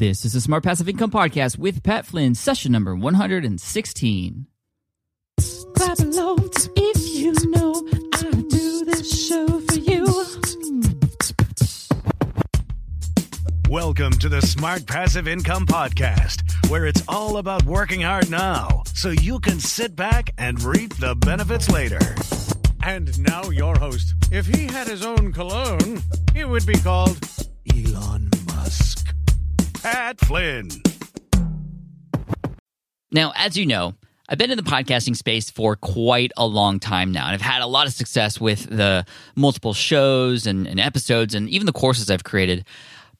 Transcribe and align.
This 0.00 0.24
is 0.24 0.32
the 0.32 0.40
Smart 0.40 0.64
Passive 0.64 0.88
Income 0.88 1.10
Podcast 1.10 1.58
with 1.58 1.82
Pat 1.82 2.06
Flynn, 2.06 2.34
session 2.34 2.72
number 2.72 2.96
116. 2.96 4.46
Clap 5.76 5.98
along 5.98 6.48
if 6.74 7.06
you 7.06 7.34
know 7.50 7.86
I 8.14 8.30
do 8.48 8.84
this 8.86 9.28
show 9.28 9.46
for 9.60 9.74
you. 9.74 10.06
Welcome 13.68 14.12
to 14.12 14.30
the 14.30 14.40
Smart 14.40 14.86
Passive 14.86 15.28
Income 15.28 15.66
Podcast, 15.66 16.70
where 16.70 16.86
it's 16.86 17.02
all 17.06 17.36
about 17.36 17.64
working 17.64 18.00
hard 18.00 18.30
now 18.30 18.84
so 18.94 19.10
you 19.10 19.38
can 19.38 19.60
sit 19.60 19.94
back 19.94 20.32
and 20.38 20.62
reap 20.62 20.96
the 20.96 21.14
benefits 21.14 21.68
later. 21.68 22.00
And 22.82 23.20
now, 23.20 23.50
your 23.50 23.78
host. 23.78 24.14
If 24.32 24.46
he 24.46 24.64
had 24.64 24.86
his 24.86 25.04
own 25.04 25.34
cologne, 25.34 26.00
it 26.34 26.48
would 26.48 26.64
be 26.64 26.78
called 26.78 27.18
Elon 27.70 28.29
Musk. 28.29 28.29
Pat 29.82 30.20
Flynn. 30.20 30.68
Now, 33.10 33.32
as 33.34 33.56
you 33.56 33.64
know, 33.64 33.94
I've 34.28 34.36
been 34.36 34.50
in 34.50 34.58
the 34.58 34.62
podcasting 34.62 35.16
space 35.16 35.50
for 35.50 35.74
quite 35.74 36.32
a 36.36 36.46
long 36.46 36.78
time 36.78 37.10
now, 37.12 37.24
and 37.24 37.34
I've 37.34 37.40
had 37.40 37.62
a 37.62 37.66
lot 37.66 37.86
of 37.86 37.94
success 37.94 38.38
with 38.38 38.66
the 38.66 39.06
multiple 39.34 39.72
shows 39.72 40.46
and, 40.46 40.66
and 40.66 40.78
episodes 40.78 41.34
and 41.34 41.48
even 41.48 41.66
the 41.66 41.72
courses 41.72 42.10
I've 42.10 42.24
created. 42.24 42.66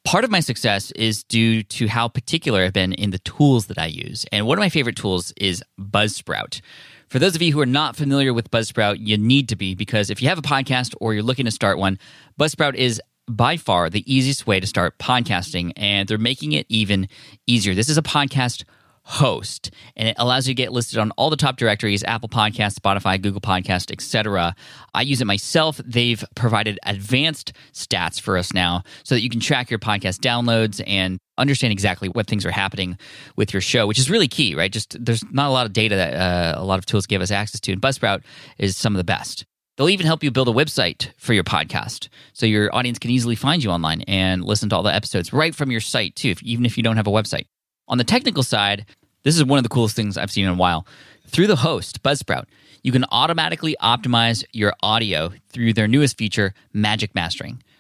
Part 0.05 0.25
of 0.25 0.31
my 0.31 0.41
success 0.41 0.91
is 0.93 1.25
due 1.25 1.63
to 1.63 1.89
how 1.89 2.09
particular 2.09 2.63
I've 2.63 2.73
been 2.73 2.93
in 2.93 3.11
the 3.11 3.19
tools 3.19 3.67
that 3.67 3.79
I 3.79 3.87
use. 3.87 4.27
And 4.31 4.47
one 4.47 4.59
of 4.59 4.61
my 4.61 4.69
favorite 4.69 4.97
tools 4.97 5.33
is 5.39 5.65
Buzzsprout. 5.81 6.61
For 7.09 7.19
those 7.19 7.35
of 7.35 7.43
you 7.43 7.53
who 7.53 7.61
are 7.61 7.67
not 7.67 7.97
familiar 7.97 8.33
with 8.33 8.51
Buzzsprout, 8.51 8.99
you 9.01 9.19
need 9.19 9.49
to 9.49 9.57
be 9.57 9.75
because 9.75 10.11
if 10.11 10.23
you 10.23 10.29
have 10.29 10.39
a 10.39 10.43
podcast 10.43 10.95
or 11.01 11.13
you're 11.13 11.25
looking 11.25 11.47
to 11.47 11.51
start 11.51 11.77
one, 11.77 11.99
Buzzsprout 12.39 12.77
is 12.77 13.03
by 13.37 13.57
far 13.57 13.91
the 13.91 14.05
easiest 14.13 14.47
way 14.47 14.61
to 14.61 14.67
start 14.67 14.99
podcasting, 14.99 15.73
and 15.77 16.09
they're 16.09 16.19
making 16.19 16.53
it 16.53 16.67
even 16.69 17.09
easier. 17.47 17.75
This 17.75 17.89
is 17.89 17.99
a 17.99 18.03
podcast 18.03 18.65
host 19.03 19.71
and 19.97 20.09
it 20.09 20.15
allows 20.19 20.47
you 20.47 20.55
to 20.55 20.57
get 20.57 20.73
listed 20.73 20.99
on 20.99 21.11
all 21.13 21.31
the 21.31 21.37
top 21.37 21.57
directories 21.57 22.05
apple 22.05 22.29
podcast 22.29 22.79
spotify 22.79 23.21
google 23.21 23.41
podcast 23.41 23.91
etc 23.91 24.55
i 24.95 25.03
use 25.03 25.21
it 25.21 25.25
myself. 25.25 25.81
They've 25.85 26.23
provided 26.37 26.79
advanced 26.85 27.53
stats 27.73 28.21
for 28.21 28.37
us 28.37 28.53
now 28.53 28.83
so 29.05 29.15
that 29.15 29.23
you 29.23 29.31
can 29.31 29.41
track 29.41 29.71
your 29.71 29.79
podcast 29.79 30.19
downloads 30.19 30.83
and 30.87 31.19
understand 31.39 31.73
exactly 31.73 32.09
what 32.09 32.27
things 32.27 32.45
are 32.45 32.51
happening 32.51 32.99
with 33.37 33.53
your 33.53 33.63
show 33.63 33.87
which 33.87 33.99
is 33.99 34.11
really 34.11 34.29
key 34.29 34.55
right? 34.55 34.71
Just 34.71 34.97
there's 35.05 35.25
not 35.33 35.49
a 35.49 35.53
lot 35.53 35.67
of 35.67 35.73
data 35.73 35.97
that 35.97 36.15
uh, 36.15 36.61
a 36.61 36.65
lot 36.65 36.79
of 36.79 36.87
tools 36.87 37.07
give 37.07 37.23
us 37.23 37.31
access 37.31 37.61
to 37.61 37.73
and 37.73 37.81
buzzsprout 37.81 38.23
is 38.59 38.77
some 38.77 38.95
of 38.95 38.99
the 38.99 39.05
best 39.05 39.45
They'll 39.81 39.89
even 39.89 40.05
help 40.05 40.23
you 40.23 40.31
build 40.31 40.47
a 40.47 40.53
website 40.53 41.09
for 41.17 41.33
your 41.33 41.43
podcast 41.43 42.09
so 42.35 42.45
your 42.45 42.69
audience 42.77 42.99
can 42.99 43.11
easily 43.11 43.35
find 43.35 43.65
you 43.65 43.71
online 43.71 44.03
and 44.03 44.45
listen 44.45 44.69
to 44.69 44.77
all 44.77 44.83
the 44.83 44.95
episodes 44.95 45.33
right 45.33 45.55
from 45.55 45.71
your 45.71 45.81
site, 45.81 46.15
too, 46.17 46.29
if, 46.29 46.43
even 46.43 46.67
if 46.67 46.77
you 46.77 46.83
don't 46.83 46.99
have 46.99 47.07
a 47.07 47.11
website. 47.11 47.47
On 47.89 47.97
the 47.97 48.05
technical 48.05 48.43
side, 48.43 48.85
this 49.23 49.37
is 49.37 49.45
one 49.47 49.59
of 49.59 49.63
the 49.63 49.71
coolest 49.71 49.97
things 49.97 50.19
I've 50.19 50.31
seen 50.31 50.45
in 50.45 50.51
a 50.51 50.55
while. 50.55 50.87
Through 51.29 51.47
the 51.47 51.57
host, 51.57 52.03
Buzzsprout, 52.03 52.45
you 52.83 52.93
can 52.93 53.07
automatically 53.11 53.75
optimize 53.81 54.45
your 54.53 54.75
audio 54.83 55.33
through 55.49 55.73
their 55.73 55.89
newest 55.89 56.19
feature, 56.19 56.53
Magic 56.75 57.15
Mastering. 57.15 57.63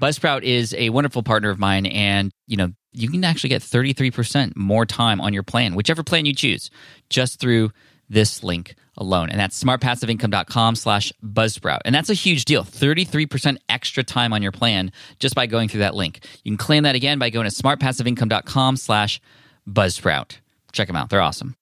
Buzzsprout 0.00 0.42
is 0.42 0.74
a 0.74 0.90
wonderful 0.90 1.22
partner 1.22 1.50
of 1.50 1.58
mine, 1.58 1.86
and 1.86 2.30
you 2.46 2.56
know 2.56 2.72
you 2.92 3.08
can 3.08 3.24
actually 3.24 3.50
get 3.50 3.62
33% 3.62 4.56
more 4.56 4.86
time 4.86 5.20
on 5.20 5.34
your 5.34 5.42
plan, 5.42 5.74
whichever 5.74 6.02
plan 6.02 6.26
you 6.26 6.34
choose, 6.34 6.70
just 7.10 7.38
through 7.38 7.70
this 8.08 8.42
link 8.42 8.74
alone. 8.96 9.28
And 9.28 9.38
that's 9.38 9.62
smartpassiveincome.com 9.62 10.76
slash 10.76 11.12
buzzsprout. 11.22 11.80
And 11.84 11.94
that's 11.94 12.08
a 12.08 12.14
huge 12.14 12.44
deal. 12.44 12.64
33% 12.64 13.58
extra 13.68 14.02
time 14.02 14.32
on 14.32 14.42
your 14.42 14.52
plan 14.52 14.92
just 15.18 15.34
by 15.34 15.46
going 15.46 15.68
through 15.68 15.80
that 15.80 15.94
link. 15.94 16.20
You 16.44 16.52
can 16.52 16.56
claim 16.56 16.84
that 16.84 16.94
again 16.94 17.18
by 17.18 17.30
going 17.30 17.48
to 17.48 17.54
smartpassiveincome.com 17.54 18.76
slash 18.76 19.20
buzzsprout. 19.68 20.38
Check 20.72 20.86
them 20.86 20.96
out. 20.96 21.10
They're 21.10 21.20
awesome. 21.20 21.56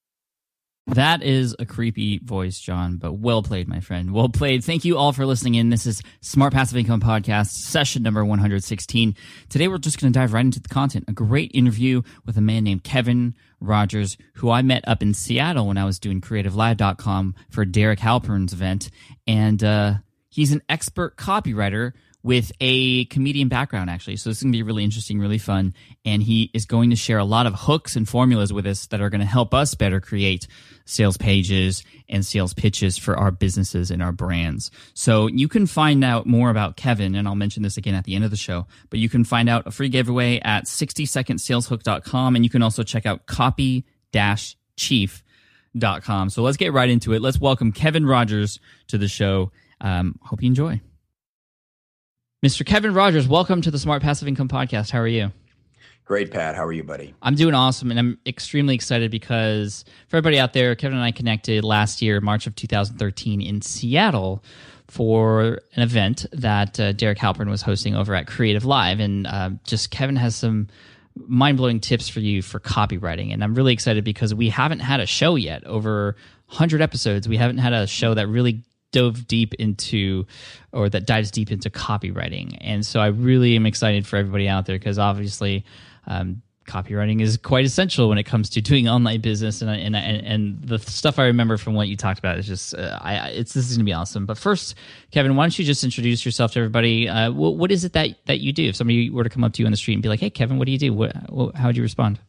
That 0.87 1.23
is 1.23 1.55
a 1.57 1.65
creepy 1.65 2.19
voice, 2.19 2.59
John, 2.59 2.97
but 2.97 3.13
well 3.13 3.41
played, 3.41 3.67
my 3.67 3.79
friend. 3.79 4.11
Well 4.11 4.29
played. 4.29 4.63
Thank 4.63 4.85
you 4.85 4.99
all 4.99 5.13
for 5.13 5.25
listening 5.25 5.55
in. 5.55 5.71
This 5.71 5.87
is 5.87 6.03
Smart 6.21 6.53
Passive 6.53 6.77
Income 6.77 7.01
Podcast, 7.01 7.47
session 7.47 8.03
number 8.03 8.23
116. 8.23 9.15
Today, 9.49 9.67
we're 9.67 9.79
just 9.79 9.99
going 9.99 10.13
to 10.13 10.19
dive 10.19 10.31
right 10.31 10.45
into 10.45 10.59
the 10.59 10.69
content. 10.69 11.05
A 11.07 11.11
great 11.11 11.49
interview 11.55 12.03
with 12.23 12.37
a 12.37 12.41
man 12.41 12.63
named 12.63 12.83
Kevin 12.83 13.33
Rogers, 13.59 14.15
who 14.35 14.51
I 14.51 14.61
met 14.61 14.87
up 14.87 15.01
in 15.01 15.15
Seattle 15.15 15.65
when 15.65 15.79
I 15.79 15.85
was 15.85 15.97
doing 15.97 16.21
creativelive.com 16.21 17.33
for 17.49 17.65
Derek 17.65 17.99
Halpern's 17.99 18.53
event. 18.53 18.91
And 19.25 19.63
uh, 19.63 19.95
he's 20.29 20.51
an 20.51 20.61
expert 20.69 21.17
copywriter 21.17 21.93
with 22.25 22.51
a 22.59 23.05
comedian 23.05 23.49
background, 23.49 23.87
actually. 23.87 24.15
So 24.15 24.31
this 24.31 24.37
is 24.37 24.43
going 24.43 24.51
to 24.51 24.57
be 24.57 24.63
really 24.63 24.83
interesting, 24.83 25.19
really 25.19 25.37
fun. 25.37 25.75
And 26.05 26.23
he 26.23 26.49
is 26.55 26.65
going 26.65 26.89
to 26.89 26.95
share 26.95 27.19
a 27.19 27.23
lot 27.23 27.45
of 27.45 27.53
hooks 27.53 27.95
and 27.95 28.09
formulas 28.09 28.51
with 28.51 28.65
us 28.65 28.87
that 28.87 28.99
are 28.99 29.11
going 29.11 29.21
to 29.21 29.27
help 29.27 29.53
us 29.53 29.75
better 29.75 30.01
create 30.01 30.47
sales 30.85 31.17
pages 31.17 31.83
and 32.09 32.25
sales 32.25 32.55
pitches 32.55 32.97
for 32.97 33.15
our 33.15 33.29
businesses 33.29 33.91
and 33.91 34.01
our 34.01 34.11
brands. 34.11 34.71
So 34.95 35.27
you 35.27 35.47
can 35.47 35.67
find 35.67 36.03
out 36.03 36.25
more 36.25 36.49
about 36.49 36.77
Kevin, 36.77 37.13
and 37.13 37.27
I'll 37.27 37.35
mention 37.35 37.61
this 37.61 37.77
again 37.77 37.93
at 37.93 38.05
the 38.05 38.15
end 38.15 38.25
of 38.25 38.31
the 38.31 38.37
show, 38.37 38.65
but 38.89 38.97
you 38.97 39.07
can 39.07 39.23
find 39.23 39.47
out 39.47 39.67
a 39.67 39.71
free 39.71 39.89
giveaway 39.89 40.39
at 40.39 40.65
60secondsaleshook.com. 40.65 42.35
And 42.35 42.43
you 42.43 42.49
can 42.49 42.63
also 42.63 42.81
check 42.81 43.05
out 43.05 43.27
copy 43.27 43.85
chief.com. 44.77 46.29
So 46.31 46.41
let's 46.41 46.57
get 46.57 46.73
right 46.73 46.89
into 46.89 47.13
it. 47.13 47.21
Let's 47.21 47.39
welcome 47.39 47.71
Kevin 47.71 48.07
Rogers 48.07 48.59
to 48.87 48.97
the 48.97 49.07
show. 49.07 49.51
Um, 49.79 50.17
hope 50.23 50.41
you 50.41 50.47
enjoy. 50.47 50.81
Mr. 52.43 52.65
Kevin 52.65 52.93
Rogers, 52.93 53.27
welcome 53.27 53.61
to 53.61 53.71
the 53.71 53.79
Smart 53.79 54.01
Passive 54.01 54.27
Income 54.27 54.49
Podcast. 54.49 54.91
How 54.91 54.99
are 54.99 55.07
you? 55.07 55.31
Great, 56.03 56.29
Pat. 56.31 56.53
How 56.53 56.63
are 56.65 56.71
you, 56.73 56.83
buddy? 56.83 57.15
I'm 57.23 57.33
doing 57.33 57.55
awesome, 57.55 57.89
and 57.89 57.99
I'm 57.99 58.19
extremely 58.27 58.75
excited 58.75 59.09
because 59.09 59.83
for 60.09 60.17
everybody 60.17 60.37
out 60.37 60.53
there, 60.53 60.75
Kevin 60.75 60.97
and 60.97 61.03
I 61.03 61.11
connected 61.11 61.63
last 61.63 62.01
year, 62.01 62.21
March 62.21 62.45
of 62.45 62.55
2013, 62.55 63.41
in 63.41 63.61
Seattle 63.61 64.43
for 64.87 65.61
an 65.75 65.81
event 65.81 66.27
that 66.33 66.79
uh, 66.79 66.91
Derek 66.91 67.17
Halpern 67.17 67.49
was 67.49 67.63
hosting 67.63 67.95
over 67.95 68.13
at 68.13 68.27
Creative 68.27 68.65
Live, 68.65 68.99
and 68.99 69.25
uh, 69.25 69.49
just 69.65 69.89
Kevin 69.89 70.17
has 70.17 70.35
some 70.35 70.67
mind 71.15 71.57
blowing 71.57 71.79
tips 71.79 72.07
for 72.09 72.19
you 72.19 72.43
for 72.43 72.59
copywriting, 72.59 73.33
and 73.33 73.43
I'm 73.43 73.55
really 73.55 73.73
excited 73.73 74.03
because 74.03 74.35
we 74.35 74.49
haven't 74.49 74.81
had 74.81 74.99
a 74.99 75.07
show 75.07 75.35
yet 75.35 75.63
over 75.63 76.15
100 76.49 76.81
episodes. 76.81 77.27
We 77.27 77.37
haven't 77.37 77.57
had 77.57 77.73
a 77.73 77.87
show 77.87 78.13
that 78.13 78.27
really 78.27 78.61
dove 78.95 79.27
deep 79.27 79.53
into 79.55 80.25
or 80.71 80.87
that 80.89 81.05
dives 81.05 81.29
deep 81.29 81.51
into 81.51 81.69
copywriting. 81.69 82.57
And 82.61 82.85
so 82.85 83.01
I 83.01 83.07
really 83.07 83.57
am 83.57 83.65
excited 83.65 84.07
for 84.07 84.15
everybody 84.15 84.47
out 84.47 84.65
there 84.65 84.79
because 84.79 84.97
obviously 84.97 85.65
um, 86.07 86.41
copywriting 86.65 87.21
is 87.21 87.35
quite 87.35 87.65
essential 87.65 88.07
when 88.07 88.17
it 88.17 88.23
comes 88.23 88.49
to 88.51 88.61
doing 88.71 88.87
online 88.87 89.19
business 89.19 89.61
and 89.61 89.69
and 89.69 89.97
and, 89.97 90.25
and 90.25 90.63
the 90.63 90.79
stuff 90.79 91.19
I 91.19 91.25
remember 91.25 91.57
from 91.57 91.73
what 91.73 91.89
you 91.89 91.97
talked 91.97 92.19
about 92.19 92.39
is 92.39 92.47
just 92.47 92.73
uh, 92.73 92.97
I 93.01 93.29
it's 93.31 93.53
this 93.53 93.69
is 93.69 93.75
gonna 93.75 93.83
be 93.83 93.93
awesome. 93.93 94.25
But 94.25 94.37
first, 94.37 94.75
Kevin, 95.11 95.35
why 95.35 95.43
don't 95.43 95.59
you 95.59 95.65
just 95.65 95.83
introduce 95.83 96.23
yourself 96.23 96.53
to 96.53 96.59
everybody? 96.59 97.09
Uh, 97.09 97.31
what, 97.33 97.57
what 97.57 97.69
is 97.69 97.83
it 97.83 97.91
that 97.93 98.11
that 98.27 98.39
you 98.39 98.53
do? 98.53 98.63
If 98.69 98.77
somebody 98.77 99.09
were 99.09 99.25
to 99.25 99.29
come 99.29 99.43
up 99.43 99.51
to 99.53 99.61
you 99.61 99.65
on 99.65 99.71
the 99.71 99.77
street 99.77 99.95
and 99.95 100.03
be 100.03 100.07
like, 100.07 100.21
"Hey, 100.21 100.29
Kevin, 100.29 100.57
what 100.57 100.67
do 100.67 100.71
you 100.71 100.79
do?" 100.79 100.93
What, 100.93 101.13
how 101.55 101.67
would 101.67 101.75
you 101.75 101.83
respond? 101.83 102.19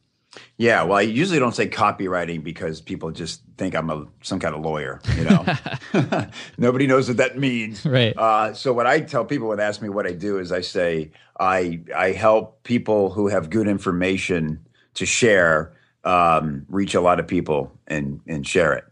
Yeah, 0.59 0.83
well, 0.83 0.99
I 0.99 1.03
usually 1.03 1.39
don't 1.39 1.55
say 1.55 1.69
copywriting 1.69 2.43
because 2.43 2.81
people 2.81 3.11
just 3.11 3.43
think 3.57 3.75
I'm 3.75 3.91
a 3.91 4.07
some 4.23 4.39
kind 4.39 4.55
of 4.55 4.63
lawyer. 4.63 5.01
You 5.17 5.25
know, 5.25 5.47
nobody 6.59 6.87
knows 6.87 7.09
what 7.09 7.17
that 7.19 7.39
means. 7.39 7.85
Right. 7.85 8.17
Uh, 8.17 8.55
so 8.55 8.73
what 8.73 8.87
I 8.87 9.01
tell 9.01 9.25
people 9.25 9.49
when 9.49 9.59
they 9.59 9.65
ask 9.65 9.83
me 9.83 9.89
what 9.89 10.07
I 10.07 10.13
do 10.13 10.39
is 10.39 10.53
I 10.53 10.61
say 10.61 11.11
I 11.39 11.81
I 11.95 12.13
help 12.13 12.63
people 12.63 13.11
who 13.11 13.29
have 13.29 13.51
good 13.51 13.69
information 13.69 14.67
to 14.95 15.07
share 15.07 15.73
um, 16.05 16.65
reach 16.69 16.95
a 16.95 17.01
lot 17.01 17.21
of 17.21 17.27
people 17.27 17.73
and 17.87 18.21
and 18.27 18.47
share 18.47 18.73
it. 18.73 18.85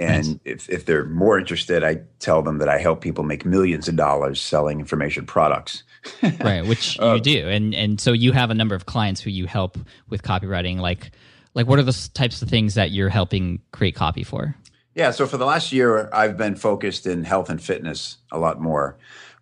And 0.00 0.26
nice. 0.26 0.38
if, 0.46 0.70
if 0.70 0.86
they're 0.86 1.04
more 1.04 1.38
interested, 1.38 1.84
I 1.84 2.00
tell 2.20 2.40
them 2.40 2.56
that 2.58 2.70
I 2.70 2.78
help 2.78 3.02
people 3.02 3.22
make 3.22 3.44
millions 3.44 3.86
of 3.86 3.96
dollars 3.96 4.40
selling 4.40 4.80
information 4.80 5.26
products. 5.26 5.82
right, 6.40 6.64
which 6.66 6.98
uh, 6.98 7.12
you 7.14 7.20
do, 7.20 7.46
and 7.46 7.74
and 7.74 8.00
so 8.00 8.12
you 8.12 8.32
have 8.32 8.50
a 8.50 8.54
number 8.54 8.74
of 8.74 8.86
clients 8.86 9.20
who 9.20 9.28
you 9.28 9.46
help 9.46 9.76
with 10.08 10.22
copywriting. 10.22 10.78
Like, 10.78 11.10
like 11.52 11.66
what 11.66 11.78
are 11.78 11.82
the 11.82 12.08
types 12.14 12.40
of 12.40 12.48
things 12.48 12.74
that 12.74 12.92
you're 12.92 13.10
helping 13.10 13.60
create 13.72 13.94
copy 13.94 14.24
for? 14.24 14.56
Yeah, 14.94 15.10
so 15.10 15.26
for 15.26 15.36
the 15.36 15.44
last 15.44 15.70
year, 15.70 16.08
I've 16.14 16.38
been 16.38 16.56
focused 16.56 17.06
in 17.06 17.24
health 17.24 17.50
and 17.50 17.62
fitness 17.62 18.16
a 18.32 18.38
lot 18.38 18.58
more, 18.58 18.96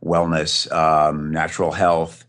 wellness, 0.04 0.70
um, 0.72 1.30
natural 1.30 1.70
health. 1.70 2.24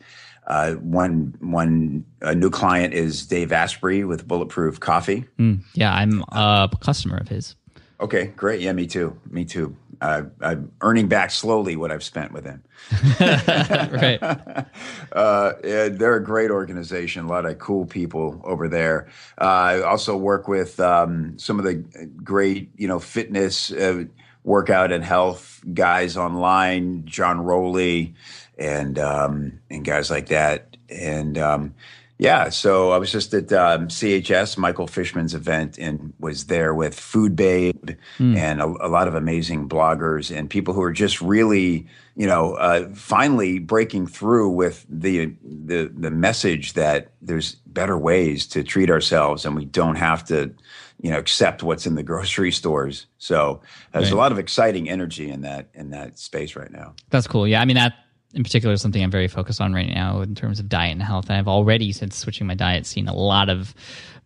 Uh, 0.46 0.74
one 0.74 1.36
one 1.40 2.06
a 2.22 2.36
new 2.36 2.52
client 2.52 2.94
is 2.94 3.26
Dave 3.26 3.52
Asprey 3.52 4.04
with 4.04 4.28
Bulletproof 4.28 4.80
Coffee. 4.80 5.26
Mm, 5.40 5.64
yeah, 5.74 5.94
I'm 5.94 6.24
a 6.32 6.70
customer 6.80 7.18
of 7.18 7.28
his. 7.28 7.56
Okay, 8.02 8.28
great. 8.28 8.62
Yeah, 8.62 8.72
me 8.72 8.88
too. 8.88 9.20
Me 9.30 9.44
too. 9.44 9.76
I, 10.02 10.24
I'm 10.42 10.72
earning 10.82 11.10
back 11.10 11.32
slowly 11.32 11.76
what 11.76 11.92
I've 11.92 12.04
spent 12.04 12.32
with 12.32 12.46
them. 12.46 12.64
right. 13.20 14.20
Uh, 15.12 15.54
yeah, 15.64 15.90
they're 15.90 16.18
a 16.18 16.24
great 16.24 16.52
organization. 16.52 17.26
A 17.26 17.28
lot 17.28 17.44
of 17.44 17.58
cool 17.58 17.88
people 17.88 18.40
over 18.44 18.68
there. 18.68 19.08
Uh, 19.42 19.44
I 19.44 19.82
also 19.82 20.16
work 20.16 20.48
with 20.48 20.80
um, 20.80 21.38
some 21.40 21.58
of 21.58 21.66
the 21.66 21.76
great, 22.24 22.70
you 22.78 22.88
know, 22.88 23.00
fitness, 23.00 23.72
uh, 23.72 24.04
workout, 24.44 24.92
and 24.92 25.04
health 25.04 25.62
guys 25.74 26.16
online. 26.16 27.06
John 27.06 27.42
Rowley 27.42 28.14
and 28.60 29.00
um, 29.00 29.60
and 29.72 29.84
guys 29.84 30.12
like 30.12 30.28
that. 30.28 30.78
And 30.90 31.40
um, 31.40 31.74
yeah, 32.22 32.50
so 32.50 32.92
I 32.92 32.98
was 32.98 33.12
just 33.14 33.34
at 33.34 33.52
um, 33.54 33.88
CHS, 33.88 34.58
Michael 34.58 34.88
Fishman's 34.88 35.34
event, 35.34 35.80
and 35.80 36.14
was 36.20 36.48
there 36.48 36.74
with 36.76 37.00
Food 37.00 37.34
Babe 37.38 37.92
and 38.20 38.62
a, 38.62 38.66
a 38.66 38.90
lot 38.90 39.08
of 39.08 39.16
amazing 39.16 39.70
bloggers 39.70 40.36
and 40.36 40.50
people 40.50 40.74
who 40.74 40.82
are 40.82 40.92
just 40.92 41.22
really, 41.22 41.88
you 42.18 42.28
know, 42.28 42.56
uh, 42.56 42.90
finally 42.94 43.58
breaking 43.60 44.06
through 44.06 44.50
with 44.50 44.86
the 44.90 45.34
the 45.42 45.90
the 45.98 46.12
message 46.12 46.74
that 46.74 47.12
there's 47.22 47.56
better 47.66 47.98
ways 47.98 48.46
to 48.48 48.64
treat 48.64 48.90
ourselves, 48.90 49.46
and 49.46 49.56
we 49.56 49.64
don't 49.64 49.96
have 49.96 50.26
to, 50.26 50.54
you 51.02 51.12
know, 51.12 51.18
accept 51.18 51.64
what's 51.64 51.86
in 51.88 51.96
the 51.96 52.04
grocery 52.04 52.52
stores. 52.52 53.06
So 53.18 53.62
there's 53.94 54.06
Right. 54.12 54.14
a 54.14 54.18
lot 54.18 54.32
of 54.34 54.40
exciting 54.40 54.90
energy 54.90 55.30
in 55.30 55.40
that 55.42 55.70
in 55.74 55.92
that 55.92 56.20
space 56.20 56.58
right 56.58 56.72
now. 56.72 56.96
That's 57.12 57.28
cool. 57.28 57.48
Yeah, 57.48 57.62
I 57.62 57.66
mean 57.66 57.78
that 57.78 57.94
in 58.34 58.44
particular 58.44 58.78
something 58.78 59.04
I'm 59.04 59.12
very 59.12 59.28
focused 59.28 59.62
on 59.62 59.74
right 59.74 59.90
now 59.90 60.22
in 60.22 60.36
terms 60.36 60.60
of 60.60 60.70
diet 60.70 60.92
and 60.92 61.02
health. 61.02 61.32
I've 61.32 61.48
already 61.48 61.92
since 61.92 62.16
switching 62.16 62.48
my 62.48 62.56
diet 62.56 62.86
seen 62.86 63.08
a 63.08 63.14
lot 63.14 63.50
of 63.50 63.74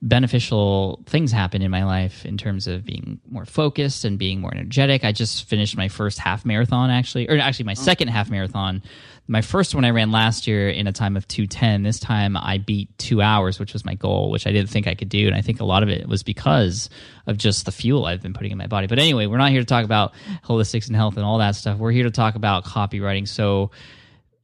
beneficial 0.03 1.01
things 1.05 1.31
happen 1.31 1.61
in 1.61 1.71
my 1.71 1.85
life 1.85 2.25
in 2.25 2.37
terms 2.37 2.67
of 2.67 2.83
being 2.83 3.21
more 3.29 3.45
focused 3.45 4.03
and 4.03 4.19
being 4.19 4.41
more 4.41 4.53
energetic. 4.53 5.05
I 5.05 5.13
just 5.13 5.47
finished 5.47 5.77
my 5.77 5.87
first 5.87 6.19
half 6.19 6.45
marathon 6.45 6.89
actually, 6.89 7.29
or 7.29 7.37
actually 7.37 7.65
my 7.65 7.75
oh. 7.77 7.81
second 7.81 8.09
half 8.09 8.29
marathon. 8.29 8.83
My 9.27 9.41
first 9.41 9.73
one 9.73 9.85
I 9.85 9.91
ran 9.91 10.11
last 10.11 10.45
year 10.45 10.69
in 10.69 10.87
a 10.87 10.91
time 10.91 11.15
of 11.15 11.25
210. 11.29 11.83
This 11.83 12.01
time 12.01 12.35
I 12.35 12.57
beat 12.57 12.89
2 12.97 13.21
hours, 13.21 13.59
which 13.59 13.71
was 13.71 13.85
my 13.85 13.95
goal, 13.95 14.29
which 14.29 14.45
I 14.45 14.51
didn't 14.51 14.69
think 14.69 14.87
I 14.87 14.95
could 14.95 15.07
do 15.07 15.25
and 15.25 15.35
I 15.37 15.41
think 15.41 15.61
a 15.61 15.65
lot 15.65 15.83
of 15.83 15.89
it 15.89 16.05
was 16.05 16.21
because 16.21 16.89
of 17.25 17.37
just 17.37 17.65
the 17.65 17.71
fuel 17.71 18.05
I've 18.05 18.21
been 18.21 18.33
putting 18.33 18.51
in 18.51 18.57
my 18.57 18.67
body. 18.67 18.87
But 18.87 18.99
anyway, 18.99 19.27
we're 19.27 19.37
not 19.37 19.51
here 19.51 19.61
to 19.61 19.65
talk 19.65 19.85
about 19.85 20.13
holistics 20.43 20.87
and 20.87 20.97
health 20.97 21.15
and 21.15 21.23
all 21.25 21.37
that 21.37 21.55
stuff. 21.55 21.77
We're 21.77 21.91
here 21.91 22.03
to 22.03 22.11
talk 22.11 22.35
about 22.35 22.65
copywriting. 22.65 23.25
So 23.25 23.71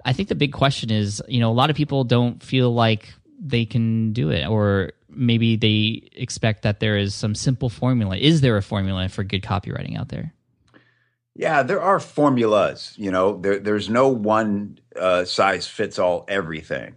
I 0.06 0.14
think 0.14 0.30
the 0.30 0.36
big 0.36 0.54
question 0.54 0.90
is, 0.90 1.22
you 1.28 1.42
know, 1.42 1.52
a 1.52 1.54
lot 1.54 1.70
of 1.70 1.76
people 1.76 2.06
don't 2.06 2.42
feel 2.42 2.74
like 2.74 3.14
they 3.42 3.66
can 3.66 4.14
do 4.14 4.30
it, 4.30 4.48
or 4.48 4.92
maybe 5.10 5.56
they 5.56 6.10
expect 6.14 6.64
that 6.64 6.80
there 6.80 6.98
is 6.98 7.14
some 7.16 7.36
simple 7.36 7.70
formula. 7.70 8.18
Is 8.18 8.42
there 8.42 8.58
a 8.58 8.62
formula 8.62 9.10
for 9.10 9.24
good 9.24 9.44
copywriting 9.44 9.98
out 9.98 10.10
there? 10.10 10.34
Yeah, 11.36 11.64
there 11.64 11.82
are 11.82 12.00
formulas. 12.00 12.94
You 12.98 13.12
know, 13.12 13.38
there, 13.40 13.60
there's 13.60 13.90
no 13.90 14.10
one 14.10 14.80
uh, 14.96 15.26
size 15.26 15.68
fits 15.68 15.98
all 15.98 16.26
everything. 16.28 16.96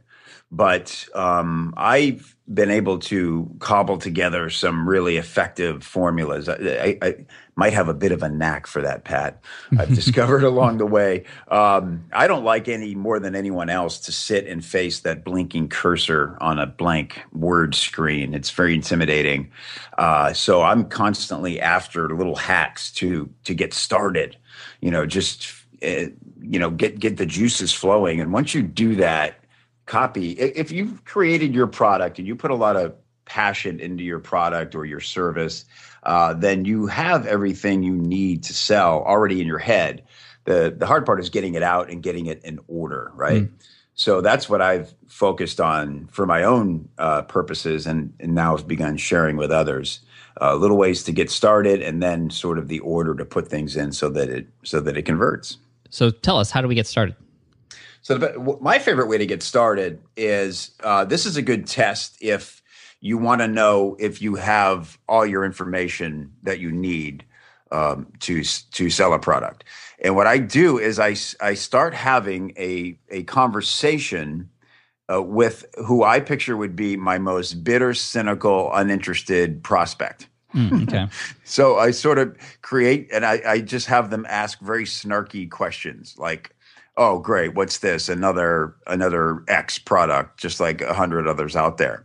But 0.50 1.09
um, 1.14 1.73
I've 1.76 2.37
been 2.53 2.70
able 2.70 2.99
to 2.99 3.50
cobble 3.59 3.97
together 3.99 4.50
some 4.50 4.87
really 4.87 5.17
effective 5.17 5.82
formulas. 5.82 6.49
I, 6.49 6.99
I, 7.00 7.26
might 7.54 7.72
have 7.75 7.88
a 7.88 7.94
bit 7.94 8.12
of 8.12 8.22
a 8.22 8.28
knack 8.28 8.66
for 8.66 8.81
that, 8.82 9.04
Pat. 9.04 9.43
I've 9.78 9.88
discovered 9.94 10.43
along 10.43 10.78
the 10.78 10.87
way. 10.87 11.25
Um, 11.49 12.04
I 12.12 12.26
don't 12.26 12.44
like 12.44 12.69
any 12.69 12.94
more 12.94 13.19
than 13.19 13.34
anyone 13.34 13.69
else 13.69 13.99
to 14.00 14.12
sit 14.12 14.46
and 14.46 14.64
face 14.64 15.00
that 15.00 15.25
blinking 15.25 15.69
cursor 15.69 16.38
on 16.40 16.58
a 16.58 16.66
blank 16.66 17.20
word 17.32 17.75
screen. 17.75 18.34
It's 18.34 18.50
very 18.50 18.75
intimidating. 18.75 19.50
Uh, 19.99 20.32
so 20.32 20.62
I'm 20.62 20.84
constantly 20.84 21.60
after 21.60 22.08
little 22.16 22.37
hacks 22.37 22.90
to 22.93 23.28
to 23.44 23.55
get 23.55 23.75
started. 23.75 24.37
You 24.81 24.90
know, 24.90 25.05
just 25.05 25.52
uh, 25.82 26.06
you 26.40 26.58
know, 26.58 26.70
get 26.70 26.98
get 26.98 27.19
the 27.19 27.26
juices 27.26 27.72
flowing. 27.72 28.20
And 28.20 28.32
once 28.32 28.55
you 28.55 28.62
do 28.62 28.96
that, 28.96 29.38
copy. 29.87 30.32
If 30.32 30.72
you've 30.72 31.05
created 31.05 31.55
your 31.55 31.66
product 31.66 32.19
and 32.19 32.26
you 32.26 32.34
put 32.34 32.50
a 32.50 32.55
lot 32.55 32.76
of 32.76 32.94
passion 33.24 33.80
into 33.80 34.04
your 34.04 34.19
product 34.19 34.74
or 34.74 34.84
your 34.84 35.00
service, 35.00 35.64
uh, 36.02 36.34
then 36.34 36.64
you 36.64 36.86
have 36.86 37.26
everything 37.26 37.82
you 37.82 37.94
need 37.94 38.42
to 38.44 38.54
sell 38.54 39.02
already 39.04 39.40
in 39.40 39.46
your 39.46 39.58
head. 39.58 40.02
The 40.44 40.74
the 40.76 40.86
hard 40.86 41.06
part 41.06 41.20
is 41.20 41.30
getting 41.30 41.54
it 41.54 41.62
out 41.62 41.90
and 41.90 42.02
getting 42.02 42.26
it 42.26 42.44
in 42.44 42.58
order, 42.66 43.12
right? 43.14 43.48
So 43.94 44.20
that's 44.20 44.48
what 44.48 44.62
I've 44.62 44.94
focused 45.06 45.60
on 45.60 46.08
for 46.10 46.26
my 46.26 46.42
own 46.42 46.88
uh, 46.98 47.22
purposes, 47.22 47.86
and, 47.86 48.12
and 48.19 48.34
now 48.34 48.56
have 48.56 48.66
begun 48.66 48.96
sharing 48.96 49.36
with 49.36 49.50
others. 49.50 50.00
Uh, 50.40 50.54
little 50.54 50.78
ways 50.78 51.04
to 51.04 51.12
get 51.12 51.30
started, 51.30 51.82
and 51.82 52.02
then 52.02 52.30
sort 52.30 52.58
of 52.58 52.69
the 52.69 52.80
order 52.80 53.14
to 53.14 53.24
put 53.24 53.48
things 53.48 53.76
in 53.76 53.92
so 53.92 54.08
that 54.08 54.30
it 54.30 54.46
so 54.64 54.80
that 54.80 54.96
it 54.96 55.02
converts. 55.02 55.58
So 55.90 56.10
tell 56.10 56.38
us, 56.38 56.50
how 56.50 56.62
do 56.62 56.69
we 56.69 56.74
get 56.74 56.86
started? 56.86 57.14
So 58.00 58.19
the, 58.19 58.58
my 58.60 58.78
favorite 58.78 59.08
way 59.08 59.19
to 59.19 59.26
get 59.26 59.42
started 59.42 60.00
is 60.16 60.72
uh, 60.82 61.04
this 61.04 61.26
is 61.26 61.36
a 61.36 61.42
good 61.42 61.66
test 61.66 62.16
if 62.20 62.62
you 63.02 63.19
want 63.19 63.40
to 63.40 63.49
know 63.49 63.96
if 63.99 64.22
you 64.22 64.37
have 64.37 64.96
all 65.08 65.26
your 65.26 65.44
information 65.44 66.32
that 66.44 66.60
you 66.60 66.70
need 66.70 67.25
um, 67.72 68.06
to 68.20 68.44
to 68.44 68.88
sell 68.88 69.12
a 69.12 69.19
product. 69.19 69.64
And 69.99 70.14
what 70.14 70.28
I 70.28 70.38
do 70.38 70.78
is 70.78 70.99
I 70.99 71.16
I 71.44 71.54
start 71.54 71.94
having 71.94 72.52
a 72.56 72.96
a 73.10 73.25
conversation 73.25 74.49
uh, 75.12 75.20
with 75.20 75.66
who 75.84 76.04
I 76.04 76.20
picture 76.20 76.56
would 76.56 76.76
be 76.76 76.96
my 76.96 77.19
most 77.19 77.64
bitter, 77.64 77.93
cynical, 77.93 78.72
uninterested 78.72 79.64
prospect. 79.64 80.28
Mm, 80.55 80.84
okay. 80.84 81.08
So 81.44 81.78
I 81.78 81.90
sort 81.90 82.19
of 82.19 82.37
create 82.62 83.08
and 83.12 83.26
I, 83.26 83.43
I 83.46 83.60
just 83.60 83.88
have 83.88 84.10
them 84.10 84.25
ask 84.28 84.58
very 84.60 84.84
snarky 84.84 85.50
questions 85.50 86.14
like, 86.16 86.55
oh 86.96 87.19
great, 87.19 87.55
what's 87.55 87.78
this? 87.78 88.08
Another 88.08 88.76
another 88.87 89.43
X 89.48 89.78
product, 89.78 90.38
just 90.38 90.60
like 90.60 90.81
a 90.81 90.94
hundred 90.94 91.26
others 91.26 91.56
out 91.56 91.78
there. 91.78 92.05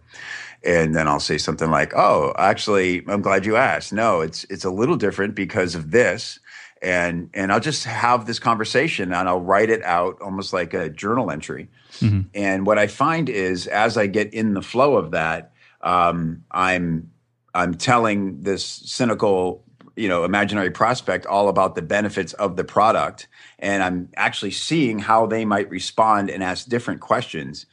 And 0.67 0.93
then 0.93 1.07
I'll 1.07 1.21
say 1.21 1.37
something 1.37 1.71
like, 1.71 1.93
oh, 1.95 2.33
actually, 2.37 3.01
I'm 3.07 3.21
glad 3.21 3.45
you 3.45 3.55
asked. 3.55 3.93
No, 3.93 4.19
it's 4.19 4.43
it's 4.49 4.65
a 4.65 4.69
little 4.69 4.97
different 4.97 5.33
because 5.33 5.75
of 5.75 5.91
this. 5.91 6.39
And 6.81 7.29
and 7.33 7.53
I'll 7.53 7.61
just 7.61 7.85
have 7.85 8.25
this 8.27 8.37
conversation 8.37 9.13
and 9.13 9.29
I'll 9.29 9.39
write 9.39 9.69
it 9.69 9.81
out 9.83 10.21
almost 10.21 10.51
like 10.51 10.73
a 10.73 10.89
journal 10.89 11.31
entry. 11.31 11.69
And 12.35 12.65
what 12.67 12.77
I 12.77 12.87
find 12.87 13.29
is 13.29 13.65
as 13.67 13.97
I 13.97 14.07
get 14.07 14.33
in 14.33 14.53
the 14.53 14.61
flow 14.61 14.97
of 14.97 15.11
that, 15.11 15.53
um, 15.81 16.43
I'm 16.51 17.11
I'm 17.55 17.73
telling 17.73 18.43
this 18.43 18.63
cynical, 18.65 19.63
you 19.95 20.09
know, 20.09 20.25
imaginary 20.25 20.69
prospect 20.69 21.25
all 21.25 21.47
about 21.47 21.75
the 21.75 21.81
benefits 21.81 22.33
of 22.33 22.57
the 22.57 22.65
product, 22.65 23.27
and 23.57 23.81
I'm 23.81 24.09
actually 24.17 24.51
seeing 24.51 25.00
how 25.00 25.25
they 25.27 25.45
might 25.45 25.69
respond 25.69 26.29
and 26.29 26.43
ask 26.43 26.67
different 26.67 27.00
questions. 27.00 27.65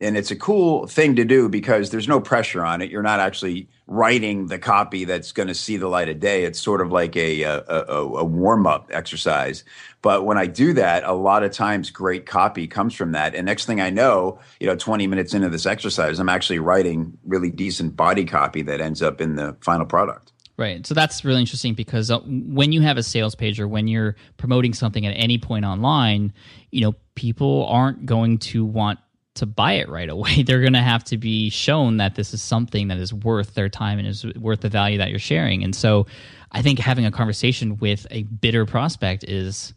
And 0.00 0.16
it's 0.16 0.30
a 0.30 0.36
cool 0.36 0.86
thing 0.86 1.16
to 1.16 1.24
do 1.24 1.48
because 1.48 1.90
there's 1.90 2.08
no 2.08 2.20
pressure 2.20 2.64
on 2.64 2.82
it. 2.82 2.90
You're 2.90 3.02
not 3.02 3.18
actually 3.18 3.68
writing 3.86 4.48
the 4.48 4.58
copy 4.58 5.04
that's 5.04 5.32
going 5.32 5.48
to 5.48 5.54
see 5.54 5.76
the 5.76 5.88
light 5.88 6.08
of 6.08 6.20
day. 6.20 6.44
It's 6.44 6.60
sort 6.60 6.80
of 6.80 6.92
like 6.92 7.16
a 7.16 7.42
a, 7.42 7.64
a, 7.66 8.02
a 8.18 8.24
warm 8.24 8.66
up 8.66 8.88
exercise. 8.92 9.64
But 10.02 10.24
when 10.24 10.38
I 10.38 10.46
do 10.46 10.72
that, 10.74 11.04
a 11.04 11.12
lot 11.12 11.42
of 11.42 11.52
times 11.52 11.90
great 11.90 12.26
copy 12.26 12.66
comes 12.66 12.94
from 12.94 13.12
that. 13.12 13.34
And 13.34 13.46
next 13.46 13.64
thing 13.64 13.80
I 13.80 13.90
know, 13.90 14.38
you 14.60 14.66
know, 14.66 14.76
20 14.76 15.06
minutes 15.06 15.34
into 15.34 15.48
this 15.48 15.66
exercise, 15.66 16.18
I'm 16.18 16.28
actually 16.28 16.58
writing 16.58 17.16
really 17.24 17.50
decent 17.50 17.96
body 17.96 18.24
copy 18.24 18.62
that 18.62 18.80
ends 18.80 19.02
up 19.02 19.20
in 19.20 19.36
the 19.36 19.56
final 19.62 19.86
product. 19.86 20.32
Right. 20.58 20.86
So 20.86 20.94
that's 20.94 21.24
really 21.24 21.40
interesting 21.40 21.74
because 21.74 22.10
uh, 22.10 22.20
when 22.20 22.72
you 22.72 22.80
have 22.80 22.96
a 22.96 23.02
sales 23.02 23.34
page 23.34 23.60
or 23.60 23.68
when 23.68 23.88
you're 23.88 24.16
promoting 24.38 24.72
something 24.72 25.04
at 25.04 25.12
any 25.12 25.36
point 25.36 25.66
online, 25.66 26.32
you 26.70 26.80
know, 26.80 26.94
people 27.14 27.66
aren't 27.66 28.06
going 28.06 28.38
to 28.38 28.64
want 28.64 28.98
to 29.36 29.46
buy 29.46 29.74
it 29.74 29.88
right 29.88 30.08
away. 30.08 30.42
They're 30.46 30.60
going 30.60 30.72
to 30.72 30.82
have 30.82 31.04
to 31.04 31.16
be 31.16 31.50
shown 31.50 31.98
that 31.98 32.14
this 32.14 32.34
is 32.34 32.42
something 32.42 32.88
that 32.88 32.98
is 32.98 33.12
worth 33.12 33.54
their 33.54 33.68
time 33.68 33.98
and 33.98 34.06
is 34.06 34.24
worth 34.36 34.60
the 34.60 34.68
value 34.68 34.98
that 34.98 35.10
you're 35.10 35.18
sharing. 35.18 35.62
And 35.62 35.74
so 35.74 36.06
I 36.52 36.62
think 36.62 36.78
having 36.78 37.06
a 37.06 37.10
conversation 37.10 37.76
with 37.78 38.06
a 38.10 38.24
bitter 38.24 38.66
prospect 38.66 39.24
is 39.24 39.74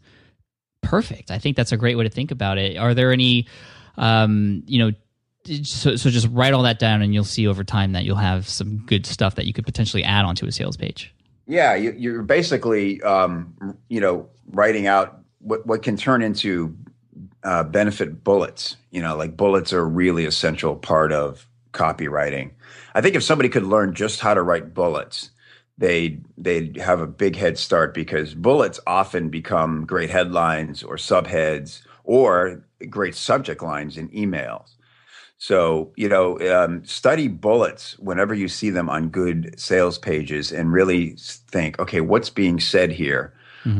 perfect. 0.82 1.30
I 1.30 1.38
think 1.38 1.56
that's 1.56 1.72
a 1.72 1.76
great 1.76 1.96
way 1.96 2.04
to 2.04 2.10
think 2.10 2.30
about 2.30 2.58
it. 2.58 2.76
Are 2.76 2.94
there 2.94 3.12
any, 3.12 3.46
um, 3.96 4.62
you 4.66 4.78
know, 4.78 4.92
so, 5.64 5.96
so 5.96 6.10
just 6.10 6.28
write 6.30 6.52
all 6.52 6.62
that 6.62 6.78
down 6.78 7.02
and 7.02 7.14
you'll 7.14 7.24
see 7.24 7.46
over 7.46 7.64
time 7.64 7.92
that 7.92 8.04
you'll 8.04 8.16
have 8.16 8.48
some 8.48 8.78
good 8.86 9.06
stuff 9.06 9.36
that 9.36 9.46
you 9.46 9.52
could 9.52 9.64
potentially 9.64 10.04
add 10.04 10.24
onto 10.24 10.46
a 10.46 10.52
sales 10.52 10.76
page. 10.76 11.14
Yeah, 11.46 11.74
you, 11.74 11.94
you're 11.96 12.22
basically, 12.22 13.02
um, 13.02 13.76
you 13.88 14.00
know, 14.00 14.28
writing 14.52 14.86
out 14.86 15.20
what, 15.38 15.66
what 15.66 15.82
can 15.82 15.96
turn 15.96 16.22
into 16.22 16.76
uh, 17.42 17.64
benefit 17.64 18.24
bullets. 18.24 18.76
You 18.90 19.02
know, 19.02 19.16
like 19.16 19.36
bullets 19.36 19.72
are 19.72 19.80
a 19.80 19.84
really 19.84 20.24
essential 20.24 20.76
part 20.76 21.12
of 21.12 21.46
copywriting. 21.72 22.50
I 22.94 23.00
think 23.00 23.14
if 23.14 23.22
somebody 23.22 23.48
could 23.48 23.64
learn 23.64 23.94
just 23.94 24.20
how 24.20 24.34
to 24.34 24.42
write 24.42 24.74
bullets, 24.74 25.30
they'd 25.78 26.24
they'd 26.36 26.76
have 26.76 27.00
a 27.00 27.06
big 27.06 27.36
head 27.36 27.58
start 27.58 27.94
because 27.94 28.34
bullets 28.34 28.80
often 28.86 29.30
become 29.30 29.86
great 29.86 30.10
headlines 30.10 30.82
or 30.82 30.96
subheads 30.96 31.82
or 32.04 32.64
great 32.88 33.14
subject 33.14 33.62
lines 33.62 33.96
in 33.96 34.08
emails. 34.10 34.70
So, 35.38 35.90
you 35.96 36.06
know, 36.06 36.38
um, 36.54 36.84
study 36.84 37.26
bullets 37.26 37.98
whenever 37.98 38.34
you 38.34 38.46
see 38.46 38.68
them 38.68 38.90
on 38.90 39.08
good 39.08 39.58
sales 39.58 39.96
pages 39.96 40.52
and 40.52 40.70
really 40.70 41.16
think, 41.16 41.78
okay, 41.78 42.02
what's 42.02 42.28
being 42.28 42.60
said 42.60 42.92
here? 42.92 43.32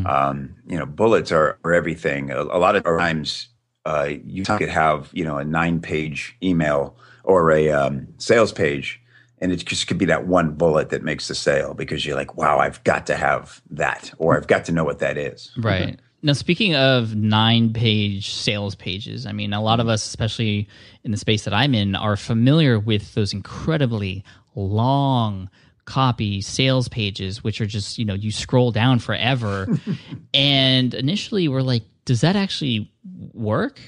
Um, 0.07 0.57
you 0.67 0.79
know, 0.79 0.87
bullets 0.87 1.31
are, 1.31 1.59
are 1.62 1.75
everything. 1.75 2.31
A, 2.31 2.40
a 2.40 2.57
lot 2.57 2.76
of 2.76 2.85
times, 2.85 3.49
uh, 3.84 4.10
you 4.26 4.44
could 4.44 4.68
have 4.68 5.08
you 5.12 5.25
know 5.25 5.38
a 5.38 5.44
nine 5.44 5.80
page 5.80 6.37
email 6.42 6.96
or 7.25 7.50
a 7.50 7.70
um, 7.70 8.08
sales 8.18 8.52
page, 8.52 9.00
and 9.40 9.52
it 9.52 9.64
just 9.64 9.87
could 9.87 9.99
be 9.99 10.06
that 10.06 10.26
one 10.26 10.52
bullet 10.52 10.90
that 10.90 11.02
makes 11.02 11.28
the 11.28 11.34
sale 11.34 11.75
because 11.75 12.04
you're 12.04 12.16
like, 12.16 12.37
wow, 12.37 12.58
I've 12.58 12.82
got 12.84 13.06
to 13.06 13.16
have 13.16 13.62
that, 13.70 14.12
or 14.18 14.37
I've 14.37 14.46
got 14.46 14.64
to 14.66 14.72
know 14.72 14.84
what 14.84 14.99
that 14.99 15.16
is. 15.16 15.52
Right. 15.56 15.99
Now, 16.22 16.34
speaking 16.34 16.75
of 16.75 17.14
nine 17.14 17.72
page 17.72 18.34
sales 18.34 18.75
pages, 18.75 19.25
I 19.25 19.32
mean, 19.32 19.54
a 19.54 19.62
lot 19.62 19.80
of 19.80 19.88
us, 19.88 20.06
especially 20.06 20.68
in 21.02 21.12
the 21.12 21.16
space 21.16 21.44
that 21.44 21.54
I'm 21.54 21.75
in, 21.75 21.94
are 21.94 22.16
familiar 22.16 22.78
with 22.78 23.14
those 23.14 23.32
incredibly 23.32 24.22
long 24.54 25.49
copy 25.87 26.42
sales 26.42 26.88
pages, 26.88 27.42
which 27.42 27.60
are 27.60 27.66
just, 27.66 27.99
you 27.99 28.04
know, 28.04 28.14
you 28.14 28.30
scroll 28.30 28.70
down 28.70 28.99
forever. 28.99 29.66
and 30.34 30.92
initially 30.92 31.49
we're 31.49 31.62
like, 31.62 31.84
does 32.11 32.23
that 32.23 32.35
actually 32.35 32.90
work? 33.33 33.79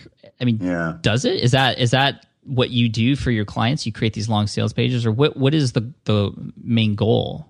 I 0.41 0.45
mean, 0.45 0.59
Yeah. 0.63 0.99
does 1.01 1.25
it? 1.25 1.41
Is 1.41 1.51
that, 1.51 1.81
is 1.81 1.91
that, 1.91 2.25
what 2.45 2.71
you 2.71 2.89
do 2.89 3.15
for 3.15 3.31
your 3.31 3.45
clients 3.45 3.87
you 3.87 3.93
create 3.93 4.15
these 4.15 4.29
long 4.29 4.49
sales 4.49 4.73
pages 4.73 5.07
or 5.07 5.13
what 5.13 5.37
what 5.37 5.55
is 5.55 5.73
the 5.75 5.93
the 6.07 6.33
main 6.65 6.97
goal 6.97 7.47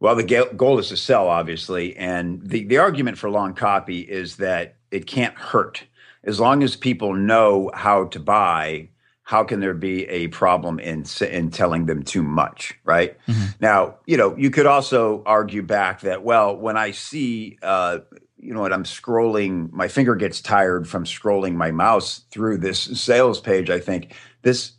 Well, 0.00 0.14
the 0.16 0.22
ga- 0.24 0.52
goal 0.56 0.78
is 0.78 0.88
to 0.88 0.96
sell, 0.96 1.28
obviously, 1.28 1.94
and 1.96 2.40
the 2.42 2.64
the 2.64 2.78
argument 2.78 3.18
for 3.18 3.28
long 3.28 3.52
copy 3.52 4.00
is 4.00 4.36
that 4.36 4.76
it 4.90 5.06
can't 5.06 5.34
hurt 5.36 5.84
as 6.24 6.40
long 6.40 6.62
as 6.62 6.74
people 6.74 7.12
know 7.14 7.70
how 7.74 8.06
to 8.06 8.18
buy. 8.20 8.88
How 9.24 9.44
can 9.44 9.60
there 9.60 9.74
be 9.74 10.08
a 10.08 10.28
problem 10.28 10.80
in 10.80 11.04
in 11.30 11.50
telling 11.50 11.84
them 11.86 12.02
too 12.02 12.22
much, 12.22 12.74
right? 12.84 13.16
Now, 13.60 13.96
you 14.06 14.16
know, 14.16 14.34
you 14.38 14.50
could 14.50 14.66
also 14.66 15.22
argue 15.26 15.62
back 15.62 16.00
that 16.00 16.24
well, 16.24 16.56
when 16.56 16.78
I 16.78 16.92
see, 16.92 17.58
uh, 17.62 17.98
you 18.42 18.54
know, 18.54 18.60
what 18.60 18.72
I'm 18.72 18.84
scrolling, 18.84 19.70
my 19.70 19.88
finger 19.88 20.14
gets 20.14 20.40
tired 20.40 20.88
from 20.88 21.04
scrolling 21.04 21.54
my 21.54 21.70
mouse 21.70 22.24
through 22.30 22.58
this 22.58 22.80
sales 23.00 23.40
page. 23.40 23.70
I 23.70 23.78
think 23.78 24.14
this 24.42 24.72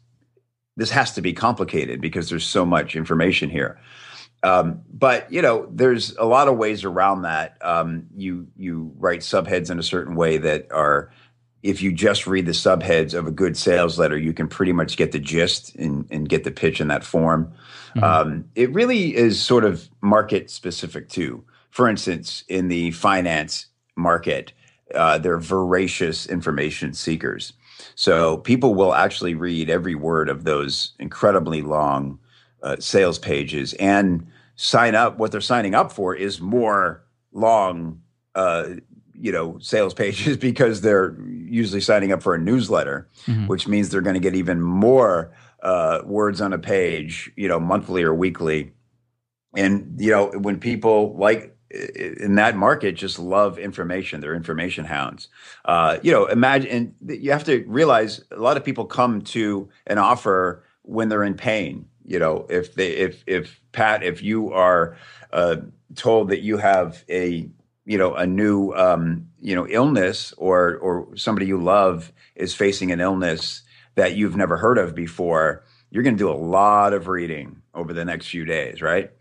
this 0.77 0.89
has 0.89 1.13
to 1.13 1.21
be 1.21 1.33
complicated 1.33 2.01
because 2.01 2.29
there's 2.29 2.45
so 2.45 2.65
much 2.65 2.95
information 2.95 3.49
here. 3.49 3.79
Um, 4.43 4.81
but 4.91 5.31
you 5.31 5.41
know, 5.41 5.67
there's 5.71 6.15
a 6.17 6.25
lot 6.25 6.47
of 6.47 6.57
ways 6.57 6.83
around 6.83 7.21
that. 7.21 7.57
Um, 7.61 8.07
you 8.15 8.47
you 8.57 8.91
write 8.97 9.19
subheads 9.19 9.69
in 9.69 9.77
a 9.77 9.83
certain 9.83 10.15
way 10.15 10.37
that 10.37 10.71
are, 10.71 11.11
if 11.61 11.83
you 11.83 11.91
just 11.91 12.25
read 12.25 12.47
the 12.47 12.53
subheads 12.53 13.13
of 13.13 13.27
a 13.27 13.31
good 13.31 13.55
sales 13.55 13.99
letter, 13.99 14.17
you 14.17 14.33
can 14.33 14.47
pretty 14.47 14.73
much 14.73 14.97
get 14.97 15.11
the 15.11 15.19
gist 15.19 15.75
and, 15.75 16.07
and 16.09 16.27
get 16.27 16.43
the 16.43 16.51
pitch 16.51 16.81
in 16.81 16.87
that 16.87 17.03
form. 17.03 17.53
Um, 18.01 18.45
it 18.55 18.73
really 18.73 19.15
is 19.15 19.39
sort 19.39 19.65
of 19.65 19.87
market 20.01 20.49
specific 20.49 21.09
too. 21.09 21.43
For 21.71 21.89
instance, 21.89 22.43
in 22.47 22.67
the 22.67 22.91
finance 22.91 23.67
market, 23.95 24.53
uh, 24.93 25.17
they're 25.17 25.39
voracious 25.39 26.27
information 26.27 26.93
seekers. 26.93 27.53
So 27.95 28.37
people 28.37 28.75
will 28.75 28.93
actually 28.93 29.33
read 29.33 29.69
every 29.69 29.95
word 29.95 30.29
of 30.29 30.43
those 30.43 30.93
incredibly 30.99 31.61
long 31.61 32.19
uh, 32.61 32.75
sales 32.79 33.17
pages 33.17 33.73
and 33.75 34.27
sign 34.55 34.95
up. 34.95 35.17
What 35.17 35.31
they're 35.31 35.41
signing 35.41 35.73
up 35.73 35.91
for 35.91 36.13
is 36.13 36.41
more 36.41 37.03
long, 37.31 38.01
uh, 38.35 38.75
you 39.13 39.31
know, 39.31 39.57
sales 39.59 39.93
pages 40.03 40.37
because 40.37 40.81
they're 40.81 41.17
usually 41.25 41.81
signing 41.81 42.11
up 42.11 42.21
for 42.21 42.35
a 42.35 42.39
newsletter, 42.39 43.07
which 43.47 43.67
means 43.67 43.89
they're 43.89 44.01
going 44.01 44.13
to 44.15 44.19
get 44.19 44.35
even 44.35 44.61
more 44.61 45.31
uh, 45.63 46.01
words 46.05 46.41
on 46.41 46.53
a 46.53 46.59
page, 46.59 47.31
you 47.35 47.47
know, 47.47 47.59
monthly 47.59 48.03
or 48.03 48.13
weekly. 48.13 48.73
And 49.55 49.95
you 49.99 50.11
know, 50.11 50.31
when 50.37 50.59
people 50.59 51.15
like 51.17 51.55
in 51.71 52.35
that 52.35 52.55
market 52.55 52.93
just 52.93 53.17
love 53.19 53.57
information, 53.57 54.21
they're 54.21 54.35
information 54.35 54.85
hounds. 54.85 55.29
Uh, 55.65 55.97
you 56.01 56.11
know, 56.11 56.25
imagine 56.25 56.69
and 56.69 57.21
you 57.21 57.31
have 57.31 57.43
to 57.45 57.63
realize 57.67 58.21
a 58.31 58.39
lot 58.39 58.57
of 58.57 58.63
people 58.63 58.85
come 58.85 59.21
to 59.21 59.69
an 59.87 59.97
offer 59.97 60.63
when 60.83 61.09
they're 61.09 61.23
in 61.23 61.35
pain. 61.35 61.85
You 62.05 62.19
know, 62.19 62.45
if 62.49 62.75
they 62.75 62.91
if 62.91 63.23
if 63.27 63.61
Pat, 63.71 64.03
if 64.03 64.21
you 64.21 64.51
are 64.51 64.97
uh, 65.31 65.57
told 65.95 66.29
that 66.29 66.41
you 66.41 66.57
have 66.57 67.03
a 67.09 67.49
you 67.85 67.97
know 67.97 68.15
a 68.15 68.25
new 68.25 68.71
um, 68.73 69.27
you 69.39 69.55
know 69.55 69.67
illness 69.67 70.33
or 70.37 70.77
or 70.77 71.15
somebody 71.15 71.45
you 71.45 71.61
love 71.61 72.11
is 72.35 72.53
facing 72.53 72.91
an 72.91 72.99
illness 72.99 73.61
that 73.95 74.15
you've 74.15 74.35
never 74.35 74.57
heard 74.57 74.77
of 74.77 74.95
before, 74.95 75.63
you're 75.89 76.03
going 76.03 76.15
to 76.15 76.23
do 76.23 76.29
a 76.29 76.33
lot 76.33 76.93
of 76.93 77.07
reading 77.07 77.61
over 77.73 77.93
the 77.93 78.03
next 78.05 78.27
few 78.27 78.45
days, 78.45 78.81
right? 78.81 79.11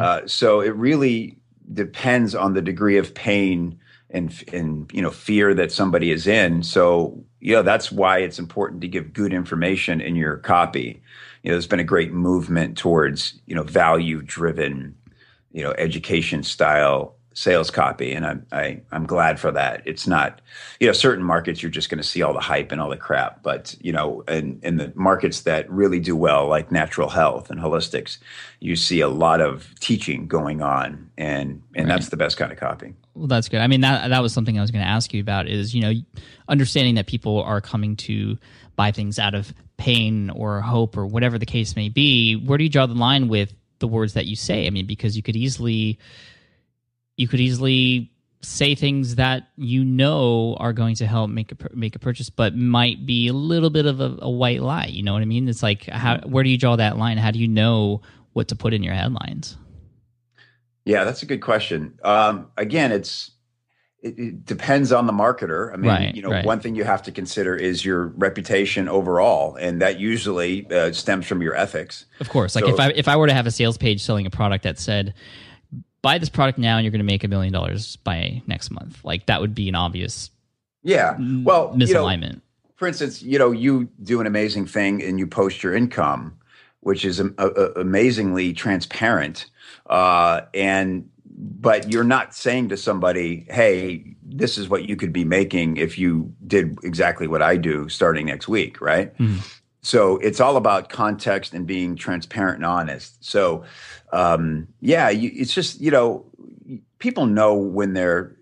Uh, 0.00 0.26
so 0.26 0.60
it 0.60 0.74
really 0.74 1.37
depends 1.72 2.34
on 2.34 2.54
the 2.54 2.62
degree 2.62 2.96
of 2.96 3.14
pain 3.14 3.78
and 4.10 4.42
and 4.52 4.90
you 4.92 5.02
know 5.02 5.10
fear 5.10 5.54
that 5.54 5.72
somebody 5.72 6.10
is 6.10 6.26
in. 6.26 6.62
So 6.62 7.22
you 7.40 7.54
know 7.54 7.62
that's 7.62 7.92
why 7.92 8.18
it's 8.18 8.38
important 8.38 8.80
to 8.80 8.88
give 8.88 9.12
good 9.12 9.32
information 9.32 10.00
in 10.00 10.16
your 10.16 10.38
copy. 10.38 11.02
You 11.42 11.50
know, 11.50 11.54
there's 11.54 11.66
been 11.66 11.80
a 11.80 11.84
great 11.84 12.12
movement 12.12 12.78
towards 12.78 13.38
you 13.46 13.54
know 13.54 13.62
value 13.62 14.22
driven, 14.22 14.96
you 15.52 15.62
know, 15.62 15.74
education 15.78 16.42
style 16.42 17.14
sales 17.38 17.70
copy, 17.70 18.12
and 18.14 18.26
I'm 18.26 18.46
I, 18.50 18.80
I'm 18.90 19.06
glad 19.06 19.38
for 19.38 19.52
that. 19.52 19.82
It's 19.84 20.08
not, 20.08 20.40
you 20.80 20.88
know, 20.88 20.92
certain 20.92 21.24
markets 21.24 21.62
you're 21.62 21.70
just 21.70 21.88
going 21.88 22.02
to 22.02 22.06
see 22.06 22.20
all 22.20 22.32
the 22.32 22.40
hype 22.40 22.72
and 22.72 22.80
all 22.80 22.90
the 22.90 22.96
crap, 22.96 23.44
but 23.44 23.76
you 23.80 23.92
know, 23.92 24.22
in 24.22 24.58
in 24.64 24.76
the 24.76 24.92
markets 24.96 25.42
that 25.42 25.70
really 25.70 26.00
do 26.00 26.16
well, 26.16 26.48
like 26.48 26.72
natural 26.72 27.08
health 27.08 27.48
and 27.48 27.60
holistics, 27.60 28.18
you 28.58 28.74
see 28.74 29.00
a 29.00 29.08
lot 29.08 29.40
of 29.40 29.72
teaching 29.78 30.26
going 30.26 30.62
on, 30.62 31.10
and 31.16 31.62
and 31.76 31.88
that's 31.88 32.08
the 32.08 32.16
best 32.16 32.36
kind 32.36 32.50
of 32.50 32.58
copy. 32.58 32.92
Well, 33.14 33.28
that's 33.28 33.48
good. 33.48 33.60
I 33.60 33.68
mean, 33.68 33.82
that 33.82 34.08
that 34.08 34.20
was 34.20 34.32
something 34.32 34.58
I 34.58 34.60
was 34.60 34.72
going 34.72 34.84
to 34.84 34.90
ask 34.90 35.14
you 35.14 35.20
about. 35.20 35.46
Is 35.46 35.76
you 35.76 35.80
know, 35.80 35.92
understanding 36.48 36.96
that 36.96 37.06
people 37.06 37.40
are 37.44 37.60
coming 37.60 37.94
to 37.96 38.36
buy 38.74 38.90
things 38.90 39.20
out 39.20 39.36
of 39.36 39.54
pain 39.76 40.28
or 40.30 40.60
hope 40.60 40.96
or 40.96 41.06
whatever 41.06 41.38
the 41.38 41.46
case 41.46 41.76
may 41.76 41.88
be. 41.88 42.34
Where 42.34 42.58
do 42.58 42.64
you 42.64 42.70
draw 42.70 42.86
the 42.86 42.94
line 42.94 43.28
with 43.28 43.54
the 43.78 43.86
words 43.86 44.14
that 44.14 44.26
you 44.26 44.34
say? 44.34 44.66
I 44.66 44.70
mean, 44.70 44.86
because 44.86 45.16
you 45.16 45.22
could 45.22 45.36
easily, 45.36 46.00
you 47.18 47.28
could 47.28 47.40
easily 47.40 48.10
say 48.40 48.76
things 48.76 49.16
that 49.16 49.48
you 49.56 49.84
know 49.84 50.56
are 50.60 50.72
going 50.72 50.94
to 50.94 51.06
help 51.06 51.28
make 51.28 51.52
a 51.52 51.56
make 51.76 51.94
a 51.96 51.98
purchase, 51.98 52.30
but 52.30 52.56
might 52.56 53.04
be 53.04 53.26
a 53.28 53.32
little 53.32 53.68
bit 53.68 53.84
of 53.84 54.00
a, 54.00 54.16
a 54.22 54.30
white 54.30 54.62
lie. 54.62 54.86
You 54.86 55.02
know 55.02 55.12
what 55.12 55.20
I 55.20 55.26
mean? 55.26 55.48
It's 55.48 55.62
like, 55.62 55.84
how 55.86 56.20
where 56.20 56.44
do 56.44 56.48
you 56.48 56.56
draw 56.56 56.76
that 56.76 56.96
line? 56.96 57.18
How 57.18 57.32
do 57.32 57.38
you 57.38 57.48
know 57.48 58.00
what 58.32 58.48
to 58.48 58.56
put 58.56 58.72
in 58.72 58.82
your 58.82 58.94
headlines? 58.94 59.56
Yeah, 60.84 61.04
that's 61.04 61.22
a 61.22 61.26
good 61.26 61.42
question. 61.42 61.98
Um, 62.02 62.46
again, 62.56 62.92
it's 62.92 63.32
it, 64.00 64.16
it 64.16 64.44
depends 64.46 64.92
on 64.92 65.06
the 65.06 65.12
marketer. 65.12 65.72
I 65.72 65.76
mean, 65.76 65.90
Right, 65.90 66.14
you 66.14 66.22
know, 66.22 66.30
right. 66.30 66.44
one 66.44 66.60
thing 66.60 66.76
you 66.76 66.84
have 66.84 67.02
to 67.02 67.12
consider 67.12 67.56
is 67.56 67.84
your 67.84 68.06
reputation 68.16 68.88
overall, 68.88 69.56
and 69.56 69.82
that 69.82 69.98
usually 69.98 70.64
uh, 70.70 70.92
stems 70.92 71.26
from 71.26 71.42
your 71.42 71.56
ethics. 71.56 72.06
Of 72.20 72.28
course. 72.28 72.54
Like 72.54 72.64
So- 72.64 72.70
if 72.74 72.78
I 72.80 72.88
if 72.90 73.08
I 73.08 73.16
were 73.16 73.26
to 73.26 73.34
have 73.34 73.46
a 73.46 73.50
sales 73.50 73.76
page 73.76 74.00
selling 74.00 74.24
a 74.26 74.30
product 74.30 74.62
that 74.62 74.78
said, 74.78 75.14
"Buy 76.02 76.18
this 76.18 76.28
product 76.28 76.58
now, 76.58 76.76
and 76.76 76.84
you're 76.84 76.90
going 76.92 77.00
to 77.00 77.04
make 77.04 77.24
a 77.24 77.28
million 77.28 77.52
dollars 77.52 77.96
by 77.96 78.42
next 78.46 78.70
month," 78.70 79.04
like 79.04 79.26
that 79.26 79.40
would 79.40 79.54
be 79.54 79.68
an 79.68 79.74
obvious 79.74 80.30
Yeah. 80.82 81.16
Well, 81.18 81.74
you 81.76 81.92
know, 81.92 82.04
misalignment. 82.04 82.40
for 82.76 82.86
instance, 82.88 83.22
you 83.22 83.38
know, 83.38 83.50
you 83.50 83.88
do 84.02 84.20
an 84.20 84.26
amazing 84.26 84.66
thing 84.66 85.02
and 85.02 85.18
you 85.18 85.26
post 85.26 85.62
your 85.62 85.74
income, 85.74 86.34
which 86.80 87.04
is 87.04 87.18
a- 87.20 87.32
a- 87.38 87.80
amazingly 87.80 88.52
transparent. 88.52 89.46
Uh, 89.88 90.42
and 90.54 91.08
but 91.40 91.92
you're 91.92 92.02
not 92.04 92.34
saying 92.34 92.68
to 92.68 92.76
somebody, 92.76 93.46
"Hey, 93.48 94.16
this 94.24 94.58
is 94.58 94.68
what 94.68 94.88
you 94.88 94.96
could 94.96 95.12
be 95.12 95.24
making 95.24 95.76
if 95.76 95.96
you 95.96 96.32
did 96.46 96.76
exactly 96.82 97.28
what 97.28 97.42
I 97.42 97.56
do 97.56 97.88
starting 97.88 98.26
next 98.26 98.48
week," 98.48 98.80
right? 98.80 99.12
So 99.80 100.16
it's 100.18 100.40
all 100.40 100.56
about 100.56 100.88
context 100.88 101.54
and 101.54 101.66
being 101.66 101.96
transparent 101.96 102.56
and 102.56 102.66
honest. 102.66 103.24
So, 103.24 103.64
um, 104.12 104.68
yeah, 104.80 105.08
you, 105.08 105.30
it's 105.32 105.54
just 105.54 105.80
you 105.80 105.90
know, 105.90 106.26
people 106.98 107.26
know 107.26 107.54
when 107.54 107.94
they're 107.94 108.36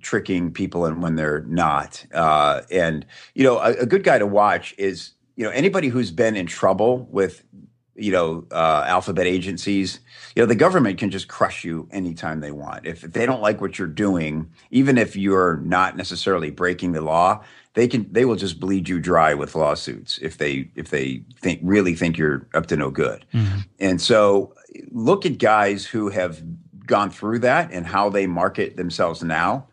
tricking 0.00 0.52
people 0.52 0.84
and 0.84 1.02
when 1.02 1.16
they're 1.16 1.42
not. 1.42 2.04
Uh, 2.14 2.62
and 2.70 3.04
you 3.34 3.44
know, 3.44 3.58
a, 3.58 3.72
a 3.72 3.86
good 3.86 4.04
guy 4.04 4.18
to 4.18 4.26
watch 4.26 4.74
is 4.78 5.12
you 5.36 5.44
know 5.44 5.50
anybody 5.50 5.88
who's 5.88 6.10
been 6.10 6.36
in 6.36 6.46
trouble 6.46 7.06
with 7.10 7.44
you 7.94 8.12
know 8.12 8.46
uh, 8.50 8.84
alphabet 8.86 9.26
agencies. 9.26 10.00
You 10.34 10.42
know, 10.42 10.46
the 10.46 10.54
government 10.54 10.98
can 10.98 11.10
just 11.10 11.28
crush 11.28 11.64
you 11.64 11.88
anytime 11.90 12.40
they 12.40 12.52
want. 12.52 12.86
If, 12.86 13.04
if 13.04 13.12
they 13.12 13.26
don't 13.26 13.42
like 13.42 13.60
what 13.60 13.78
you're 13.78 13.88
doing, 13.88 14.50
even 14.70 14.96
if 14.96 15.16
you're 15.16 15.58
not 15.58 15.96
necessarily 15.96 16.50
breaking 16.50 16.92
the 16.92 17.00
law, 17.00 17.44
they 17.74 17.86
can 17.86 18.10
they 18.12 18.24
will 18.24 18.36
just 18.36 18.58
bleed 18.60 18.88
you 18.88 18.98
dry 18.98 19.34
with 19.34 19.54
lawsuits 19.54 20.18
if 20.18 20.38
they 20.38 20.68
if 20.74 20.90
they 20.90 21.22
think 21.40 21.60
really 21.62 21.94
think 21.94 22.18
you're 22.18 22.46
up 22.54 22.66
to 22.66 22.76
no 22.76 22.90
good. 22.90 23.24
Mm-hmm. 23.32 23.58
And 23.78 24.00
so 24.00 24.54
look 24.90 25.24
at 25.24 25.38
guys 25.38 25.86
who 25.86 26.08
have 26.08 26.42
gone 26.86 27.10
through 27.10 27.38
that 27.40 27.70
and 27.72 27.86
how 27.86 28.08
they 28.08 28.26
market 28.26 28.76
themselves 28.76 29.22
now 29.22 29.66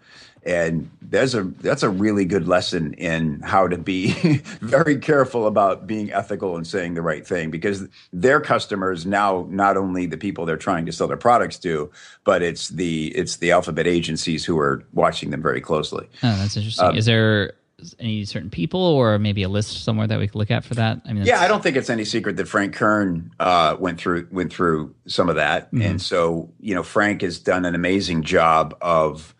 and 0.47 0.89
there's 1.01 1.35
a 1.35 1.43
that's 1.43 1.83
a 1.83 1.89
really 1.89 2.23
good 2.23 2.47
lesson 2.47 2.93
in 2.93 3.41
how 3.41 3.67
to 3.67 3.77
be 3.77 4.11
very 4.61 4.97
careful 4.97 5.45
about 5.45 5.85
being 5.85 6.11
ethical 6.13 6.55
and 6.55 6.65
saying 6.65 6.93
the 6.93 7.01
right 7.01 7.27
thing 7.27 7.51
because 7.51 7.85
their 8.13 8.39
customers 8.39 9.05
now 9.05 9.45
not 9.49 9.75
only 9.75 10.05
the 10.05 10.17
people 10.17 10.45
they're 10.45 10.55
trying 10.55 10.85
to 10.85 10.91
sell 10.91 11.07
their 11.07 11.17
products 11.17 11.57
to 11.57 11.91
but 12.23 12.41
it's 12.41 12.69
the 12.69 13.07
it's 13.09 13.37
the 13.37 13.51
alphabet 13.51 13.85
agencies 13.85 14.45
who 14.45 14.57
are 14.57 14.83
watching 14.93 15.31
them 15.31 15.41
very 15.41 15.61
closely 15.61 16.07
Oh, 16.23 16.35
that's 16.37 16.55
interesting. 16.55 16.85
Um, 16.85 16.95
Is 16.95 17.05
there 17.05 17.53
any 17.99 18.25
certain 18.25 18.49
people 18.49 18.81
or 18.81 19.19
maybe 19.19 19.43
a 19.43 19.49
list 19.49 19.83
somewhere 19.83 20.07
that 20.07 20.19
we 20.19 20.27
could 20.27 20.35
look 20.35 20.51
at 20.51 20.63
for 20.63 20.73
that? 20.75 21.01
I 21.05 21.13
mean, 21.13 21.25
Yeah, 21.25 21.41
I 21.41 21.47
don't 21.47 21.61
think 21.61 21.77
it's 21.77 21.89
any 21.89 22.05
secret 22.05 22.37
that 22.37 22.47
Frank 22.47 22.73
Kern 22.73 23.31
uh, 23.39 23.75
went 23.79 23.99
through 23.99 24.27
went 24.31 24.51
through 24.51 24.95
some 25.05 25.29
of 25.29 25.35
that, 25.35 25.71
and 25.73 26.01
so 26.01 26.51
you 26.59 26.73
know 26.73 26.83
Frank 26.83 27.21
has 27.21 27.39
done 27.39 27.65
an 27.65 27.75
amazing 27.75 28.23
job 28.23 28.75
of 28.81 29.35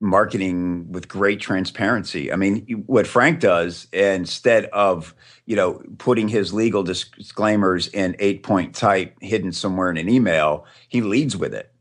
marketing 0.00 0.92
with 0.92 1.08
great 1.08 1.40
transparency. 1.40 2.30
I 2.32 2.36
mean, 2.36 2.84
what 2.86 3.06
Frank 3.06 3.40
does 3.40 3.88
instead 3.92 4.66
of 4.66 5.14
you 5.46 5.56
know 5.56 5.82
putting 5.98 6.28
his 6.28 6.52
legal 6.52 6.82
disclaimers 6.82 7.88
in 7.88 8.16
eight 8.18 8.42
point 8.42 8.74
type 8.74 9.16
hidden 9.20 9.52
somewhere 9.52 9.90
in 9.90 9.96
an 9.96 10.08
email, 10.08 10.66
he 10.88 11.00
leads 11.00 11.36
with 11.36 11.54
it. 11.54 11.72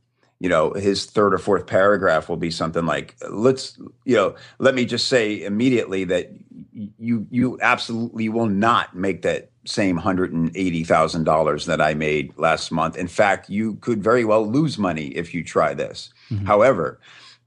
You 0.45 0.49
know, 0.49 0.73
his 0.73 1.07
third 1.07 1.33
or 1.33 1.39
fourth 1.39 1.65
paragraph 1.65 2.29
will 2.29 2.37
be 2.37 2.51
something 2.51 2.85
like, 2.85 3.15
"Let's, 3.27 3.79
you 4.03 4.15
know, 4.15 4.35
let 4.59 4.75
me 4.75 4.85
just 4.85 5.07
say 5.07 5.41
immediately 5.41 6.03
that 6.03 6.29
you 6.71 7.25
you 7.31 7.57
absolutely 7.61 8.29
will 8.29 8.45
not 8.45 8.95
make 8.95 9.23
that 9.23 9.49
same 9.65 9.97
hundred 9.97 10.33
and 10.33 10.55
eighty 10.55 10.83
thousand 10.83 11.23
dollars 11.23 11.65
that 11.65 11.81
I 11.81 11.95
made 11.95 12.31
last 12.37 12.71
month. 12.71 12.95
In 12.95 13.07
fact, 13.07 13.49
you 13.49 13.77
could 13.77 14.03
very 14.03 14.23
well 14.23 14.45
lose 14.45 14.77
money 14.77 15.07
if 15.07 15.33
you 15.33 15.43
try 15.43 15.73
this. 15.73 16.13
Mm-hmm. 16.29 16.45
However, 16.45 16.99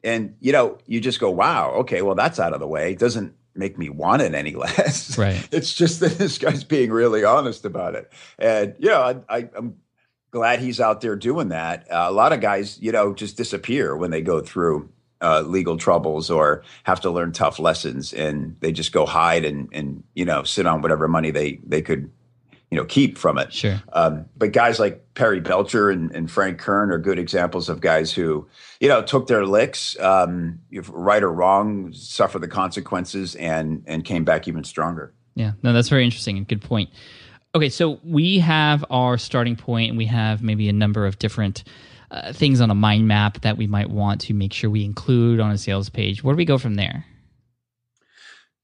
and 0.03 0.35
you 0.41 0.51
know, 0.51 0.77
you 0.87 1.01
just 1.01 1.21
go, 1.21 1.31
wow, 1.31 1.71
okay, 1.75 2.03
well 2.03 2.17
that's 2.17 2.41
out 2.41 2.53
of 2.53 2.59
the 2.59 2.67
way. 2.67 2.91
It 2.91 2.99
doesn't 2.99 3.33
make 3.55 3.79
me 3.79 3.91
want 3.91 4.23
it 4.23 4.35
any 4.35 4.55
less. 4.57 5.17
Right. 5.17 5.49
It's 5.53 5.73
just 5.73 6.01
that 6.01 6.19
this 6.19 6.37
guy's 6.37 6.65
being 6.65 6.91
really 6.91 7.23
honest 7.23 7.65
about 7.65 7.95
it, 7.95 8.13
and 8.41 8.75
you 8.81 8.89
know, 8.89 9.01
I, 9.01 9.37
I, 9.37 9.49
I'm 9.57 9.77
glad 10.39 10.61
he's 10.61 10.81
out 10.81 11.01
there 11.01 11.17
doing 11.17 11.49
that. 11.49 11.91
Uh, 11.91 12.07
a 12.09 12.13
lot 12.13 12.33
of 12.33 12.41
guys, 12.41 12.79
you 12.81 12.93
know, 12.93 13.13
just 13.13 13.37
disappear 13.37 13.97
when 13.97 14.13
they 14.13 14.21
go 14.21 14.41
through 14.41 14.89
uh, 15.21 15.41
legal 15.41 15.77
troubles 15.77 16.31
or 16.31 16.63
have 16.85 17.01
to 17.01 17.11
learn 17.11 17.33
tough 17.33 17.59
lessons, 17.59 18.13
and 18.13 18.57
they 18.61 18.71
just 18.71 18.93
go 18.93 19.05
hide 19.05 19.45
and 19.45 19.69
and 19.73 20.05
you 20.15 20.25
know 20.25 20.45
sit 20.45 20.65
on 20.65 20.81
whatever 20.81 21.09
money 21.09 21.33
they 21.33 21.59
they 21.67 21.83
could 21.83 22.09
you 22.71 22.77
know 22.77 22.85
keep 22.85 23.19
from 23.19 23.37
it. 23.37 23.53
Sure. 23.53 23.83
Um, 23.93 24.27
but 24.37 24.53
guys 24.53 24.79
like 24.79 25.13
Perry 25.15 25.41
Belcher 25.41 25.91
and, 25.91 26.13
and 26.13 26.31
Frank 26.31 26.61
Kern 26.61 26.93
are 26.93 26.99
good 26.99 27.19
examples 27.19 27.69
of 27.69 27.81
guys 27.81 28.13
who, 28.13 28.47
you 28.79 28.89
know, 28.89 29.03
took 29.03 29.27
their 29.27 29.45
licks, 29.45 29.99
um, 29.99 30.61
right 30.89 31.25
or 31.25 31.33
wrong, 31.33 31.93
suffer 31.93 32.39
the 32.39 32.47
consequences, 32.47 33.35
and 33.35 33.83
and 33.89 34.05
came 34.05 34.23
back 34.23 34.47
even 34.47 34.63
stronger. 34.63 35.13
Yeah, 35.35 35.55
no, 35.65 35.73
that's 35.73 35.89
very 35.89 36.05
interesting 36.05 36.37
and 36.37 36.47
good 36.47 36.63
point. 36.63 36.91
Okay, 37.55 37.71
so 37.71 37.99
we 38.05 38.39
have 38.41 38.85
our 38.91 39.17
starting 39.17 39.57
point, 39.57 39.91
and 39.91 39.99
we 39.99 40.07
have 40.07 40.43
maybe 40.43 40.69
a 40.69 40.73
number 40.73 41.07
of 41.07 41.19
different 41.19 41.65
uh, 42.11 42.33
things 42.33 42.61
on 42.61 42.71
a 42.71 42.75
mind 42.75 43.09
map 43.09 43.41
that 43.43 43.57
we 43.57 43.67
might 43.67 43.91
want 43.91 44.21
to 44.23 44.35
make 44.35 44.53
sure 44.53 44.71
we 44.71 44.85
include 44.85 45.41
on 45.41 45.51
a 45.51 45.59
sales 45.59 45.89
page. 45.89 46.23
Where 46.23 46.35
do 46.35 46.39
we 46.39 46.45
go 46.45 46.59
from 46.59 46.75
there? 46.75 47.05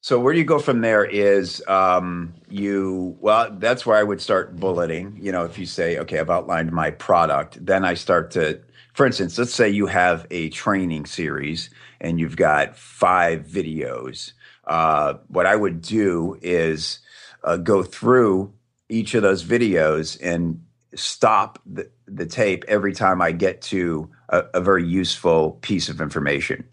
So 0.00 0.20
where 0.20 0.34
do 0.34 0.38
you 0.38 0.44
go 0.44 0.58
from 0.58 0.82
there 0.82 1.02
is 1.02 1.62
um, 1.66 2.34
you 2.50 3.16
well 3.20 3.50
that's 3.52 3.86
where 3.86 3.96
I 3.96 4.02
would 4.02 4.20
start 4.20 4.54
bulleting. 4.54 5.18
You 5.18 5.32
know, 5.32 5.44
if 5.44 5.58
you 5.58 5.64
say, 5.64 5.98
okay, 5.98 6.18
I've 6.18 6.28
outlined 6.28 6.72
my 6.72 6.90
product, 6.90 7.64
then 7.64 7.86
I 7.86 7.94
start 7.94 8.30
to, 8.32 8.60
for 8.92 9.06
instance, 9.06 9.38
let's 9.38 9.54
say 9.54 9.70
you 9.70 9.86
have 9.86 10.26
a 10.30 10.50
training 10.50 11.06
series 11.06 11.70
and 12.02 12.20
you've 12.20 12.36
got 12.36 12.76
five 12.76 13.46
videos. 13.46 14.32
Uh, 14.66 15.14
what 15.28 15.46
I 15.46 15.56
would 15.56 15.80
do 15.80 16.38
is 16.42 16.98
uh, 17.42 17.56
go 17.56 17.82
through 17.82 18.52
each 18.88 19.14
of 19.14 19.22
those 19.22 19.44
videos 19.44 20.18
and 20.22 20.62
stop 20.94 21.58
the, 21.66 21.90
the 22.06 22.26
tape 22.26 22.64
every 22.68 22.92
time 22.92 23.20
I 23.20 23.32
get 23.32 23.62
to 23.62 24.10
a, 24.28 24.44
a 24.54 24.60
very 24.60 24.86
useful 24.86 25.52
piece 25.62 25.88
of 25.88 26.00
information. 26.00 26.64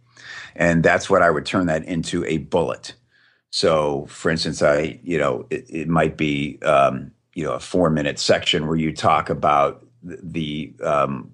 And 0.55 0.83
that's 0.83 1.09
what 1.09 1.21
I 1.21 1.29
would 1.29 1.45
turn 1.45 1.67
that 1.67 1.83
into 1.85 2.25
a 2.25 2.37
bullet. 2.37 2.93
So, 3.49 4.05
for 4.07 4.29
instance, 4.29 4.61
I, 4.61 4.99
you 5.03 5.17
know, 5.17 5.45
it, 5.49 5.65
it 5.69 5.87
might 5.87 6.17
be, 6.17 6.59
um, 6.61 7.11
you 7.33 7.43
know, 7.43 7.53
a 7.53 7.59
four 7.59 7.89
minute 7.89 8.19
section 8.19 8.67
where 8.67 8.77
you 8.77 8.93
talk 8.93 9.29
about 9.29 9.85
the, 10.03 10.19
the 10.23 10.85
um, 10.85 11.31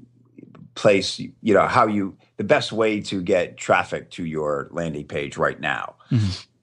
place, 0.75 1.19
you 1.19 1.53
know, 1.53 1.67
how 1.67 1.87
you, 1.87 2.15
the 2.37 2.43
best 2.43 2.71
way 2.71 3.01
to 3.01 3.21
get 3.21 3.57
traffic 3.57 4.11
to 4.11 4.25
your 4.25 4.69
landing 4.71 5.05
page 5.05 5.37
right 5.37 5.59
now. 5.59 5.95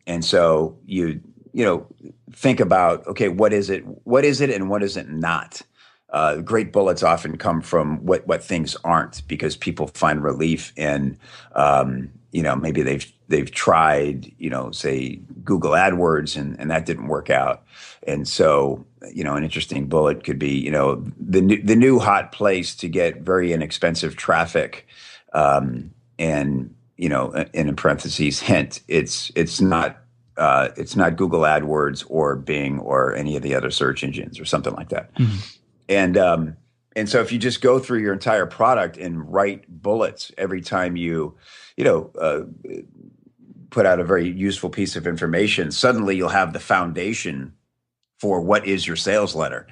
And 0.07 0.25
so 0.25 0.79
you, 0.87 1.21
you 1.55 1.65
know, 1.65 1.87
think 2.33 2.59
about, 2.59 3.07
okay, 3.07 3.29
what 3.29 3.53
is 3.53 3.71
it? 3.71 3.85
What 4.05 4.25
is 4.25 4.41
it 4.41 4.51
and 4.51 4.69
what 4.69 4.83
is 4.83 4.97
it 4.97 5.09
not? 5.09 5.63
Uh, 6.11 6.37
great 6.37 6.73
bullets 6.73 7.03
often 7.03 7.39
come 7.39 7.61
from 7.61 8.05
what, 8.05 8.27
what 8.27 8.43
things 8.43 8.77
aren't 8.85 9.27
because 9.29 9.57
people 9.57 9.87
find 9.95 10.23
relief 10.23 10.73
in, 10.77 11.17
um, 11.53 12.11
you 12.33 12.43
know, 12.43 12.57
maybe 12.57 12.83
they've 12.83 13.11
they've 13.29 13.51
tried, 13.51 14.31
you 14.39 14.51
know, 14.51 14.71
say 14.73 15.21
Google 15.45 15.71
AdWords 15.71 16.37
and, 16.37 16.59
and 16.61 16.71
that 16.71 16.87
didn't 16.87 17.07
work 17.07 17.31
out. 17.31 17.63
And 18.07 18.29
so, 18.29 18.85
you 19.13 19.25
know, 19.25 19.35
an 19.35 19.45
interesting 19.45 19.87
bullet 19.87 20.25
could 20.25 20.39
be, 20.39 20.51
you 20.51 20.71
know, 20.71 21.05
the 21.19 21.41
new, 21.41 21.63
the 21.63 21.77
new 21.77 22.01
hot 22.01 22.33
place 22.33 22.75
to 22.77 22.89
get 22.89 23.23
very 23.23 23.53
inexpensive 23.53 24.17
traffic. 24.17 24.87
Um, 25.33 25.93
and, 26.19 26.75
you 26.97 27.09
know, 27.09 27.33
and 27.33 27.69
in 27.69 27.77
parentheses, 27.77 28.41
hint, 28.41 28.83
it's, 28.89 29.33
it's 29.35 29.61
not, 29.61 30.04
uh, 30.37 30.69
it's 30.77 30.97
not 30.97 31.17
Google 31.17 31.41
AdWords 31.41 32.05
or 32.09 32.37
Bing 32.37 32.79
or 32.81 33.15
any 33.15 33.37
of 33.37 33.43
the 33.43 33.55
other 33.55 33.71
search 33.71 34.03
engines 34.03 34.41
or 34.41 34.45
something 34.45 34.75
like 34.75 34.89
that. 34.91 35.11
And, 35.89 36.17
um, 36.17 36.57
and 36.97 37.09
so 37.09 37.21
if 37.21 37.33
you 37.33 37.39
just 37.39 37.61
go 37.61 37.79
through 37.79 38.01
your 38.01 38.13
entire 38.13 38.47
product 38.47 38.97
and 38.97 39.33
write 39.33 39.65
bullets 39.69 40.33
every 40.39 40.61
time 40.61 40.97
you, 40.97 41.37
you 41.77 41.85
know, 41.85 42.11
uh, 42.21 42.43
put 43.71 43.87
out 43.87 43.99
a 43.99 44.05
very 44.05 44.29
useful 44.29 44.71
piece 44.71 44.95
of 44.97 45.07
information, 45.07 45.73
suddenly 45.73 46.17
you'll 46.17 46.29
have 46.29 46.53
the 46.53 46.61
foundation 46.61 47.53
for 48.19 48.41
what 48.41 48.67
is 48.67 48.87
your 48.87 48.97
sales 48.97 49.35
letter. 49.35 49.67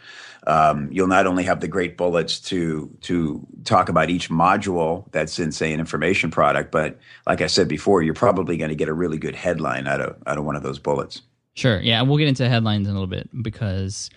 Um, 0.46 0.88
you'll 0.90 1.06
not 1.06 1.26
only 1.26 1.44
have 1.44 1.60
the 1.60 1.68
great 1.68 1.96
bullets 1.96 2.40
to 2.40 2.90
to 3.02 3.46
talk 3.64 3.88
about 3.88 4.10
each 4.10 4.28
module 4.28 5.10
that's 5.12 5.38
in, 5.38 5.52
say, 5.52 5.72
an 5.72 5.78
information 5.78 6.30
product, 6.30 6.72
but 6.72 6.98
like 7.26 7.40
I 7.40 7.46
said 7.46 7.68
before, 7.68 8.02
you're 8.02 8.14
probably 8.14 8.56
going 8.56 8.70
to 8.70 8.74
get 8.74 8.88
a 8.88 8.92
really 8.92 9.18
good 9.18 9.36
headline 9.36 9.86
out 9.86 10.00
of 10.00 10.16
out 10.26 10.38
of 10.38 10.44
one 10.44 10.56
of 10.56 10.62
those 10.62 10.78
bullets. 10.78 11.22
Sure. 11.54 11.80
Yeah, 11.80 12.00
and 12.00 12.08
we'll 12.08 12.18
get 12.18 12.28
into 12.28 12.48
headlines 12.48 12.88
in 12.88 12.90
a 12.90 12.94
little 12.94 13.06
bit 13.06 13.28
because 13.42 14.10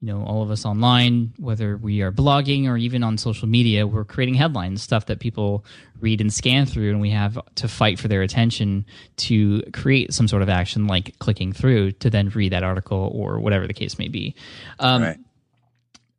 you 0.00 0.08
know 0.08 0.22
all 0.24 0.42
of 0.42 0.50
us 0.50 0.66
online, 0.66 1.32
whether 1.38 1.78
we 1.78 2.02
are 2.02 2.12
blogging 2.12 2.66
or 2.66 2.76
even 2.76 3.02
on 3.02 3.16
social 3.16 3.48
media, 3.48 3.86
we're 3.86 4.04
creating 4.04 4.34
headlines, 4.34 4.82
stuff 4.82 5.06
that 5.06 5.20
people 5.20 5.64
read 6.00 6.20
and 6.20 6.34
scan 6.34 6.66
through, 6.66 6.90
and 6.90 7.00
we 7.00 7.10
have 7.10 7.38
to 7.54 7.66
fight 7.66 7.98
for 7.98 8.08
their 8.08 8.20
attention 8.20 8.84
to 9.16 9.62
create 9.72 10.12
some 10.12 10.28
sort 10.28 10.42
of 10.42 10.50
action, 10.50 10.86
like 10.86 11.18
clicking 11.18 11.52
through 11.52 11.92
to 11.92 12.10
then 12.10 12.28
read 12.30 12.52
that 12.52 12.62
article 12.62 13.10
or 13.14 13.40
whatever 13.40 13.66
the 13.66 13.72
case 13.72 13.98
may 13.98 14.08
be. 14.08 14.34
Um, 14.78 15.02
right. 15.02 15.18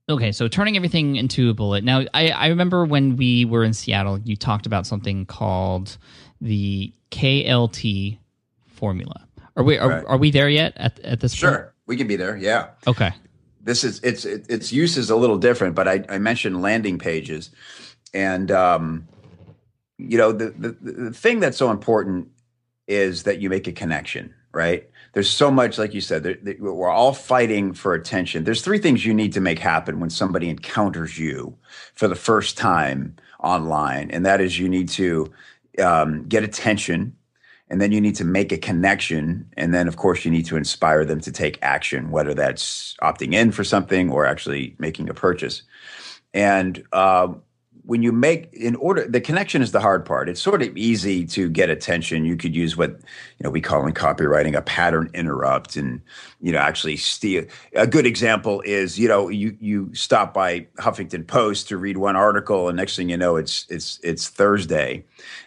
Okay, 0.10 0.32
so 0.34 0.48
turning 0.50 0.76
everything 0.76 1.16
into 1.16 1.50
a 1.50 1.54
bullet. 1.54 1.84
Now, 1.84 2.04
I, 2.13 2.30
I 2.30 2.48
remember 2.48 2.84
when 2.84 3.16
we 3.16 3.46
were 3.46 3.63
in 3.63 3.74
Seattle, 3.74 4.20
you 4.20 4.36
talked 4.36 4.66
about 4.66 4.86
something 4.86 5.26
called 5.26 5.98
the 6.42 6.92
KLT 7.12 8.18
formula. 8.68 9.26
Are 9.56 9.63
we 9.63 9.78
are, 9.78 9.89
Right. 9.89 10.04
are 10.06 10.18
we 10.18 10.30
there 10.32 10.50
yet 10.50 10.74
at 10.76 11.00
at 11.02 11.20
this 11.22 11.34
point? 11.34 11.39
Sure, 11.54 11.74
we 11.86 11.96
can 11.96 12.08
be 12.08 12.16
there. 12.18 12.36
Yeah. 12.36 12.70
Okay. 12.86 13.12
this 13.62 13.84
is 13.86 14.02
it's 14.04 14.26
it, 14.26 14.46
its 14.50 14.74
use 14.74 14.98
is 14.98 15.10
a 15.10 15.16
little 15.16 15.38
different, 15.38 15.74
but 15.76 15.88
I, 15.88 16.04
I 16.10 16.18
mentioned 16.18 16.62
landing 16.62 17.00
pages, 17.00 17.50
and 18.13 18.52
um, 18.52 19.08
you 19.98 20.18
know 20.18 20.32
the, 20.34 20.50
the 20.50 20.70
the 20.82 21.12
thing 21.13 21.39
that's 21.39 21.56
so 21.58 21.72
important 21.72 22.28
is 22.89 23.24
that 23.24 23.39
you 23.39 23.50
make 23.50 23.68
a 23.68 23.72
connection, 23.72 24.34
right? 24.52 24.89
There's 25.13 25.30
so 25.30 25.52
much, 25.52 25.78
like 25.78 25.93
you 25.93 26.02
said, 26.02 26.58
we're 26.60 26.89
all 26.89 27.13
fighting 27.13 27.73
for 27.73 27.93
attention. 27.93 28.43
There's 28.43 28.63
three 28.63 28.80
things 28.80 29.06
you 29.06 29.13
need 29.13 29.34
to 29.34 29.41
make 29.41 29.60
happen 29.60 29.99
when 29.99 30.10
somebody 30.10 30.49
encounters 30.49 31.17
you 31.19 31.56
for 31.93 32.08
the 32.08 32.15
first 32.15 32.58
time 32.58 33.15
online, 33.39 34.10
and 34.10 34.26
that 34.26 34.41
is 34.41 34.58
you 34.58 34.67
need 34.67 34.89
to 34.89 35.32
um, 35.80 36.28
get 36.28 36.43
attention 36.43 37.15
and 37.69 37.82
then 37.82 37.91
you 37.91 37.99
need 37.99 38.15
to 38.15 38.26
make 38.26 38.52
a 38.52 38.58
connection 38.58 39.49
and 39.58 39.73
then 39.73 39.88
of 39.88 39.97
course 39.97 40.23
you 40.26 40.30
need 40.30 40.45
to 40.45 40.58
inspire 40.58 41.04
them 41.04 41.19
to 41.19 41.32
take 41.32 41.58
action 41.63 42.12
whether 42.12 42.36
that's 42.36 42.95
opting 43.02 43.34
in 43.34 43.52
for 43.52 43.63
something 43.63 44.12
or 44.12 44.28
actually 44.28 44.76
making 44.78 45.10
a 45.10 45.13
purchase 45.13 45.63
and 46.36 46.84
uh, 46.93 47.34
when 47.86 48.02
you 48.02 48.12
make 48.12 48.52
in 48.54 48.76
order 48.78 49.06
the 49.08 49.19
connection 49.19 49.62
is 49.62 49.72
the 49.72 49.80
hard 49.80 50.06
part 50.06 50.30
it's 50.30 50.41
sort 50.41 50.62
of 50.62 50.76
easy 50.78 51.26
to 51.26 51.50
get 51.50 51.69
attention 51.69 52.24
you 52.26 52.38
could 52.38 52.56
use 52.56 52.78
what 52.78 52.91
you 52.91 53.43
know 53.43 53.50
we 53.50 53.60
call 53.60 53.86
in 53.86 53.93
copywriting 53.93 54.56
a 54.56 54.62
pattern 54.62 55.10
interrupt 55.13 55.76
and 55.76 56.02
you 56.41 56.52
know 56.52 56.60
actually 56.60 56.96
steal 56.96 57.43
a 57.76 57.86
good 57.86 58.06
example 58.06 58.62
is 58.62 58.98
you 58.98 59.08
know 59.08 59.30
you 59.30 59.56
you 59.60 59.93
stop 59.93 60.34
by 60.34 60.62
huffington 60.78 61.26
post 61.26 61.67
to 61.67 61.78
read 61.78 61.98
one 61.98 62.15
article 62.15 62.69
and 62.69 62.78
next 62.78 62.96
thing 62.96 63.10
you 63.10 63.17
know 63.17 63.36
it's 63.36 63.65
it's 63.69 64.00
it's 64.04 64.30
thursday 64.30 65.04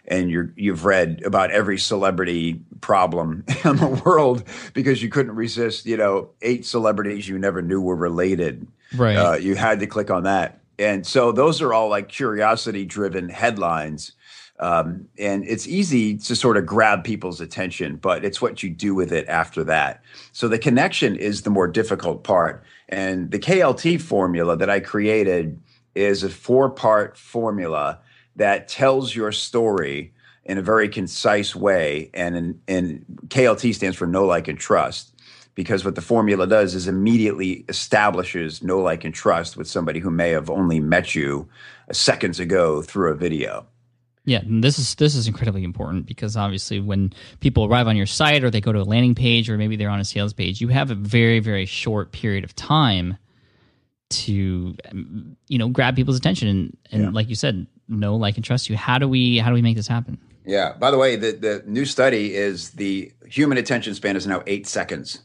and 0.07 0.31
you're 0.31 0.53
you've 0.57 0.85
read 0.85 1.23
about 1.25 1.51
every 1.51 1.79
celebrity 1.79 2.61
problem 2.81 3.45
in 3.65 3.77
the 3.77 4.03
world 4.05 4.45
because 4.75 5.03
you 5.03 5.09
couldn't 5.09 5.35
resist 5.35 5.87
you 5.87 5.97
know 5.97 6.29
eight 6.43 6.67
celebrities 6.67 7.29
you 7.29 7.39
never 7.39 7.63
knew 7.63 7.81
were 7.81 7.97
related 7.97 8.67
Right. 8.95 9.17
uh, 9.17 9.35
you 9.35 9.57
had 9.57 9.81
to 9.81 9.87
click 9.87 10.11
on 10.11 10.25
that. 10.25 10.61
And 10.79 11.07
so 11.07 11.33
those 11.33 11.63
are 11.63 11.73
all 11.73 11.89
like 11.89 12.09
curiosity 12.09 12.85
driven 12.85 13.29
headlines. 13.29 14.13
Um, 14.59 15.09
and 15.19 15.45
it's 15.47 15.67
easy 15.67 16.17
to 16.19 16.35
sort 16.35 16.57
of 16.57 16.65
grab 16.65 17.05
people's 17.05 17.41
attention, 17.41 17.97
but 17.97 18.25
it's 18.25 18.41
what 18.41 18.63
you 18.63 18.71
do 18.71 18.95
with 18.95 19.13
it 19.13 19.27
after 19.29 19.63
that. 19.65 20.03
So 20.33 20.49
the 20.49 20.59
connection 20.59 21.17
is 21.17 21.43
the 21.43 21.51
more 21.51 21.69
difficult 21.69 22.25
part. 22.25 22.65
And 22.89 23.31
the 23.31 23.39
KLT 23.39 24.01
formula 24.01 24.57
that 24.57 24.71
I 24.71 24.81
created 24.81 25.61
is 25.95 26.23
a 26.23 26.31
four 26.31 26.71
part 26.71 27.19
formula 27.19 27.99
that 28.37 28.69
tells 28.69 29.15
your 29.15 29.33
story 29.33 30.13
in 30.45 30.59
a 30.59 30.63
very 30.63 30.89
concise 30.89 31.55
way. 31.55 32.11
And, 32.15 32.37
in, 32.37 32.61
and 32.69 33.05
KLT 33.29 33.75
stands 33.75 33.97
for 33.97 34.07
know, 34.07 34.25
like, 34.25 34.49
and 34.49 34.59
trust 34.59 35.16
because 35.57 35.85
what 35.85 35.97
the 35.97 36.01
formula 36.01 36.47
does 36.47 36.77
is 36.77 36.87
immediately 36.87 37.65
establishes 37.69 38.63
know, 38.63 38.79
like, 38.79 39.05
and 39.05 39.13
trust 39.13 39.57
with 39.57 39.67
somebody 39.67 39.99
who 39.99 40.11
may 40.11 40.31
have 40.31 40.49
only 40.49 40.79
met 40.79 41.17
you 41.17 41.49
seconds 41.91 42.39
ago 42.39 42.83
through 42.83 43.11
a 43.11 43.17
video. 43.17 43.67
Yeah, 44.27 44.41
and 44.41 44.63
this 44.63 44.79
is 44.79 44.95
this 44.97 45.15
is 45.15 45.27
incredibly 45.29 45.65
important 45.65 46.05
because 46.07 46.37
obviously 46.37 46.79
when 46.81 47.13
people 47.41 47.65
arrive 47.65 47.87
on 47.89 47.97
your 47.97 48.07
site 48.07 48.43
or 48.45 48.51
they 48.51 48.61
go 48.61 48.73
to 48.73 48.81
a 48.81 48.85
landing 48.85 49.15
page 49.15 49.49
or 49.49 49.57
maybe 49.57 49.77
they're 49.77 49.89
on 49.89 50.01
a 50.01 50.05
sales 50.05 50.33
page, 50.33 50.61
you 50.61 50.69
have 50.69 50.91
a 50.91 50.97
very 50.97 51.39
very 51.41 51.65
short 51.65 52.13
period 52.13 52.43
of 52.45 52.55
time 52.55 53.17
to 54.09 54.77
um, 54.91 55.37
you 55.49 55.59
know 55.59 55.69
grab 55.69 55.97
people's 55.97 56.17
attention 56.17 56.49
and, 56.49 56.77
and 56.93 57.03
Yeah. 57.03 57.11
like 57.11 57.29
you 57.29 57.35
said, 57.35 57.67
know, 57.89 58.17
like, 58.17 58.37
and 58.37 58.45
trust 58.45 58.69
you. 58.69 58.77
How 58.77 58.99
do 58.99 59.09
we 59.09 59.39
how 59.39 59.49
do 59.49 59.55
we 59.55 59.63
make 59.63 59.77
this 59.77 59.87
happen? 59.89 60.19
Yeah. 60.45 60.75
By 60.79 60.91
the 60.91 60.99
way, 60.99 61.17
the, 61.17 61.33
the 61.33 61.63
new 61.67 61.85
study 61.85 62.35
is 62.35 62.71
the 62.71 63.13
human 63.27 63.59
attention 63.59 63.95
span 63.95 64.17
is 64.17 64.27
now 64.27 64.43
eight 64.47 64.67
seconds. 64.67 65.21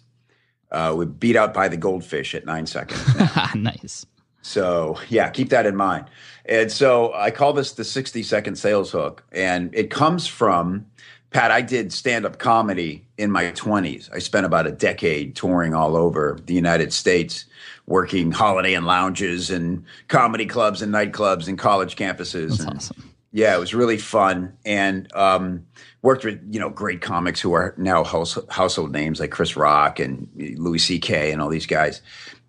Uh, 0.72 0.94
we 0.98 1.06
beat 1.06 1.36
out 1.36 1.54
by 1.54 1.68
the 1.68 1.78
goldfish 1.78 2.34
at 2.34 2.46
nine 2.46 2.66
seconds. 2.66 3.02
nice. 3.56 4.06
So 4.42 4.98
yeah, 5.10 5.30
keep 5.30 5.50
that 5.50 5.66
in 5.66 5.76
mind. 5.76 6.06
And 6.46 6.72
so 6.72 7.14
I 7.14 7.32
call 7.32 7.54
this 7.54 7.74
the 7.74 7.84
60 7.84 8.24
second 8.24 8.56
sales 8.56 8.92
hook. 8.92 9.24
And 9.32 9.74
it 9.76 9.92
comes 9.92 10.28
from 10.28 10.86
Pat, 11.32 11.50
I 11.50 11.62
did 11.62 11.94
stand 11.94 12.26
up 12.26 12.40
comedy 12.40 13.08
in 13.18 13.32
my 13.32 13.46
20s. 13.46 14.10
I 14.14 14.20
spent 14.20 14.46
about 14.46 14.68
a 14.68 14.72
decade 14.72 15.34
touring 15.34 15.74
all 15.74 15.96
over 15.96 16.38
the 16.46 16.54
United 16.54 16.92
States, 16.92 17.46
working 17.86 18.32
Holiday 18.32 18.74
Inn 18.74 18.84
lounges 18.84 19.50
and 19.50 19.86
comedy 20.10 20.46
clubs 20.46 20.82
and 20.82 20.94
nightclubs 20.94 21.48
and 21.48 21.58
college 21.58 21.96
campuses. 21.96 22.50
That's 22.50 22.60
and, 22.60 22.76
awesome. 22.76 23.11
Yeah, 23.32 23.56
it 23.56 23.60
was 23.60 23.74
really 23.74 23.98
fun, 23.98 24.58
and 24.65 25.12
um, 25.15 25.65
worked 26.02 26.26
with 26.26 26.41
you 26.52 26.60
know 26.60 26.70
great 26.70 27.02
comics 27.02 27.39
who 27.39 27.54
are 27.54 27.74
now 27.78 28.04
house, 28.04 28.38
household 28.50 28.91
names 28.91 29.20
like 29.20 29.32
Chris 29.32 29.56
Rock 29.56 30.00
and 30.00 30.28
Louis 30.36 30.80
C.K. 30.80 31.32
and 31.32 31.41
all 31.41 31.50
these 31.50 31.65
guys. 31.65 32.02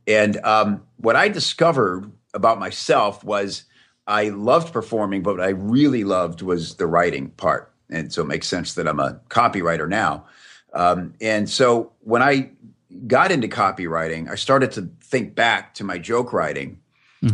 And 0.07 0.39
um, 0.45 0.83
what 0.97 1.15
I 1.15 1.29
discovered 1.29 2.11
about 2.35 2.59
myself 2.59 3.23
was 3.23 3.65
I 4.07 4.31
loved 4.31 4.73
performing, 4.73 5.23
but 5.23 5.37
what 5.37 5.45
I 5.45 5.51
really 5.51 6.05
loved 6.05 6.43
was 6.43 6.77
the 6.77 6.87
writing 6.87 7.31
part. 7.31 7.73
And 7.89 8.13
so 8.13 8.23
it 8.23 8.27
makes 8.27 8.49
sense 8.49 8.75
that 8.75 8.89
I'm 8.89 8.99
a 8.99 9.21
copywriter 9.29 9.89
now. 9.89 10.27
Um, 10.73 11.15
and 11.21 11.49
so 11.49 11.93
when 12.01 12.23
I 12.23 12.51
got 13.07 13.31
into 13.31 13.49
copywriting, 13.49 14.29
I 14.31 14.35
started 14.35 14.73
to 14.73 14.91
think 15.01 15.35
back 15.35 15.75
to 15.75 15.85
my 15.85 15.99
joke 15.99 16.33
writing. 16.33 16.81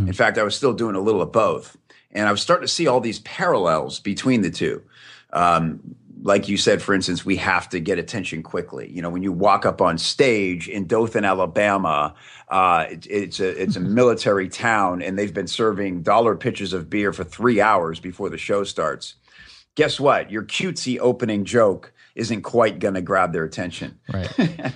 In 0.06 0.12
fact, 0.12 0.37
I 0.37 0.42
was 0.42 0.54
still 0.54 0.74
doing 0.74 0.96
a 0.96 1.00
little 1.00 1.22
of 1.22 1.32
both. 1.32 1.76
And 2.18 2.28
I 2.28 2.33
was 2.33 2.42
starting 2.42 2.66
to 2.66 2.72
see 2.72 2.88
all 2.88 3.00
these 3.00 3.20
parallels 3.20 4.00
between 4.00 4.42
the 4.42 4.50
two. 4.50 4.83
Um, 5.33 5.81
like 6.22 6.48
you 6.48 6.57
said, 6.57 6.83
for 6.83 6.94
instance, 6.94 7.24
we 7.24 7.37
have 7.37 7.68
to 7.68 7.78
get 7.78 7.96
attention 7.98 8.42
quickly. 8.42 8.90
You 8.90 9.02
know, 9.02 9.09
when 9.09 9.22
you 9.22 9.31
walk 9.33 9.64
up 9.64 9.81
on 9.81 9.98
stage 9.98 10.68
in 10.68 10.88
Dothan, 10.88 11.24
Alabama, 11.24 12.14
uh, 12.48 12.87
it, 12.90 13.07
it's 13.09 13.38
a 13.38 13.62
it's 13.62 13.76
a 13.76 13.81
military 13.81 14.48
town, 14.48 15.00
and 15.00 15.16
they've 15.16 15.33
been 15.33 15.46
serving 15.46 16.02
dollar 16.02 16.35
pitchers 16.35 16.72
of 16.72 16.90
beer 16.90 17.12
for 17.12 17.22
three 17.22 17.61
hours 17.61 18.00
before 18.00 18.31
the 18.31 18.38
show 18.38 18.64
starts. 18.64 19.14
Guess 19.76 20.00
what? 20.00 20.31
Your 20.31 20.42
cutesy 20.42 20.98
opening 20.98 21.44
joke 21.44 21.92
isn't 22.18 22.42
quite 22.42 22.81
going 22.81 22.94
to 22.94 23.00
grab 23.00 23.33
their 23.33 23.44
attention. 23.44 23.96
Right. 24.12 24.28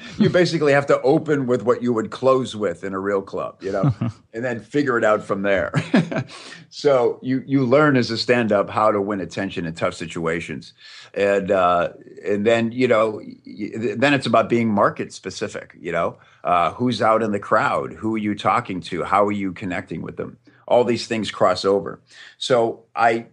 you 0.19 0.31
basically 0.31 0.73
have 0.73 0.87
to 0.87 1.03
open 1.03 1.49
with 1.49 1.65
what 1.65 1.83
you 1.83 1.93
would 1.93 2.13
close 2.13 2.55
with 2.55 2.85
in 2.85 2.95
a 2.95 3.01
real 3.01 3.21
club, 3.21 3.61
you 3.61 3.73
know, 3.73 3.93
and 4.33 4.45
then 4.45 4.61
figure 4.61 4.97
it 4.97 5.03
out 5.03 5.25
from 5.25 5.43
there. 5.43 5.73
so 6.71 7.19
you 7.21 7.43
you 7.45 7.67
learn 7.67 7.97
as 7.97 8.13
a 8.13 8.17
stand 8.17 8.53
up 8.53 8.71
how 8.71 8.93
to 8.93 9.01
win 9.01 9.21
attention 9.21 9.67
in 9.67 9.75
tough 9.75 9.95
situations, 9.95 10.73
and 11.15 11.51
uh, 11.51 11.91
and 12.25 12.47
then 12.47 12.71
you 12.71 12.87
know 12.87 13.21
then 13.97 14.15
it's 14.15 14.27
about 14.27 14.49
being 14.49 14.69
market 14.69 15.13
specific. 15.13 15.77
You 15.81 15.91
know, 15.91 16.19
uh, 16.45 16.71
who's 16.71 17.03
out 17.03 17.25
in 17.25 17.33
the 17.33 17.41
crowd, 17.41 17.93
who 17.93 18.15
are 18.15 18.19
you 18.19 18.37
talking 18.37 18.81
to, 18.83 19.03
how 19.03 19.27
are 19.27 19.33
you 19.33 19.53
connecting 19.53 20.01
with 20.01 20.17
them. 20.17 20.39
All 20.69 20.85
these 20.85 21.09
things 21.09 21.33
cross 21.33 21.65
over. 21.65 22.01
So 22.39 22.85
I 22.95 23.27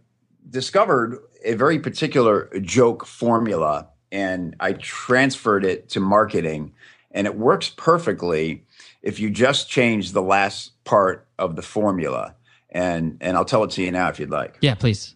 discovered 0.50 1.20
a 1.46 1.54
very 1.54 1.78
particular 1.78 2.50
joke 2.60 3.06
formula 3.06 3.88
and 4.12 4.56
I 4.60 4.74
transferred 4.74 5.66
it 5.66 5.90
to 5.90 6.00
marketing 6.00 6.74
and 7.12 7.28
it 7.28 7.36
works 7.36 7.70
perfectly 7.70 8.64
if 9.02 9.20
you 9.20 9.30
just 9.30 9.70
change 9.70 10.12
the 10.12 10.22
last 10.22 10.84
part 10.84 11.28
of 11.38 11.56
the 11.56 11.62
formula 11.62 12.36
and 12.70 13.18
and 13.22 13.36
I'll 13.36 13.46
tell 13.46 13.64
it 13.64 13.72
to 13.72 13.84
you 13.84 13.92
now 13.92 14.10
if 14.10 14.20
you'd 14.20 14.30
like. 14.30 14.58
Yeah, 14.62 14.76
please. 14.76 15.16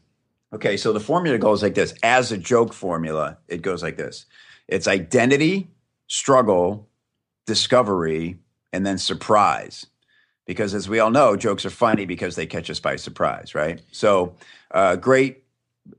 Okay, 0.54 0.78
so 0.78 0.94
the 0.94 1.00
formula 1.00 1.38
goes 1.38 1.64
like 1.64 1.74
this. 1.74 1.94
As 2.04 2.32
a 2.32 2.38
joke 2.38 2.74
formula, 2.74 3.38
it 3.48 3.62
goes 3.62 3.82
like 3.82 3.98
this. 3.98 4.26
It's 4.68 4.88
identity, 4.88 5.70
struggle, 6.08 6.88
discovery, 7.48 8.38
and 8.72 8.86
then 8.86 8.98
surprise. 8.98 9.88
Because 10.46 10.74
as 10.74 10.90
we 10.90 11.00
all 11.00 11.10
know, 11.10 11.36
jokes 11.36 11.66
are 11.66 11.72
funny 11.72 12.06
because 12.06 12.36
they 12.36 12.46
catch 12.46 12.70
us 12.70 12.80
by 12.80 12.98
surprise, 12.98 13.56
right? 13.56 13.82
So, 13.92 14.36
uh, 14.72 14.98
great. 14.98 15.43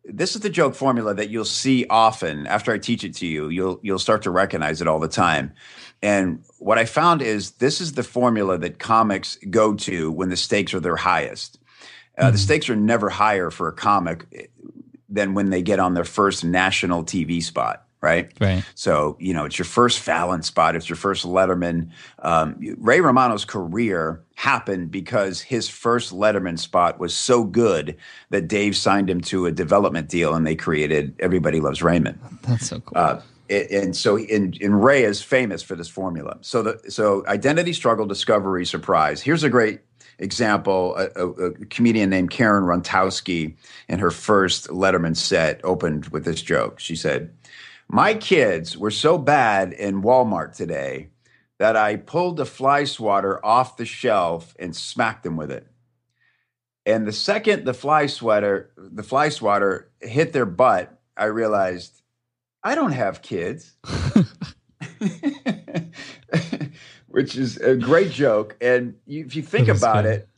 This 0.05 0.35
is 0.35 0.41
the 0.41 0.51
joke 0.51 0.75
formula 0.75 1.15
that 1.15 1.29
you'll 1.29 1.45
see 1.45 1.87
often. 1.91 2.47
After 2.47 2.73
I 2.73 2.79
teach 2.79 3.05
it 3.05 3.15
to 3.17 3.27
you, 3.27 3.49
you'll 3.49 3.81
you'll 3.83 3.99
start 3.99 4.23
to 4.23 4.31
recognize 4.31 4.81
it 4.81 4.89
all 4.89 4.99
the 4.99 5.09
time. 5.09 5.53
And 6.03 6.43
what 6.59 6.79
I 6.79 6.85
found 6.85 7.23
is 7.23 7.53
this 7.53 7.81
is 7.81 7.93
the 7.93 8.03
formula 8.03 8.59
that 8.59 8.79
comics 8.79 9.37
go 9.51 9.75
to 9.75 10.11
when 10.11 10.29
the 10.29 10.37
stakes 10.37 10.75
are 10.75 10.81
their 10.81 10.97
highest. 10.97 11.59
Uh, 12.17 12.31
The 12.31 12.39
stakes 12.39 12.71
are 12.71 12.77
never 12.77 13.11
higher 13.11 13.51
for 13.51 13.69
a 13.69 13.73
comic 13.73 14.51
than 15.09 15.35
when 15.35 15.51
they 15.51 15.63
get 15.63 15.81
on 15.81 15.95
their 15.95 16.05
first 16.05 16.45
national 16.45 17.05
TV 17.05 17.43
spot, 17.43 17.84
right? 18.05 18.31
Right. 18.39 18.63
So, 18.75 19.17
you 19.19 19.33
know, 19.33 19.47
it's 19.47 19.59
your 19.59 19.65
first 19.65 19.99
Fallon 19.99 20.43
spot, 20.43 20.77
it's 20.77 20.89
your 20.89 20.97
first 20.97 21.25
Letterman. 21.25 21.91
Um, 22.21 22.57
Ray 22.79 23.01
Romano's 23.01 23.45
career 23.45 24.23
happened 24.35 24.91
because 24.91 25.41
his 25.41 25.69
first 25.69 26.13
Letterman 26.13 26.59
spot 26.59 27.01
was 27.01 27.15
so 27.17 27.45
good 27.45 27.97
that 28.29 28.47
Dave 28.47 28.77
signed 28.77 29.09
him 29.09 29.23
to 29.23 29.47
a 29.47 29.53
development 29.53 30.09
deal 30.09 30.35
and 30.35 30.47
they 30.47 30.55
created 30.55 31.15
Everybody 31.19 31.61
Loves 31.61 31.83
Raymond. 31.83 32.19
That's 32.43 32.69
so 32.69 32.81
cool. 32.81 32.93
Uh, 32.95 33.21
and 33.51 33.97
so 33.97 34.19
in, 34.19 34.55
and 34.61 34.83
Ray 34.83 35.05
is 35.05 35.23
famous 35.23 35.63
for 35.63 35.75
this 35.75 35.89
formula. 35.89 36.39
So 36.41 36.63
the 36.63 36.91
so 36.91 37.27
identity, 37.27 37.73
struggle, 37.73 38.07
discovery, 38.07 38.65
surprise. 38.65 39.21
Here's 39.21 39.45
a 39.45 39.51
great 39.51 39.81
example. 40.19 40.97
A, 40.97 41.09
a, 41.15 41.29
a 41.29 41.53
comedian 41.67 42.11
named 42.11 42.31
Karen 42.31 42.65
Rontowski 42.65 43.55
in 43.89 43.99
her 43.99 44.11
first 44.11 44.69
Letterman 44.69 45.17
set 45.17 45.61
opened 45.63 46.09
with 46.09 46.25
this 46.25 46.41
joke. 46.43 46.81
She 46.81 46.97
said, 46.97 47.31
"My 47.89 48.15
kids 48.15 48.77
were 48.77 48.91
so 48.91 49.19
bad 49.19 49.73
in 49.73 50.03
Walmart 50.03 50.55
today 50.57 51.11
that 51.59 51.77
I 51.77 51.97
pulled 51.97 52.41
a 52.41 52.45
fly 52.45 52.85
swatter 52.85 53.45
off 53.45 53.77
the 53.77 53.87
shelf 53.87 54.55
and 54.59 54.75
smacked 54.75 55.23
them 55.23 55.37
with 55.37 55.51
it." 55.51 55.67
And 56.87 57.07
the 57.07 57.13
second 57.13 57.65
the 57.65 57.75
fly 57.75 58.07
sweater, 58.07 58.71
the 58.77 59.03
fly 59.03 59.31
swatter 59.31 59.91
hit 60.01 60.33
their 60.33 60.47
butt, 60.47 61.01
I 61.17 61.27
realized 61.27 62.03
I 62.63 62.75
don't 62.75 62.93
have 62.93 63.23
kids. 63.23 63.77
Which 67.09 67.37
is 67.37 67.59
a 67.59 67.77
great 67.77 68.11
joke. 68.11 68.57
And 68.61 68.97
if 69.07 69.37
you 69.37 69.43
think 69.43 69.69
about 69.69 70.03
good. 70.05 70.15
it, 70.15 70.29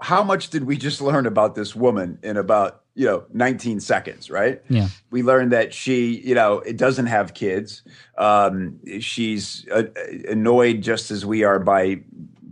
how 0.00 0.24
much 0.24 0.50
did 0.50 0.64
we 0.64 0.76
just 0.76 1.00
learn 1.00 1.26
about 1.26 1.54
this 1.54 1.76
woman 1.76 2.18
in 2.22 2.36
about, 2.36 2.82
you 3.00 3.06
know, 3.06 3.24
19 3.32 3.80
seconds, 3.80 4.30
right? 4.30 4.60
yeah. 4.68 4.88
we 5.10 5.22
learned 5.22 5.52
that 5.52 5.72
she, 5.72 6.20
you 6.20 6.34
know, 6.34 6.58
it 6.60 6.76
doesn't 6.76 7.06
have 7.06 7.32
kids. 7.32 7.82
Um, 8.18 8.78
she's 9.00 9.66
uh, 9.72 9.84
annoyed 10.28 10.82
just 10.82 11.10
as 11.10 11.24
we 11.24 11.42
are 11.42 11.58
by 11.58 12.00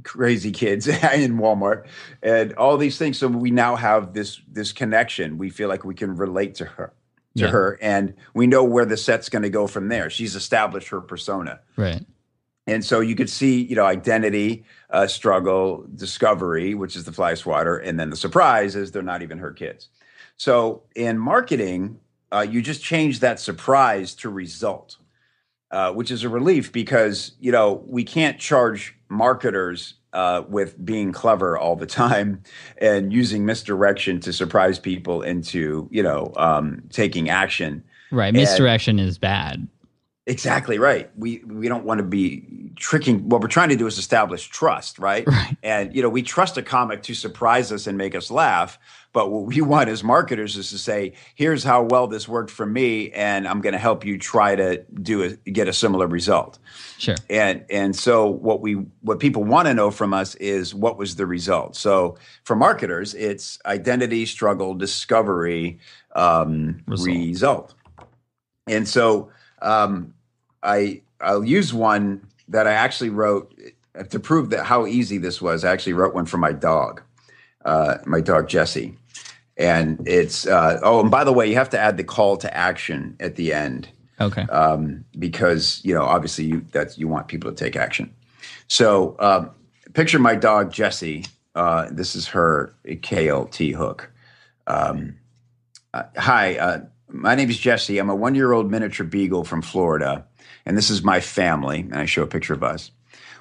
crazy 0.04 0.50
kids 0.50 0.88
in 1.24 1.36
Walmart 1.36 1.84
and 2.22 2.54
all 2.54 2.78
these 2.78 2.96
things. 2.96 3.18
So 3.18 3.28
we 3.28 3.50
now 3.50 3.76
have 3.76 4.14
this 4.14 4.40
this 4.50 4.72
connection. 4.72 5.36
We 5.36 5.50
feel 5.50 5.68
like 5.68 5.84
we 5.84 5.94
can 5.94 6.16
relate 6.16 6.54
to 6.56 6.64
her 6.64 6.94
to 7.36 7.44
Yeah. 7.44 7.50
her 7.50 7.78
and 7.82 8.14
we 8.32 8.46
know 8.46 8.64
where 8.64 8.86
the 8.86 8.96
set's 8.96 9.28
going 9.28 9.42
to 9.42 9.50
go 9.50 9.66
from 9.66 9.88
there. 9.88 10.08
She's 10.08 10.34
established 10.34 10.88
her 10.88 11.02
persona. 11.02 11.60
Right. 11.76 12.06
And 12.66 12.82
so 12.82 13.00
you 13.00 13.14
could 13.14 13.28
see, 13.30 13.60
you 13.62 13.76
know, 13.76 13.84
identity, 13.84 14.64
uh, 14.88 15.06
struggle, 15.08 15.84
discovery, 15.94 16.74
which 16.74 16.96
is 16.96 17.04
the 17.04 17.12
fly 17.12 17.34
swatter, 17.34 17.76
and 17.76 18.00
then 18.00 18.08
the 18.08 18.16
surprise 18.16 18.76
is 18.76 18.92
they're 18.92 19.02
not 19.02 19.22
even 19.22 19.38
her 19.38 19.52
kids. 19.52 19.88
So 20.38 20.84
in 20.94 21.18
marketing, 21.18 21.98
uh, 22.32 22.46
you 22.48 22.62
just 22.62 22.82
change 22.82 23.20
that 23.20 23.40
surprise 23.40 24.14
to 24.16 24.30
result, 24.30 24.96
uh, 25.70 25.92
which 25.92 26.10
is 26.10 26.24
a 26.24 26.28
relief 26.28 26.72
because 26.72 27.32
you 27.40 27.52
know 27.52 27.82
we 27.86 28.04
can't 28.04 28.38
charge 28.38 28.94
marketers 29.08 29.94
uh, 30.12 30.42
with 30.48 30.82
being 30.84 31.12
clever 31.12 31.58
all 31.58 31.76
the 31.76 31.86
time 31.86 32.42
and 32.78 33.12
using 33.12 33.44
misdirection 33.44 34.20
to 34.20 34.32
surprise 34.32 34.78
people 34.78 35.22
into 35.22 35.88
you 35.90 36.02
know 36.02 36.32
um, 36.36 36.82
taking 36.90 37.28
action. 37.28 37.82
Right. 38.10 38.28
And- 38.28 38.36
Misdirection 38.36 38.98
is 38.98 39.18
bad. 39.18 39.68
Exactly 40.26 40.78
right. 40.78 41.10
We 41.16 41.42
we 41.46 41.68
don't 41.68 41.84
want 41.84 41.98
to 41.98 42.04
be 42.04 42.70
tricking. 42.76 43.30
What 43.30 43.40
we're 43.40 43.48
trying 43.48 43.70
to 43.70 43.76
do 43.76 43.86
is 43.86 43.96
establish 43.98 44.46
trust, 44.48 44.98
right? 44.98 45.26
Right. 45.38 45.56
And 45.62 45.96
you 45.96 46.02
know, 46.02 46.10
we 46.10 46.22
trust 46.22 46.58
a 46.58 46.62
comic 46.62 47.02
to 47.04 47.14
surprise 47.14 47.72
us 47.72 47.86
and 47.86 47.96
make 47.96 48.14
us 48.14 48.30
laugh. 48.30 48.78
But 49.12 49.30
what 49.30 49.44
we 49.44 49.60
want 49.62 49.88
as 49.88 50.04
marketers 50.04 50.56
is 50.56 50.70
to 50.70 50.78
say, 50.78 51.14
"Here's 51.34 51.64
how 51.64 51.82
well 51.82 52.06
this 52.06 52.28
worked 52.28 52.50
for 52.50 52.66
me, 52.66 53.10
and 53.12 53.48
I'm 53.48 53.60
going 53.60 53.72
to 53.72 53.78
help 53.78 54.04
you 54.04 54.18
try 54.18 54.54
to 54.54 54.84
do 55.02 55.22
a, 55.22 55.50
get 55.50 55.66
a 55.66 55.72
similar 55.72 56.06
result." 56.06 56.58
Sure. 56.98 57.16
And 57.30 57.64
and 57.70 57.96
so 57.96 58.26
what 58.28 58.60
we 58.60 58.74
what 59.00 59.18
people 59.18 59.44
want 59.44 59.66
to 59.68 59.74
know 59.74 59.90
from 59.90 60.12
us 60.12 60.34
is 60.36 60.74
what 60.74 60.98
was 60.98 61.16
the 61.16 61.26
result. 61.26 61.74
So 61.74 62.16
for 62.44 62.54
marketers, 62.54 63.14
it's 63.14 63.58
identity, 63.64 64.26
struggle, 64.26 64.74
discovery, 64.74 65.78
um, 66.14 66.82
Result. 66.86 67.08
result. 67.08 67.74
And 68.66 68.86
so 68.86 69.30
um, 69.62 70.14
I 70.62 71.02
I'll 71.20 71.44
use 71.44 71.72
one 71.72 72.26
that 72.48 72.66
I 72.66 72.72
actually 72.72 73.10
wrote 73.10 73.52
uh, 73.98 74.04
to 74.04 74.20
prove 74.20 74.50
that 74.50 74.64
how 74.64 74.86
easy 74.86 75.18
this 75.18 75.40
was. 75.40 75.64
I 75.64 75.72
actually 75.72 75.94
wrote 75.94 76.14
one 76.14 76.26
for 76.26 76.38
my 76.38 76.52
dog, 76.52 77.02
uh, 77.68 77.98
my 78.06 78.20
dog 78.20 78.48
Jesse, 78.48 78.96
and 79.56 80.06
it's 80.08 80.46
uh, 80.46 80.80
oh, 80.82 81.00
and 81.00 81.10
by 81.10 81.24
the 81.24 81.32
way, 81.32 81.48
you 81.48 81.54
have 81.54 81.70
to 81.70 81.78
add 81.78 81.96
the 81.96 82.04
call 82.04 82.36
to 82.38 82.56
action 82.56 83.16
at 83.20 83.36
the 83.36 83.52
end 83.52 83.88
Okay. 84.20 84.42
um, 84.42 85.04
because 85.18 85.80
you 85.84 85.94
know 85.94 86.02
obviously 86.02 86.44
you 86.44 86.66
that 86.72 86.98
you 86.98 87.06
want 87.08 87.28
people 87.28 87.50
to 87.50 87.56
take 87.56 87.76
action. 87.76 88.12
So 88.66 89.16
um, 89.18 89.50
picture 89.92 90.18
my 90.18 90.34
dog 90.34 90.72
Jesse. 90.72 91.26
Uh, 91.54 91.88
this 91.90 92.14
is 92.14 92.28
her 92.28 92.74
KLT 92.84 93.74
hook. 93.74 94.10
Um, 94.66 95.16
uh, 95.92 96.04
hi, 96.16 96.56
uh, 96.56 96.80
my 97.08 97.34
name 97.34 97.50
is 97.50 97.58
Jesse. 97.58 97.98
I'm 97.98 98.10
a 98.10 98.14
one 98.14 98.34
year 98.34 98.52
old 98.52 98.70
miniature 98.70 99.06
beagle 99.06 99.44
from 99.44 99.62
Florida, 99.62 100.24
and 100.66 100.76
this 100.76 100.90
is 100.90 101.02
my 101.02 101.20
family. 101.20 101.80
And 101.80 101.96
I 101.96 102.06
show 102.06 102.22
a 102.22 102.26
picture 102.26 102.54
of 102.54 102.62
us. 102.62 102.90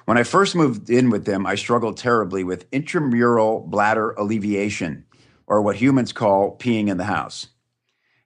When 0.08 0.16
I 0.16 0.22
first 0.22 0.56
moved 0.56 0.88
in 0.88 1.10
with 1.10 1.26
them, 1.26 1.44
I 1.44 1.54
struggled 1.54 1.98
terribly 1.98 2.42
with 2.42 2.64
intramural 2.72 3.60
bladder 3.60 4.12
alleviation, 4.12 5.04
or 5.46 5.60
what 5.60 5.76
humans 5.76 6.14
call 6.14 6.56
peeing 6.56 6.88
in 6.88 6.96
the 6.96 7.04
house. 7.04 7.48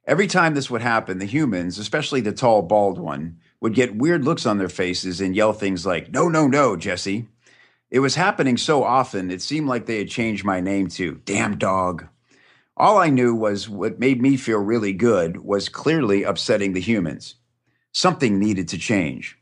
Every 0.07 0.29
time 0.29 0.55
this 0.55 0.71
would 0.71 0.81
happen, 0.81 1.19
the 1.19 1.25
humans, 1.25 1.79
especially 1.79 2.21
the 2.21 2.31
tall, 2.31 2.63
bald 2.63 3.01
one, 3.01 3.41
would 3.61 3.75
get 3.75 3.97
weird 3.97 4.25
looks 4.25 4.47
on 4.47 4.59
their 4.59 4.69
faces 4.69 5.21
and 5.21 5.35
yell 5.35 5.53
things 5.53 5.85
like, 5.85 6.13
No, 6.13 6.29
no, 6.29 6.47
no, 6.47 6.77
Jesse. 6.77 7.27
It 7.91 7.99
was 7.99 8.15
happening 8.15 8.57
so 8.57 8.85
often, 8.85 9.33
it 9.33 9.43
seemed 9.43 9.67
like 9.67 9.87
they 9.87 9.99
had 9.99 10.09
changed 10.09 10.45
my 10.45 10.61
name 10.61 10.87
to 10.91 11.21
Damn 11.25 11.59
Dog. 11.59 12.07
All 12.77 12.99
I 12.99 13.11
knew 13.11 13.35
was 13.35 13.69
what 13.69 13.99
made 13.99 14.23
me 14.23 14.37
feel 14.37 14.61
really 14.61 14.93
good 14.93 15.39
was 15.39 15.69
clearly 15.69 16.23
upsetting 16.23 16.75
the 16.75 16.81
humans. 16.81 17.35
Something 17.91 18.39
needed 18.39 18.69
to 18.69 18.79
change. 18.79 19.37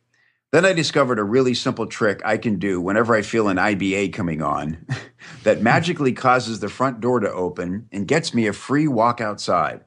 Then 0.52 0.64
I 0.64 0.72
discovered 0.72 1.20
a 1.20 1.24
really 1.24 1.54
simple 1.54 1.86
trick 1.86 2.20
I 2.24 2.36
can 2.36 2.58
do 2.58 2.80
whenever 2.80 3.14
I 3.14 3.22
feel 3.22 3.48
an 3.48 3.56
IBA 3.56 4.12
coming 4.12 4.42
on 4.42 4.84
that 5.44 5.62
magically 5.62 6.12
causes 6.12 6.58
the 6.58 6.68
front 6.68 7.00
door 7.00 7.20
to 7.20 7.32
open 7.32 7.88
and 7.92 8.08
gets 8.08 8.34
me 8.34 8.48
a 8.48 8.52
free 8.52 8.88
walk 8.88 9.20
outside. 9.20 9.84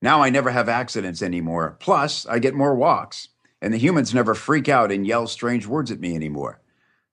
Now 0.00 0.22
I 0.22 0.30
never 0.30 0.50
have 0.50 0.68
accidents 0.68 1.22
anymore. 1.22 1.76
Plus, 1.80 2.24
I 2.26 2.38
get 2.38 2.54
more 2.54 2.76
walks, 2.76 3.28
and 3.60 3.74
the 3.74 3.78
humans 3.78 4.14
never 4.14 4.34
freak 4.34 4.68
out 4.68 4.92
and 4.92 5.04
yell 5.04 5.26
strange 5.26 5.66
words 5.66 5.90
at 5.90 5.98
me 5.98 6.14
anymore. 6.14 6.60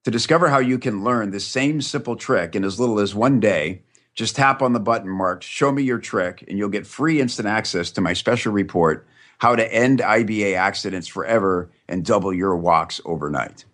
To 0.04 0.12
discover 0.12 0.50
how 0.50 0.60
you 0.60 0.78
can 0.78 1.04
learn 1.04 1.32
this 1.32 1.48
same 1.48 1.82
simple 1.82 2.16
trick 2.16 2.56
in 2.56 2.64
as 2.64 2.80
little 2.80 3.00
as 3.00 3.16
one 3.16 3.40
day, 3.40 3.82
just 4.14 4.36
tap 4.36 4.62
on 4.62 4.74
the 4.74 4.80
button 4.80 5.10
marked 5.10 5.44
Show 5.44 5.72
Me 5.72 5.82
Your 5.82 5.98
Trick, 5.98 6.44
and 6.48 6.60
you'll 6.60 6.70
get 6.70 6.86
free 6.86 7.20
instant 7.20 7.48
access 7.48 7.90
to 7.92 8.02
my 8.02 8.14
special 8.14 8.52
report, 8.52 9.08
How 9.38 9.56
to 9.56 9.74
End 9.74 10.00
IBA 10.00 10.56
Accidents 10.56 11.08
Forever 11.08 11.69
and 11.88 12.06
Double 12.06 12.34
Your 12.34 12.56
Walks 12.56 13.02
Overnight. 13.06 13.65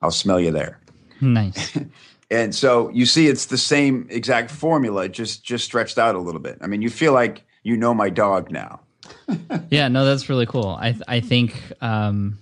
I'll 0.00 0.10
smell 0.10 0.40
you 0.40 0.50
there. 0.50 0.80
Nice. 1.20 1.78
And 2.32 2.54
so 2.54 2.88
you 2.88 3.04
see, 3.04 3.28
it's 3.28 3.46
the 3.46 3.58
same 3.58 4.06
exact 4.08 4.50
formula, 4.50 5.06
just 5.06 5.44
just 5.44 5.66
stretched 5.66 5.98
out 5.98 6.14
a 6.14 6.18
little 6.18 6.40
bit. 6.40 6.56
I 6.62 6.66
mean, 6.66 6.80
you 6.80 6.88
feel 6.88 7.12
like 7.12 7.44
you 7.62 7.76
know 7.76 7.92
my 7.92 8.08
dog 8.08 8.50
now. 8.50 8.80
yeah, 9.70 9.88
no, 9.88 10.06
that's 10.06 10.30
really 10.30 10.46
cool. 10.46 10.68
I 10.80 10.96
I 11.06 11.20
think 11.20 11.62
um, 11.82 12.38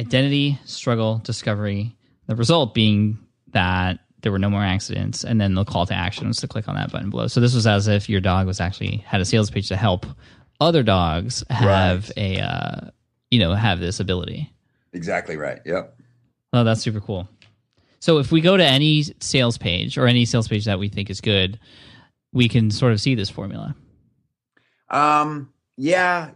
identity, 0.00 0.58
struggle, 0.64 1.18
discovery. 1.18 1.94
The 2.26 2.34
result 2.34 2.74
being 2.74 3.20
that 3.52 4.00
there 4.22 4.32
were 4.32 4.38
no 4.38 4.50
more 4.50 4.64
accidents, 4.64 5.22
and 5.22 5.40
then 5.40 5.54
the 5.54 5.64
call 5.64 5.86
to 5.86 5.94
action 5.94 6.26
was 6.26 6.38
to 6.38 6.48
click 6.48 6.66
on 6.66 6.74
that 6.74 6.90
button 6.90 7.10
below. 7.10 7.28
So 7.28 7.38
this 7.38 7.54
was 7.54 7.68
as 7.68 7.86
if 7.86 8.08
your 8.08 8.20
dog 8.20 8.48
was 8.48 8.58
actually 8.58 8.96
had 9.06 9.20
a 9.20 9.24
sales 9.24 9.48
page 9.48 9.68
to 9.68 9.76
help 9.76 10.06
other 10.60 10.82
dogs 10.82 11.44
have 11.50 12.10
a 12.16 12.40
uh, 12.40 12.90
you 13.30 13.38
know 13.38 13.54
have 13.54 13.80
this 13.80 14.00
ability. 14.00 14.52
Exactly 14.92 15.36
right. 15.36 15.60
Yep. 15.64 15.96
Oh, 16.52 16.64
that's 16.64 16.82
super 16.82 17.00
cool. 17.00 17.28
So 18.00 18.18
if 18.18 18.32
we 18.32 18.40
go 18.40 18.56
to 18.56 18.64
any 18.64 19.04
sales 19.20 19.58
page 19.58 19.98
or 19.98 20.06
any 20.06 20.24
sales 20.24 20.48
page 20.48 20.64
that 20.64 20.78
we 20.78 20.88
think 20.88 21.10
is 21.10 21.20
good, 21.20 21.60
we 22.32 22.48
can 22.48 22.70
sort 22.70 22.92
of 22.92 23.00
see 23.00 23.14
this 23.14 23.30
formula. 23.30 23.76
Um, 24.88 25.52
yeah. 25.76 26.30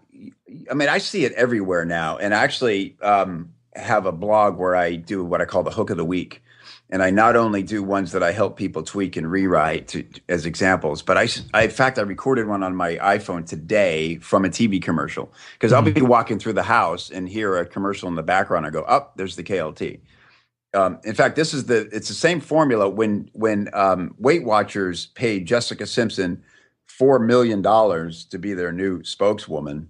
I 0.70 0.74
mean, 0.74 0.88
I 0.88 0.98
see 0.98 1.24
it 1.24 1.32
everywhere 1.32 1.84
now. 1.84 2.18
And 2.18 2.34
I 2.34 2.42
actually 2.42 2.96
um, 3.02 3.52
have 3.74 4.06
a 4.06 4.12
blog 4.12 4.58
where 4.58 4.76
I 4.76 4.96
do 4.96 5.24
what 5.24 5.40
I 5.40 5.46
call 5.46 5.62
the 5.62 5.70
hook 5.70 5.90
of 5.90 5.96
the 5.96 6.04
week. 6.04 6.42
And 6.90 7.02
I 7.02 7.10
not 7.10 7.34
only 7.34 7.62
do 7.62 7.82
ones 7.82 8.12
that 8.12 8.22
I 8.22 8.32
help 8.32 8.56
people 8.56 8.82
tweak 8.82 9.16
and 9.16 9.30
rewrite 9.30 9.88
to, 9.88 10.04
as 10.28 10.46
examples, 10.46 11.02
but 11.02 11.16
I, 11.16 11.28
I, 11.52 11.64
in 11.64 11.70
fact, 11.70 11.98
I 11.98 12.02
recorded 12.02 12.46
one 12.46 12.62
on 12.62 12.76
my 12.76 12.96
iPhone 12.96 13.46
today 13.46 14.16
from 14.18 14.44
a 14.44 14.48
TV 14.48 14.80
commercial 14.80 15.32
because 15.54 15.72
I'll 15.72 15.82
be 15.82 16.00
walking 16.02 16.38
through 16.38 16.52
the 16.52 16.62
house 16.62 17.10
and 17.10 17.28
hear 17.28 17.56
a 17.56 17.66
commercial 17.66 18.08
in 18.08 18.14
the 18.14 18.22
background. 18.22 18.66
I 18.66 18.70
go, 18.70 18.82
up, 18.82 19.08
oh, 19.08 19.12
there's 19.16 19.34
the 19.34 19.42
KLT. 19.42 20.00
Um, 20.74 20.98
in 21.04 21.14
fact, 21.14 21.36
this 21.36 21.54
is 21.54 21.66
the 21.66 21.88
it's 21.92 22.08
the 22.08 22.14
same 22.14 22.40
formula 22.40 22.88
when 22.88 23.30
when 23.32 23.68
um, 23.72 24.14
Weight 24.18 24.44
Watchers 24.44 25.06
paid 25.14 25.46
Jessica 25.46 25.86
Simpson 25.86 26.42
four 26.86 27.18
million 27.18 27.62
dollars 27.62 28.24
to 28.26 28.38
be 28.38 28.54
their 28.54 28.72
new 28.72 29.02
spokeswoman. 29.04 29.88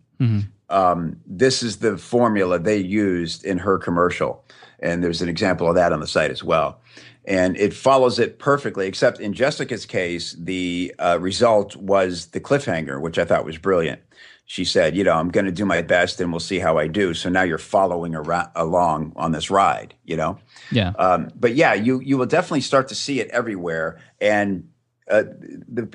Um, 0.70 1.20
this 1.26 1.62
is 1.62 1.78
the 1.78 1.96
formula 1.98 2.58
they 2.58 2.78
used 2.78 3.44
in 3.44 3.58
her 3.58 3.78
commercial, 3.78 4.44
and 4.84 5.02
there's 5.02 5.22
an 5.22 5.28
example 5.28 5.68
of 5.68 5.74
that 5.74 5.92
on 5.92 6.00
the 6.00 6.06
site 6.06 6.30
as 6.30 6.44
well. 6.44 6.80
And 7.24 7.56
it 7.56 7.72
follows 7.72 8.18
it 8.18 8.38
perfectly, 8.38 8.86
except 8.86 9.18
in 9.18 9.32
Jessica's 9.32 9.86
case, 9.86 10.36
the 10.38 10.94
uh, 10.98 11.18
result 11.18 11.74
was 11.74 12.26
the 12.26 12.40
cliffhanger, 12.40 13.00
which 13.00 13.18
I 13.18 13.24
thought 13.24 13.46
was 13.46 13.56
brilliant. 13.56 14.02
She 14.44 14.66
said, 14.66 14.94
"You 14.94 15.04
know, 15.04 15.14
I'm 15.14 15.30
going 15.30 15.46
to 15.46 15.52
do 15.52 15.64
my 15.64 15.80
best, 15.80 16.20
and 16.20 16.30
we'll 16.30 16.38
see 16.38 16.58
how 16.58 16.76
I 16.76 16.86
do." 16.86 17.14
So 17.14 17.30
now 17.30 17.42
you're 17.42 17.56
following 17.56 18.14
ara- 18.14 18.52
along 18.54 19.14
on 19.16 19.32
this 19.32 19.50
ride, 19.50 19.94
you 20.04 20.18
know. 20.18 20.38
Yeah. 20.70 20.90
Um, 20.98 21.30
but 21.34 21.54
yeah, 21.54 21.72
you 21.72 22.00
you 22.00 22.18
will 22.18 22.26
definitely 22.26 22.60
start 22.60 22.88
to 22.88 22.94
see 22.94 23.20
it 23.20 23.30
everywhere, 23.30 24.00
and 24.20 24.68
uh, 25.10 25.24
the 25.66 25.88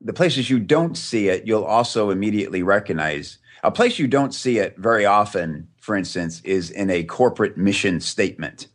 the 0.00 0.14
places 0.14 0.48
you 0.48 0.58
don't 0.58 0.96
see 0.96 1.28
it, 1.28 1.46
you'll 1.46 1.64
also 1.64 2.08
immediately 2.08 2.62
recognize. 2.62 3.38
A 3.62 3.70
place 3.70 3.98
you 3.98 4.08
don't 4.08 4.34
see 4.34 4.58
it 4.58 4.76
very 4.78 5.04
often, 5.04 5.68
for 5.82 5.96
instance, 5.96 6.40
is 6.44 6.70
in 6.70 6.88
a 6.90 7.02
corporate 7.02 7.56
mission 7.56 8.00
statement. 8.00 8.68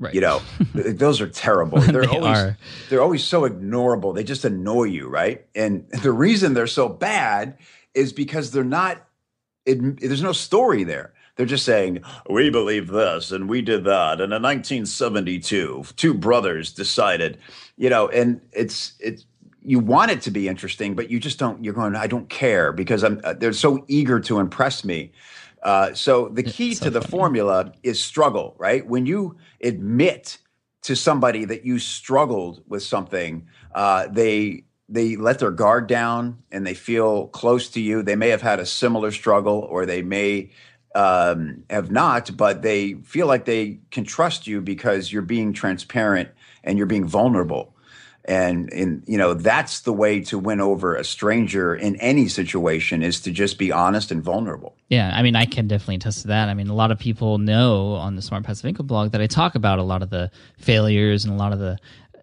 right. 0.00 0.14
You 0.14 0.22
know, 0.22 0.40
those 0.74 1.20
are 1.20 1.28
terrible. 1.28 1.78
They're 1.92 2.00
They 2.00 2.08
always 2.08 2.38
are. 2.38 2.58
they're 2.88 3.02
always 3.02 3.22
so 3.22 3.42
ignorable. 3.42 4.14
They 4.14 4.24
just 4.24 4.44
annoy 4.46 4.84
you, 4.84 5.06
right? 5.06 5.44
And 5.54 5.86
the 6.02 6.12
reason 6.12 6.54
they're 6.54 6.66
so 6.66 6.88
bad 6.88 7.58
is 7.94 8.12
because 8.14 8.52
they're 8.52 8.64
not. 8.64 9.06
It, 9.66 10.00
there's 10.00 10.22
no 10.22 10.32
story 10.32 10.82
there. 10.82 11.12
They're 11.36 11.44
just 11.44 11.66
saying 11.66 12.00
we 12.30 12.48
believe 12.48 12.86
this 12.88 13.30
and 13.32 13.50
we 13.50 13.60
did 13.60 13.84
that. 13.84 14.22
And 14.22 14.32
in 14.32 14.42
1972, 14.42 15.84
two 15.96 16.14
brothers 16.14 16.72
decided, 16.72 17.36
you 17.76 17.90
know, 17.90 18.08
and 18.08 18.40
it's 18.52 18.94
it's 18.98 19.26
you 19.62 19.78
want 19.80 20.10
it 20.12 20.22
to 20.22 20.30
be 20.30 20.48
interesting, 20.48 20.94
but 20.94 21.10
you 21.10 21.18
just 21.20 21.38
don't. 21.38 21.62
You're 21.62 21.74
going. 21.74 21.94
I 21.96 22.06
don't 22.06 22.28
care 22.30 22.72
because 22.72 23.02
I'm. 23.04 23.20
Uh, 23.24 23.34
they're 23.34 23.52
so 23.52 23.84
eager 23.88 24.20
to 24.20 24.38
impress 24.38 24.84
me. 24.84 25.12
Uh, 25.66 25.92
so 25.94 26.28
the 26.28 26.44
key 26.44 26.74
so 26.74 26.84
to 26.84 26.90
the 26.90 27.00
funny. 27.00 27.10
formula 27.10 27.72
is 27.82 28.02
struggle, 28.02 28.54
right? 28.56 28.86
When 28.86 29.04
you 29.04 29.36
admit 29.60 30.38
to 30.82 30.94
somebody 30.94 31.44
that 31.44 31.64
you 31.64 31.80
struggled 31.80 32.62
with 32.68 32.84
something, 32.84 33.48
uh, 33.74 34.06
they 34.06 34.62
they 34.88 35.16
let 35.16 35.40
their 35.40 35.50
guard 35.50 35.88
down 35.88 36.40
and 36.52 36.64
they 36.64 36.74
feel 36.74 37.26
close 37.28 37.68
to 37.70 37.80
you. 37.80 38.04
They 38.04 38.14
may 38.14 38.28
have 38.28 38.42
had 38.42 38.60
a 38.60 38.64
similar 38.64 39.10
struggle, 39.10 39.66
or 39.68 39.86
they 39.86 40.02
may 40.02 40.52
um, 40.94 41.64
have 41.68 41.90
not, 41.90 42.36
but 42.36 42.62
they 42.62 42.94
feel 43.02 43.26
like 43.26 43.44
they 43.44 43.80
can 43.90 44.04
trust 44.04 44.46
you 44.46 44.60
because 44.60 45.12
you're 45.12 45.22
being 45.22 45.52
transparent 45.52 46.28
and 46.62 46.78
you're 46.78 46.86
being 46.86 47.08
vulnerable. 47.08 47.75
And 48.28 48.68
in 48.72 49.04
you 49.06 49.18
know 49.18 49.34
that's 49.34 49.80
the 49.80 49.92
way 49.92 50.20
to 50.22 50.38
win 50.38 50.60
over 50.60 50.96
a 50.96 51.04
stranger 51.04 51.74
in 51.74 51.94
any 51.96 52.26
situation 52.26 53.02
is 53.02 53.20
to 53.20 53.30
just 53.30 53.56
be 53.56 53.70
honest 53.70 54.10
and 54.10 54.22
vulnerable. 54.22 54.74
Yeah, 54.88 55.12
I 55.14 55.22
mean, 55.22 55.36
I 55.36 55.46
can 55.46 55.68
definitely 55.68 55.96
attest 55.96 56.22
to 56.22 56.28
that. 56.28 56.48
I 56.48 56.54
mean, 56.54 56.68
a 56.68 56.74
lot 56.74 56.90
of 56.90 56.98
people 56.98 57.38
know 57.38 57.92
on 57.92 58.16
the 58.16 58.22
Smart 58.22 58.44
Passive 58.44 58.66
Income 58.66 58.86
blog 58.86 59.12
that 59.12 59.20
I 59.20 59.28
talk 59.28 59.54
about 59.54 59.78
a 59.78 59.84
lot 59.84 60.02
of 60.02 60.10
the 60.10 60.30
failures 60.58 61.24
and 61.24 61.34
a 61.34 61.36
lot 61.36 61.52
of 61.52 61.60
the 61.60 61.78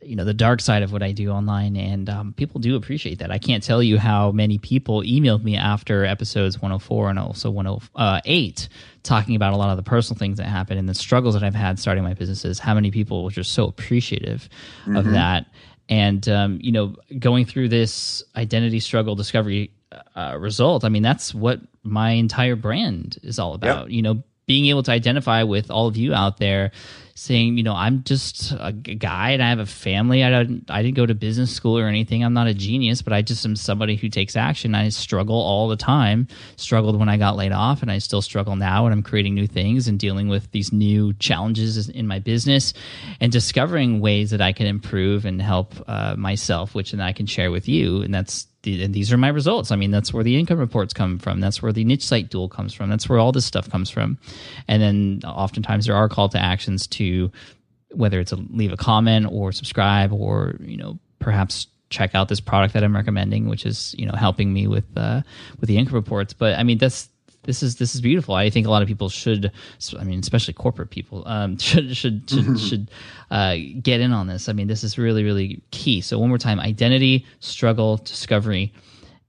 you 0.05 0.15
know 0.15 0.25
the 0.25 0.33
dark 0.33 0.61
side 0.61 0.83
of 0.83 0.91
what 0.91 1.01
I 1.01 1.11
do 1.11 1.29
online, 1.29 1.75
and 1.75 2.09
um, 2.09 2.33
people 2.33 2.59
do 2.59 2.75
appreciate 2.75 3.19
that. 3.19 3.31
I 3.31 3.37
can't 3.37 3.63
tell 3.63 3.81
you 3.81 3.97
how 3.97 4.31
many 4.31 4.57
people 4.57 5.01
emailed 5.01 5.43
me 5.43 5.55
after 5.55 6.05
episodes 6.05 6.61
104 6.61 7.09
and 7.09 7.19
also 7.19 7.49
108 7.49 8.69
talking 9.03 9.35
about 9.35 9.53
a 9.53 9.57
lot 9.57 9.69
of 9.69 9.77
the 9.77 9.83
personal 9.83 10.17
things 10.17 10.37
that 10.37 10.47
happened 10.47 10.79
and 10.79 10.87
the 10.87 10.93
struggles 10.93 11.33
that 11.33 11.43
I've 11.43 11.55
had 11.55 11.79
starting 11.79 12.03
my 12.03 12.13
businesses. 12.13 12.59
How 12.59 12.73
many 12.73 12.91
people 12.91 13.23
were 13.23 13.31
just 13.31 13.53
so 13.53 13.65
appreciative 13.65 14.49
mm-hmm. 14.81 14.95
of 14.95 15.11
that, 15.11 15.47
and 15.89 16.27
um, 16.29 16.59
you 16.61 16.71
know, 16.71 16.95
going 17.19 17.45
through 17.45 17.69
this 17.69 18.23
identity 18.35 18.79
struggle 18.79 19.15
discovery 19.15 19.71
uh, 20.15 20.37
result. 20.39 20.83
I 20.83 20.89
mean, 20.89 21.03
that's 21.03 21.33
what 21.33 21.59
my 21.83 22.11
entire 22.11 22.55
brand 22.55 23.17
is 23.23 23.39
all 23.39 23.53
about. 23.53 23.83
Yep. 23.83 23.91
You 23.91 24.01
know, 24.01 24.23
being 24.45 24.67
able 24.67 24.83
to 24.83 24.91
identify 24.91 25.43
with 25.43 25.71
all 25.71 25.87
of 25.87 25.97
you 25.97 26.13
out 26.13 26.37
there 26.37 26.71
saying, 27.15 27.57
you 27.57 27.63
know, 27.63 27.73
I'm 27.73 28.03
just 28.03 28.53
a 28.59 28.71
guy 28.71 29.31
and 29.31 29.43
I 29.43 29.49
have 29.49 29.59
a 29.59 29.65
family. 29.65 30.23
I 30.23 30.31
don't, 30.31 30.65
I 30.69 30.81
didn't 30.81 30.95
go 30.95 31.05
to 31.05 31.13
business 31.13 31.53
school 31.53 31.77
or 31.77 31.87
anything. 31.87 32.23
I'm 32.23 32.33
not 32.33 32.47
a 32.47 32.53
genius, 32.53 33.01
but 33.03 33.13
I 33.13 33.21
just 33.21 33.45
am 33.45 33.55
somebody 33.55 33.95
who 33.95 34.09
takes 34.09 34.35
action. 34.35 34.73
I 34.73 34.89
struggle 34.89 35.35
all 35.35 35.67
the 35.67 35.75
time. 35.75 36.27
Struggled 36.55 36.97
when 36.97 37.09
I 37.09 37.17
got 37.17 37.35
laid 37.35 37.51
off, 37.51 37.81
and 37.81 37.91
I 37.91 37.99
still 37.99 38.21
struggle 38.21 38.55
now 38.55 38.85
And 38.85 38.93
I'm 38.93 39.03
creating 39.03 39.35
new 39.35 39.47
things 39.47 39.87
and 39.87 39.99
dealing 39.99 40.27
with 40.27 40.49
these 40.51 40.73
new 40.73 41.13
challenges 41.13 41.87
in 41.89 42.07
my 42.07 42.19
business 42.19 42.73
and 43.19 43.31
discovering 43.31 43.99
ways 43.99 44.31
that 44.31 44.41
I 44.41 44.51
can 44.51 44.65
improve 44.65 45.25
and 45.25 45.41
help 45.41 45.73
uh, 45.87 46.15
myself, 46.17 46.73
which 46.73 46.91
then 46.91 47.01
I 47.01 47.13
can 47.13 47.27
share 47.27 47.51
with 47.51 47.67
you. 47.67 48.01
And 48.01 48.13
that's 48.13 48.47
and 48.65 48.93
these 48.93 49.11
are 49.11 49.17
my 49.17 49.27
results. 49.27 49.71
I 49.71 49.75
mean, 49.75 49.91
that's 49.91 50.13
where 50.13 50.23
the 50.23 50.37
income 50.37 50.57
reports 50.57 50.93
come 50.93 51.19
from. 51.19 51.39
That's 51.39 51.61
where 51.61 51.73
the 51.73 51.83
niche 51.83 52.05
site 52.05 52.29
duel 52.29 52.49
comes 52.49 52.73
from. 52.73 52.89
That's 52.89 53.09
where 53.09 53.19
all 53.19 53.31
this 53.31 53.45
stuff 53.45 53.69
comes 53.69 53.89
from. 53.89 54.17
And 54.67 54.81
then 54.81 55.21
oftentimes 55.25 55.85
there 55.85 55.95
are 55.95 56.07
call 56.09 56.29
to 56.29 56.39
actions 56.39 56.87
to 56.87 57.31
whether 57.91 58.19
it's 58.19 58.31
a 58.31 58.37
leave 58.37 58.71
a 58.71 58.77
comment 58.77 59.27
or 59.29 59.51
subscribe 59.51 60.11
or, 60.13 60.55
you 60.61 60.77
know, 60.77 60.97
perhaps 61.19 61.67
check 61.89 62.15
out 62.15 62.27
this 62.27 62.39
product 62.39 62.73
that 62.73 62.83
I'm 62.83 62.95
recommending, 62.95 63.47
which 63.47 63.65
is, 63.65 63.93
you 63.97 64.05
know, 64.05 64.13
helping 64.13 64.51
me 64.51 64.67
with 64.67 64.85
uh, 64.95 65.21
with 65.59 65.67
the 65.67 65.77
income 65.77 65.95
reports. 65.95 66.33
But 66.33 66.57
I 66.57 66.63
mean, 66.63 66.77
that's 66.77 67.09
this 67.43 67.61
is 67.61 67.75
this 67.75 67.93
is 67.95 68.01
beautiful. 68.01 68.35
I 68.35 68.49
think 68.49 68.67
a 68.67 68.69
lot 68.69 68.81
of 68.81 68.87
people 68.87 69.09
should, 69.09 69.51
I 69.99 70.03
mean, 70.03 70.19
especially 70.19 70.53
corporate 70.53 70.89
people, 70.89 71.23
um, 71.25 71.57
should 71.59 71.95
should 71.95 72.29
should, 72.29 72.59
should 72.59 72.91
uh, 73.31 73.55
get 73.81 74.01
in 74.01 74.11
on 74.11 74.27
this. 74.27 74.49
I 74.49 74.53
mean, 74.53 74.67
this 74.67 74.83
is 74.83 74.97
really 74.97 75.23
really 75.23 75.61
key. 75.71 76.01
So 76.01 76.19
one 76.19 76.29
more 76.29 76.37
time: 76.37 76.59
identity, 76.59 77.25
struggle, 77.39 77.97
discovery, 77.97 78.73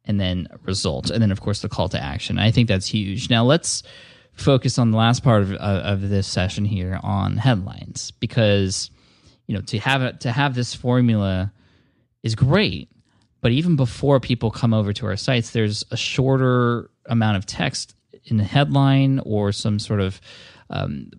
and 0.04 0.20
then 0.20 0.48
result, 0.62 1.10
and 1.10 1.22
then 1.22 1.32
of 1.32 1.40
course 1.40 1.60
the 1.60 1.68
call 1.68 1.88
to 1.90 2.02
action. 2.02 2.38
I 2.38 2.50
think 2.50 2.68
that's 2.68 2.86
huge. 2.86 3.30
Now 3.30 3.44
let's 3.44 3.82
focus 4.34 4.78
on 4.78 4.90
the 4.90 4.96
last 4.96 5.22
part 5.22 5.42
of, 5.42 5.52
of 5.52 6.08
this 6.08 6.26
session 6.26 6.64
here 6.64 6.98
on 7.02 7.36
headlines 7.36 8.10
because 8.12 8.90
you 9.46 9.54
know 9.54 9.60
to 9.62 9.78
have 9.78 10.02
it 10.02 10.20
to 10.20 10.32
have 10.32 10.54
this 10.54 10.74
formula 10.74 11.52
is 12.22 12.34
great 12.34 12.90
but 13.40 13.52
even 13.52 13.76
before 13.76 14.18
people 14.18 14.50
come 14.50 14.74
over 14.74 14.92
to 14.92 15.06
our 15.06 15.16
sites 15.16 15.50
there's 15.50 15.84
a 15.92 15.96
shorter 15.96 16.90
amount 17.06 17.36
of 17.36 17.46
text 17.46 17.94
in 18.26 18.40
a 18.40 18.44
headline 18.44 19.20
or 19.24 19.52
some 19.52 19.78
sort 19.78 20.00
of 20.00 20.20
um, 20.70 21.10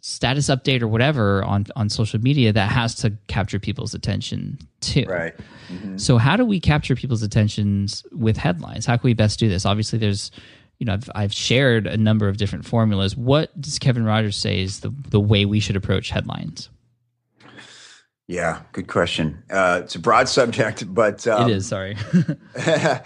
status 0.00 0.48
update 0.48 0.82
or 0.82 0.88
whatever 0.88 1.42
on 1.44 1.64
on 1.76 1.88
social 1.88 2.20
media 2.20 2.52
that 2.52 2.70
has 2.70 2.94
to 2.94 3.16
capture 3.26 3.58
people's 3.58 3.94
attention 3.94 4.58
too. 4.80 5.06
Right. 5.08 5.34
Mm-hmm. 5.72 5.96
So 5.96 6.18
how 6.18 6.36
do 6.36 6.44
we 6.44 6.60
capture 6.60 6.94
people's 6.94 7.22
attentions 7.22 8.04
with 8.12 8.36
headlines? 8.36 8.84
How 8.84 8.98
can 8.98 9.06
we 9.08 9.14
best 9.14 9.38
do 9.38 9.48
this? 9.48 9.64
Obviously, 9.64 9.98
there's 9.98 10.30
you 10.78 10.84
know 10.84 10.92
I've 10.92 11.10
I've 11.14 11.32
shared 11.32 11.86
a 11.86 11.96
number 11.96 12.28
of 12.28 12.36
different 12.36 12.66
formulas. 12.66 13.16
What 13.16 13.58
does 13.58 13.78
Kevin 13.78 14.04
Rogers 14.04 14.36
say 14.36 14.60
is 14.60 14.80
the 14.80 14.92
the 15.08 15.20
way 15.20 15.46
we 15.46 15.58
should 15.58 15.76
approach 15.76 16.10
headlines? 16.10 16.68
Yeah, 18.26 18.62
good 18.72 18.88
question. 18.88 19.42
Uh, 19.50 19.82
it's 19.84 19.94
a 19.94 19.98
broad 19.98 20.28
subject, 20.40 20.92
but 20.92 21.26
um, 21.26 21.48
it 21.48 21.56
is. 21.56 21.66
Sorry. 21.66 21.96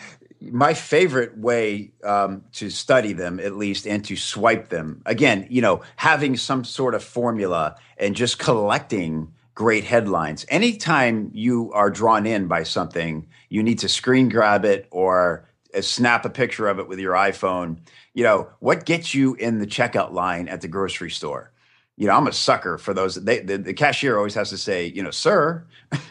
my 0.40 0.74
favorite 0.74 1.37
way 1.37 1.92
um, 2.05 2.44
to 2.53 2.70
study 2.70 3.12
them, 3.12 3.40
at 3.40 3.57
least, 3.57 3.87
and 3.87 4.05
to 4.05 4.16
swipe 4.16 4.68
them 4.68 5.03
again, 5.07 5.46
you 5.51 5.61
know, 5.61 5.83
having 5.96 6.37
some 6.37 6.64
sort 6.64 6.94
of 6.94 7.03
formula 7.03 7.77
and 7.96 8.14
just 8.14 8.38
collecting 8.38 9.33
great 9.55 9.85
headlines. 9.85 10.46
Anytime 10.48 11.31
you 11.35 11.72
are 11.72 11.90
drawn 11.90 12.27
in 12.27 12.46
by 12.46 12.62
something, 12.62 13.27
you 13.48 13.62
need 13.62 13.81
to 13.81 13.88
screen 13.88 14.29
grab 14.29 14.64
it 14.64 14.87
or 14.92 15.48
uh, 15.74 15.81
snap 15.81 16.24
a 16.24 16.31
picture 16.31 16.68
of 16.68 16.79
it 16.79 16.87
with 16.87 17.01
your 17.01 17.14
iPhone. 17.14 17.79
You 18.14 18.22
know, 18.22 18.48
what 18.61 18.87
gets 18.87 19.14
you 19.14 19.35
in 19.35 19.59
the 19.59 19.66
checkout 19.66 20.12
line 20.12 20.48
at 20.48 20.61
the 20.61 20.68
grocery 20.68 21.11
store? 21.11 21.53
You 21.98 22.06
know, 22.06 22.14
I'm 22.16 22.28
a 22.28 22.32
sucker 22.32 22.78
for 22.78 22.94
those. 22.94 23.16
They, 23.16 23.40
the, 23.40 23.58
the 23.58 23.74
cashier 23.74 24.16
always 24.16 24.34
has 24.34 24.50
to 24.50 24.56
say, 24.56 24.87
you 24.87 25.02
know, 25.02 25.11
sir, 25.11 25.64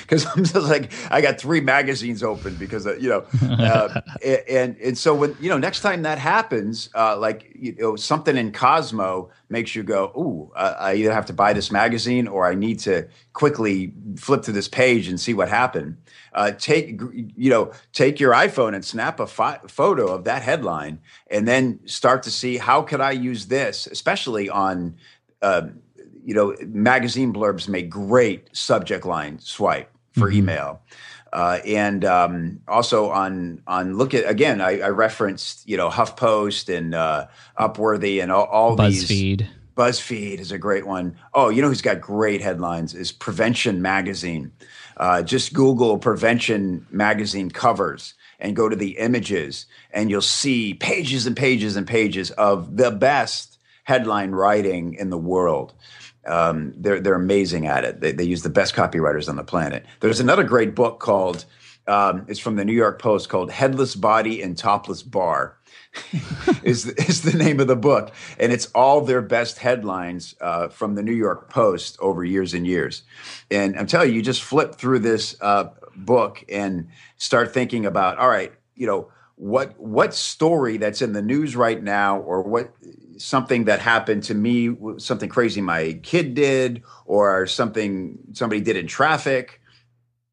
because 0.00 0.26
I'm 0.26 0.42
just 0.42 0.54
like, 0.68 0.90
I 1.12 1.20
got 1.20 1.38
three 1.38 1.60
magazines 1.60 2.24
open 2.24 2.56
because, 2.56 2.88
uh, 2.88 2.96
you 2.96 3.08
know, 3.08 3.24
uh, 3.42 4.00
and 4.48 4.76
and 4.78 4.98
so 4.98 5.14
when 5.14 5.36
you 5.40 5.48
know, 5.48 5.56
next 5.56 5.80
time 5.80 6.02
that 6.02 6.18
happens, 6.18 6.90
uh, 6.96 7.16
like 7.16 7.52
you 7.54 7.72
know, 7.78 7.94
something 7.94 8.36
in 8.36 8.50
Cosmo 8.50 9.30
makes 9.48 9.76
you 9.76 9.84
go, 9.84 10.06
ooh, 10.16 10.52
uh, 10.56 10.74
I 10.76 10.94
either 10.94 11.12
have 11.12 11.26
to 11.26 11.32
buy 11.32 11.52
this 11.52 11.70
magazine 11.70 12.26
or 12.26 12.44
I 12.44 12.56
need 12.56 12.80
to 12.80 13.06
quickly 13.32 13.92
flip 14.16 14.42
to 14.42 14.52
this 14.52 14.66
page 14.66 15.06
and 15.06 15.20
see 15.20 15.34
what 15.34 15.48
happened. 15.48 15.98
Uh, 16.32 16.50
take 16.50 17.00
you 17.36 17.50
know, 17.50 17.70
take 17.92 18.18
your 18.18 18.32
iPhone 18.32 18.74
and 18.74 18.84
snap 18.84 19.20
a 19.20 19.26
fi- 19.28 19.60
photo 19.68 20.08
of 20.08 20.24
that 20.24 20.42
headline, 20.42 20.98
and 21.30 21.46
then 21.46 21.78
start 21.86 22.24
to 22.24 22.30
see 22.30 22.56
how 22.56 22.82
could 22.82 23.00
I 23.00 23.12
use 23.12 23.46
this, 23.46 23.86
especially 23.86 24.50
on 24.50 24.96
um, 25.42 25.80
you 26.24 26.34
know, 26.34 26.54
magazine 26.66 27.32
blurbs 27.32 27.68
make 27.68 27.88
great 27.88 28.54
subject 28.56 29.06
line 29.06 29.38
swipe 29.38 29.90
for 30.12 30.28
mm-hmm. 30.28 30.38
email. 30.38 30.82
Uh, 31.32 31.58
and 31.66 32.04
um, 32.04 32.60
also 32.68 33.10
on 33.10 33.62
on 33.66 33.96
look 33.96 34.14
at 34.14 34.28
again, 34.28 34.60
I, 34.60 34.80
I 34.80 34.88
referenced 34.88 35.68
you 35.68 35.76
know 35.76 35.90
HuffPost 35.90 36.74
and 36.74 36.94
uh, 36.94 37.26
Upworthy 37.58 38.22
and 38.22 38.32
all, 38.32 38.44
all 38.44 38.76
BuzzFeed. 38.76 39.38
these. 39.38 39.48
BuzzFeed 39.76 40.40
is 40.40 40.50
a 40.50 40.58
great 40.58 40.86
one. 40.86 41.16
Oh, 41.34 41.50
you 41.50 41.62
know 41.62 41.68
who's 41.68 41.82
got 41.82 42.00
great 42.00 42.40
headlines 42.40 42.94
is 42.94 43.12
Prevention 43.12 43.80
Magazine. 43.80 44.52
Uh, 44.96 45.22
just 45.22 45.52
Google 45.52 45.98
Prevention 45.98 46.86
Magazine 46.90 47.50
covers 47.50 48.14
and 48.40 48.56
go 48.56 48.68
to 48.68 48.76
the 48.76 48.98
images, 48.98 49.66
and 49.92 50.10
you'll 50.10 50.20
see 50.20 50.74
pages 50.74 51.26
and 51.26 51.36
pages 51.36 51.76
and 51.76 51.86
pages 51.86 52.30
of 52.32 52.76
the 52.76 52.90
best 52.90 53.47
headline 53.88 54.32
writing 54.32 54.92
in 54.92 55.08
the 55.08 55.16
world. 55.16 55.72
Um, 56.26 56.74
they're 56.76 57.00
they're 57.00 57.14
amazing 57.14 57.66
at 57.66 57.84
it. 57.84 58.00
They, 58.02 58.12
they 58.12 58.24
use 58.24 58.42
the 58.42 58.50
best 58.50 58.74
copywriters 58.74 59.30
on 59.30 59.36
the 59.36 59.44
planet. 59.44 59.86
There's 60.00 60.20
another 60.20 60.44
great 60.44 60.74
book 60.74 61.00
called 61.00 61.46
um, 61.86 62.26
it's 62.28 62.38
from 62.38 62.56
the 62.56 62.66
New 62.66 62.74
York 62.74 63.00
Post 63.00 63.30
called 63.30 63.50
"Headless 63.50 63.96
Body 63.96 64.42
and 64.42 64.58
Topless 64.58 65.02
Bar." 65.02 65.56
is 66.62 66.84
is 66.86 67.22
the 67.22 67.36
name 67.38 67.60
of 67.60 67.66
the 67.66 67.76
book, 67.76 68.12
and 68.38 68.52
it's 68.52 68.66
all 68.74 69.00
their 69.00 69.22
best 69.22 69.58
headlines 69.58 70.34
uh, 70.42 70.68
from 70.68 70.94
the 70.94 71.02
New 71.02 71.14
York 71.14 71.48
Post 71.48 71.96
over 71.98 72.22
years 72.22 72.52
and 72.52 72.66
years. 72.66 73.04
And 73.50 73.74
I'm 73.78 73.86
telling 73.86 74.10
you, 74.10 74.16
you 74.16 74.22
just 74.22 74.42
flip 74.42 74.74
through 74.74 74.98
this 74.98 75.34
uh, 75.40 75.70
book 75.96 76.44
and 76.50 76.88
start 77.16 77.54
thinking 77.54 77.86
about, 77.86 78.18
all 78.18 78.28
right, 78.28 78.52
you 78.74 78.86
know, 78.86 79.08
what 79.36 79.80
what 79.80 80.12
story 80.14 80.76
that's 80.76 81.00
in 81.00 81.14
the 81.14 81.22
news 81.22 81.56
right 81.56 81.82
now, 81.82 82.18
or 82.18 82.42
what 82.42 82.70
something 83.18 83.64
that 83.64 83.80
happened 83.80 84.22
to 84.24 84.34
me, 84.34 84.76
something 84.98 85.28
crazy 85.28 85.60
my 85.60 85.98
kid 86.02 86.34
did, 86.34 86.82
or 87.04 87.46
something 87.46 88.18
somebody 88.32 88.60
did 88.60 88.76
in 88.76 88.86
traffic. 88.86 89.60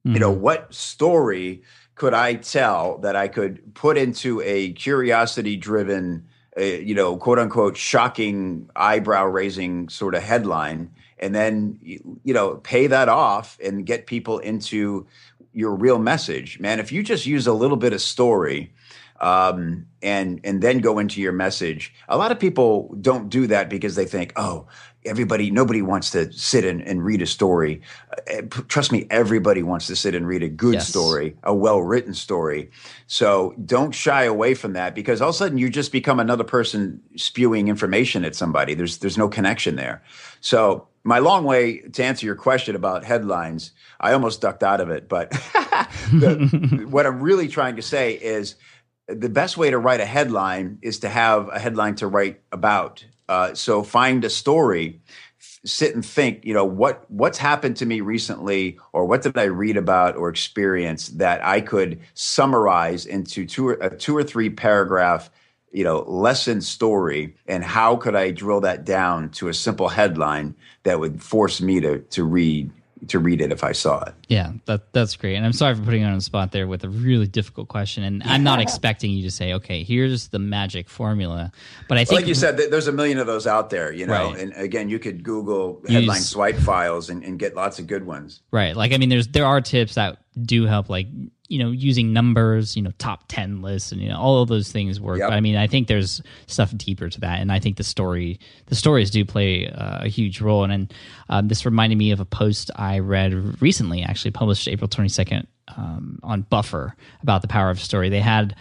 Mm-hmm. 0.06 0.14
You 0.14 0.20
know, 0.20 0.32
mm-hmm. 0.32 0.42
what 0.42 0.74
story 0.74 1.64
could 1.96 2.14
I 2.14 2.36
tell 2.36 2.98
that 3.00 3.16
I 3.16 3.28
could 3.28 3.74
put 3.74 3.98
into 3.98 4.42
a 4.42 4.74
curiosity 4.74 5.56
driven, 5.56 6.28
uh, 6.58 6.64
you 6.64 6.94
know, 6.94 7.18
quote 7.18 7.40
unquote, 7.40 7.78
shocking, 7.78 8.70
eyebrow 8.76 9.26
raising 9.26 9.90
sort 9.90 10.16
of 10.16 10.24
headline, 10.24 10.92
and 11.18 11.34
then, 11.34 11.80
you 11.82 12.34
know, 12.34 12.56
pay 12.56 12.88
that 12.88 13.10
off 13.10 13.58
and 13.64 13.86
get 13.86 14.06
people 14.06 14.40
into 14.40 15.08
your 15.54 15.74
real 15.74 15.98
message? 15.98 16.60
Man, 16.60 16.80
if 16.80 16.92
you 16.92 17.02
just 17.02 17.26
use 17.26 17.48
a 17.48 17.54
little 17.54 17.78
bit 17.78 17.94
of 17.94 18.02
story, 18.02 18.74
um, 19.22 19.86
and 20.02 20.40
and 20.44 20.62
then 20.62 20.80
go 20.80 21.00
into 21.00 21.22
your 21.22 21.32
message. 21.32 21.94
A 22.10 22.18
lot 22.18 22.32
of 22.32 22.40
people 22.40 22.94
don't 23.02 23.30
do 23.30 23.48
that 23.48 23.70
because 23.70 23.96
they 23.96 24.06
think, 24.06 24.34
oh, 24.36 24.68
everybody, 25.06 25.52
nobody 25.52 25.82
wants 25.82 26.10
to 26.12 26.32
sit 26.34 26.66
and, 26.66 26.82
and 26.82 27.04
read 27.06 27.22
a 27.22 27.26
story. 27.28 27.82
Uh, 28.12 28.42
p- 28.42 28.62
trust 28.64 28.92
me, 28.92 29.06
everybody 29.10 29.62
wants 29.64 29.88
to 29.88 29.96
sit 29.96 30.16
and 30.16 30.28
read 30.28 30.42
a 30.44 30.50
good 30.50 30.76
Yes. 30.76 30.90
story, 30.90 31.36
a 31.44 31.54
well 31.54 31.82
written 31.82 32.14
story. 32.14 32.72
So 33.08 33.54
don't 33.66 33.92
shy 33.94 34.24
away 34.24 34.54
from 34.56 34.74
that 34.74 34.96
because 34.96 35.22
all 35.22 35.30
of 35.30 35.36
a 35.36 35.38
sudden 35.38 35.58
you 35.58 35.70
just 35.70 35.92
become 35.92 36.20
another 36.20 36.44
person 36.44 37.02
spewing 37.16 37.68
information 37.68 38.26
at 38.26 38.36
somebody. 38.36 38.74
There's 38.74 38.98
there's 38.98 39.18
no 39.18 39.30
connection 39.30 39.76
there. 39.76 40.04
So 40.42 40.88
my 41.04 41.20
long 41.20 41.44
way 41.46 41.80
to 41.80 42.04
answer 42.04 42.26
your 42.26 42.36
question 42.36 42.76
about 42.76 43.06
headlines, 43.06 43.72
I 44.00 44.12
almost 44.14 44.42
ducked 44.42 44.64
out 44.64 44.82
of 44.82 44.90
it, 44.90 45.08
but 45.08 45.30
the, 46.12 46.86
what 46.90 47.06
I'm 47.06 47.22
really 47.22 47.48
trying 47.48 47.76
to 47.76 47.82
say 47.82 48.14
is 48.14 48.56
the 49.08 49.30
best 49.30 49.58
way 49.58 49.70
to 49.70 49.78
write 49.78 50.00
a 50.00 50.06
headline 50.06 50.80
is 50.82 51.00
to 51.00 51.10
have 51.10 51.50
a 51.50 51.60
headline 51.60 51.96
to 51.96 52.08
write 52.08 52.42
about. 52.52 53.06
Uh, 53.28 53.54
so 53.54 53.84
find 53.84 54.24
a 54.24 54.30
story, 54.30 55.00
f- 55.40 55.60
sit 55.66 55.96
and 55.96 56.06
think. 56.06 56.46
You 56.46 56.54
know 56.54 56.66
what 56.66 57.10
what's 57.10 57.38
happened 57.38 57.78
to 57.78 57.86
me 57.86 58.02
recently, 58.02 58.78
or 58.94 59.06
what 59.06 59.22
did 59.22 59.38
I 59.38 59.44
read 59.44 59.78
about 59.78 60.16
or 60.16 60.30
experience 60.30 61.10
that 61.10 61.46
I 61.46 61.62
could 61.62 62.00
summarize 62.14 63.06
into 63.06 63.46
two 63.46 63.70
or, 63.70 63.74
a 63.74 63.96
two 63.96 64.16
or 64.16 64.24
three 64.24 64.50
paragraph. 64.50 65.30
You 65.72 65.84
know, 65.84 66.04
lesson 66.08 66.62
story, 66.62 67.36
and 67.48 67.62
how 67.62 67.98
could 67.98 68.16
I 68.16 68.32
drill 68.32 68.62
that 68.62 68.86
down 68.86 69.30
to 69.32 69.50
a 69.50 69.54
simple 69.54 69.90
headline 69.90 70.56
that 70.84 71.02
would 71.02 71.22
force 71.22 71.60
me 71.60 71.82
to 71.82 72.00
to 72.00 72.24
read 72.24 72.72
to 73.08 73.20
read 73.20 73.42
it 73.42 73.52
if 73.52 73.64
I 73.64 73.72
saw 73.72 74.04
it. 74.04 74.14
Yeah, 74.28 74.54
that 74.66 74.94
that's 74.94 75.16
great. 75.16 75.36
And 75.36 75.46
I'm 75.46 75.54
sorry 75.54 75.76
for 75.76 75.84
putting 75.84 76.02
you 76.02 76.08
on 76.08 76.16
the 76.16 76.22
spot 76.22 76.52
there 76.52 76.68
with 76.68 76.84
a 76.84 76.90
really 76.90 77.28
difficult 77.28 77.68
question. 77.68 78.04
And 78.04 78.24
I'm 78.24 78.44
not 78.44 78.60
expecting 78.60 79.12
you 79.12 79.24
to 79.24 79.32
say, 79.32 79.54
okay, 79.54 79.84
here's 79.84 80.30
the 80.30 80.40
magic 80.40 80.90
formula. 80.90 81.52
But 81.88 81.98
I 81.98 82.06
think 82.06 82.22
like 82.22 82.28
you 82.28 82.36
said, 82.36 82.58
there's 82.58 82.88
a 82.88 82.92
million 82.92 83.18
of 83.18 83.28
those 83.28 83.48
out 83.48 83.70
there, 83.70 83.92
you 83.92 84.08
know. 84.08 84.32
Right. 84.32 84.40
And 84.40 84.54
again, 84.54 84.90
you 84.90 85.00
could 85.00 85.24
Google 85.24 85.82
headline 85.88 86.18
Use- 86.18 86.30
swipe 86.30 86.56
files 86.56 87.10
and, 87.10 87.24
and 87.24 87.38
get 87.38 87.56
lots 87.56 87.80
of 87.80 87.88
good 87.88 88.06
ones. 88.06 88.42
Right. 88.52 88.76
Like 88.76 88.92
I 88.94 88.98
mean 88.98 89.10
there's 89.10 89.28
there 89.28 89.46
are 89.46 89.62
tips 89.62 89.96
that 89.96 90.18
do 90.42 90.66
help 90.66 90.90
like 90.90 91.08
you 91.48 91.60
know 91.60 91.72
using 91.72 92.14
numbers, 92.14 92.76
you 92.76 92.82
know, 92.82 92.92
top 92.98 93.26
10 93.28 93.62
lists 93.62 93.92
and 93.92 94.02
you 94.02 94.10
know 94.10 94.18
all 94.18 94.42
of 94.42 94.50
those 94.50 94.72
things 94.72 95.00
work. 95.00 95.20
Yep. 95.20 95.30
But 95.30 95.36
I 95.36 95.42
mean 95.42 95.56
I 95.56 95.68
think 95.68 95.88
there's 95.88 96.22
stuff 96.48 96.76
deeper 96.76 97.10
to 97.10 97.20
that 97.22 97.40
and 97.40 97.52
I 97.52 97.60
think 97.60 97.78
the 97.78 97.84
story 97.84 98.40
the 98.68 98.76
stories 98.76 99.12
do 99.12 99.24
play 99.26 99.68
uh, 99.70 100.06
a 100.06 100.08
huge 100.08 100.42
role 100.42 100.64
and, 100.64 100.74
and 100.74 100.94
um, 101.30 101.48
this 101.48 101.66
reminded 101.66 101.98
me 101.98 102.12
of 102.12 102.20
a 102.20 102.26
post 102.26 102.72
I 102.76 103.00
read 103.00 103.62
recently 103.62 104.02
actually 104.04 104.32
published 104.32 104.68
April 104.68 104.88
22nd 104.88 105.46
um, 105.76 106.20
on 106.24 106.42
Buffer 106.44 106.96
about 107.22 107.42
the 107.42 107.48
power 107.48 107.70
of 107.70 107.80
story. 107.80 108.10
They 108.10 108.22
had 108.22 108.56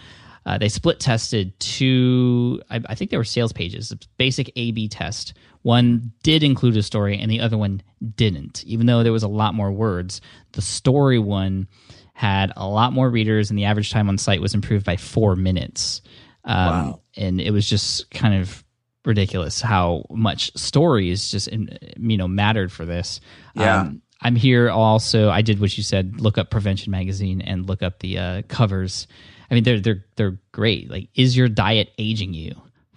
uh, 0.46 0.58
they 0.58 0.68
split 0.68 1.00
tested 1.00 1.58
two, 1.58 2.60
I, 2.70 2.80
I 2.86 2.94
think 2.94 3.10
they 3.10 3.16
were 3.16 3.24
sales 3.24 3.52
pages, 3.52 3.94
basic 4.18 4.52
A 4.56 4.72
B 4.72 4.88
test. 4.88 5.34
One 5.62 6.12
did 6.22 6.42
include 6.42 6.76
a 6.76 6.82
story 6.82 7.18
and 7.18 7.30
the 7.30 7.40
other 7.40 7.56
one 7.56 7.80
didn't. 8.16 8.62
Even 8.64 8.86
though 8.86 9.02
there 9.02 9.12
was 9.12 9.22
a 9.22 9.28
lot 9.28 9.54
more 9.54 9.72
words, 9.72 10.20
the 10.52 10.60
story 10.60 11.18
one 11.18 11.66
had 12.14 12.52
a 12.56 12.66
lot 12.66 12.92
more 12.92 13.10
readers 13.10 13.50
and 13.50 13.58
the 13.58 13.64
average 13.64 13.90
time 13.90 14.08
on 14.08 14.16
site 14.16 14.40
was 14.40 14.54
improved 14.54 14.86
by 14.86 14.96
four 14.96 15.36
minutes. 15.36 16.00
Um, 16.44 16.56
Wow. 16.66 17.00
And 17.16 17.40
it 17.40 17.50
was 17.50 17.68
just 17.68 18.10
kind 18.10 18.34
of 18.40 18.64
ridiculous 19.04 19.60
how 19.60 20.04
much 20.10 20.50
stories 20.56 21.30
just 21.30 21.48
you 21.52 22.16
know 22.16 22.26
mattered 22.28 22.72
for 22.72 22.84
this. 22.84 23.20
Yeah. 23.54 23.80
Um, 23.80 24.02
I'm 24.22 24.36
here 24.36 24.70
also. 24.70 25.28
I 25.28 25.42
did 25.42 25.60
what 25.60 25.76
you 25.76 25.82
said. 25.82 26.20
Look 26.20 26.38
up 26.38 26.50
Prevention 26.50 26.90
Magazine 26.90 27.40
and 27.42 27.68
look 27.68 27.82
up 27.82 27.98
the 27.98 28.18
uh, 28.18 28.42
covers. 28.48 29.06
I 29.50 29.54
mean, 29.54 29.64
they're 29.64 29.80
they're 29.80 30.04
they're 30.16 30.38
great. 30.52 30.90
Like, 30.90 31.08
is 31.14 31.36
your 31.36 31.48
diet 31.48 31.90
aging 31.98 32.32
you? 32.32 32.54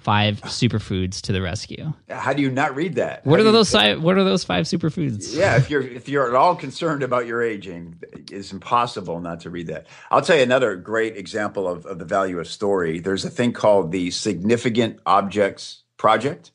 Five 0.07 0.39
superfoods 0.43 1.19
to 1.23 1.33
the 1.33 1.41
rescue. 1.41 1.91
How 2.09 2.31
do 2.31 2.41
you 2.41 2.49
not 2.49 2.73
read 2.77 2.95
that? 2.95 3.25
What 3.25 3.41
How 3.41 3.45
are 3.45 3.51
those? 3.51 3.67
si- 3.67 3.95
What 3.97 4.17
are 4.17 4.23
those 4.23 4.45
five 4.45 4.63
superfoods? 4.63 5.35
Yeah, 5.35 5.57
if 5.57 5.69
you're 5.69 5.81
if 5.81 6.07
you're 6.07 6.29
at 6.29 6.33
all 6.33 6.55
concerned 6.55 7.03
about 7.03 7.27
your 7.27 7.41
aging, 7.43 7.95
it's 8.31 8.53
impossible 8.53 9.19
not 9.19 9.41
to 9.41 9.49
read 9.49 9.67
that. 9.67 9.87
I'll 10.09 10.21
tell 10.21 10.37
you 10.37 10.43
another 10.43 10.77
great 10.77 11.17
example 11.17 11.67
of, 11.67 11.85
of 11.85 11.99
the 11.99 12.05
value 12.05 12.39
of 12.39 12.47
story. 12.47 12.99
There's 13.01 13.25
a 13.25 13.29
thing 13.29 13.51
called 13.51 13.91
the 13.91 14.09
Significant 14.11 15.01
Objects 15.05 15.83
Project. 15.97 16.51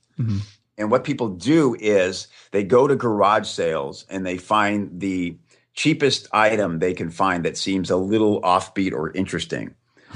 And 0.79 0.91
what 0.91 1.05
people 1.05 1.29
do 1.29 1.77
is 1.79 2.29
they 2.53 2.65
go 2.65 2.89
to 2.89 2.97
garage 2.97 3.47
sales 3.49 4.07
and 4.09 4.25
they 4.25 4.39
find 4.39 4.99
the 4.99 5.37
cheapest 5.75 6.27
item 6.33 6.79
they 6.79 6.95
can 6.95 7.11
find 7.11 7.45
that 7.45 7.59
seems 7.59 7.91
a 7.91 7.97
little 7.97 8.41
offbeat 8.41 8.93
or 8.95 9.11
interesting. 9.11 9.75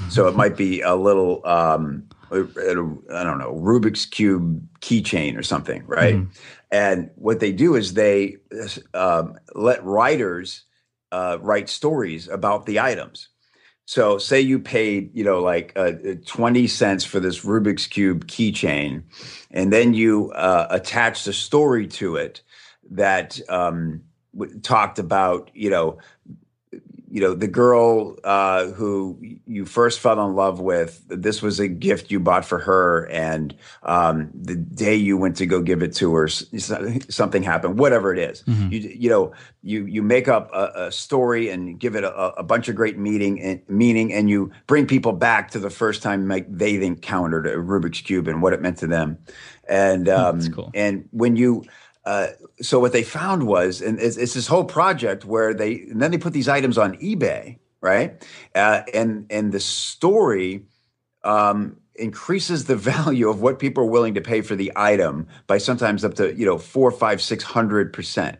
So 0.09 0.27
it 0.27 0.35
might 0.35 0.55
be 0.57 0.81
a 0.81 0.95
little, 0.95 1.45
um, 1.45 2.06
I 2.31 3.23
don't 3.23 3.37
know, 3.37 3.53
Rubik's 3.53 4.05
Cube 4.05 4.67
keychain 4.81 5.37
or 5.37 5.43
something, 5.43 5.83
right? 5.85 6.15
And 6.71 7.09
what 7.15 7.39
they 7.39 7.51
do 7.51 7.75
is 7.75 7.93
they 7.93 8.37
um, 8.93 9.35
let 9.55 9.83
writers 9.83 10.63
uh, 11.11 11.37
write 11.41 11.69
stories 11.69 12.27
about 12.27 12.65
the 12.65 12.79
items. 12.79 13.29
So, 13.85 14.17
say 14.17 14.41
you 14.41 14.59
paid, 14.59 15.11
you 15.13 15.23
know, 15.23 15.39
like 15.39 15.71
uh, 15.77 15.93
uh, 16.05 16.15
20 16.25 16.67
cents 16.67 17.05
for 17.05 17.21
this 17.21 17.45
Rubik's 17.45 17.87
Cube 17.87 18.27
keychain, 18.27 19.03
and 19.49 19.71
then 19.71 19.93
you 19.93 20.31
uh, 20.33 20.67
attached 20.69 21.25
a 21.27 21.33
story 21.33 21.87
to 21.87 22.17
it 22.17 22.41
that 22.91 23.39
um, 23.49 24.01
w- 24.37 24.59
talked 24.59 24.99
about, 24.99 25.49
you 25.53 25.69
know, 25.69 25.99
you 27.09 27.21
know 27.21 27.33
the 27.33 27.47
girl 27.47 28.15
uh, 28.23 28.65
who 28.67 29.17
you 29.45 29.65
first 29.65 29.99
fell 29.99 30.23
in 30.25 30.35
love 30.35 30.59
with 30.59 31.03
this 31.07 31.41
was 31.41 31.59
a 31.59 31.67
gift 31.67 32.11
you 32.11 32.19
bought 32.19 32.43
for 32.43 32.59
her 32.59 33.07
and 33.09 33.55
um, 33.83 34.29
the 34.33 34.55
day 34.55 34.95
you 34.95 35.17
went 35.17 35.35
to 35.37 35.45
go 35.45 35.61
give 35.61 35.81
it 35.81 35.95
to 35.95 36.13
her 36.13 36.27
something 36.27 37.43
happened 37.43 37.79
whatever 37.79 38.13
it 38.13 38.19
is. 38.19 38.43
you 38.47 38.79
you 38.79 39.09
know 39.09 39.31
you 39.63 39.85
you 39.85 40.01
make 40.03 40.27
up 40.27 40.49
a, 40.53 40.87
a 40.87 40.91
story 40.91 41.49
and 41.49 41.79
give 41.79 41.95
it 41.95 42.03
a, 42.03 42.13
a 42.35 42.43
bunch 42.43 42.67
of 42.67 42.75
great 42.75 42.97
meaning 42.97 43.41
and 43.41 43.61
meaning 43.69 44.11
and 44.11 44.29
you 44.29 44.51
bring 44.67 44.85
people 44.85 45.13
back 45.13 45.51
to 45.51 45.59
the 45.59 45.69
first 45.69 46.01
time 46.03 46.27
like 46.27 46.45
they 46.49 46.75
encountered 46.85 47.47
a 47.47 47.55
Rubik's 47.55 48.01
cube 48.01 48.27
and 48.27 48.41
what 48.41 48.53
it 48.53 48.61
meant 48.61 48.77
to 48.79 48.87
them 48.87 49.17
and 49.67 50.09
um, 50.09 50.39
That's 50.39 50.53
cool. 50.53 50.71
and 50.73 51.07
when 51.11 51.35
you 51.35 51.63
uh, 52.07 52.31
so 52.61 52.79
what 52.79 52.93
they 52.93 53.03
found 53.03 53.45
was, 53.45 53.81
and 53.81 53.99
it's, 53.99 54.15
it's 54.15 54.33
this 54.33 54.47
whole 54.47 54.63
project 54.63 55.25
where 55.25 55.53
they, 55.53 55.81
and 55.81 56.01
then 56.01 56.09
they 56.09 56.17
put 56.17 56.31
these 56.31 56.47
items 56.47 56.77
on 56.77 56.95
eBay, 56.99 57.57
right? 57.81 58.25
Uh, 58.55 58.83
and 58.93 59.25
and 59.29 59.51
the 59.51 59.59
story 59.59 60.63
um, 61.25 61.75
increases 61.95 62.63
the 62.63 62.75
value 62.93 63.27
of 63.27 63.41
what 63.41 63.59
people 63.59 63.83
are 63.83 63.87
willing 63.87 64.13
to 64.13 64.21
pay 64.21 64.39
for 64.39 64.55
the 64.55 64.71
item 64.77 65.27
by 65.47 65.57
sometimes 65.57 66.05
up 66.05 66.13
to 66.13 66.33
you 66.33 66.45
know 66.45 66.57
four, 66.57 66.91
five, 66.91 67.21
six 67.21 67.43
hundred 67.43 67.91
percent. 67.91 68.39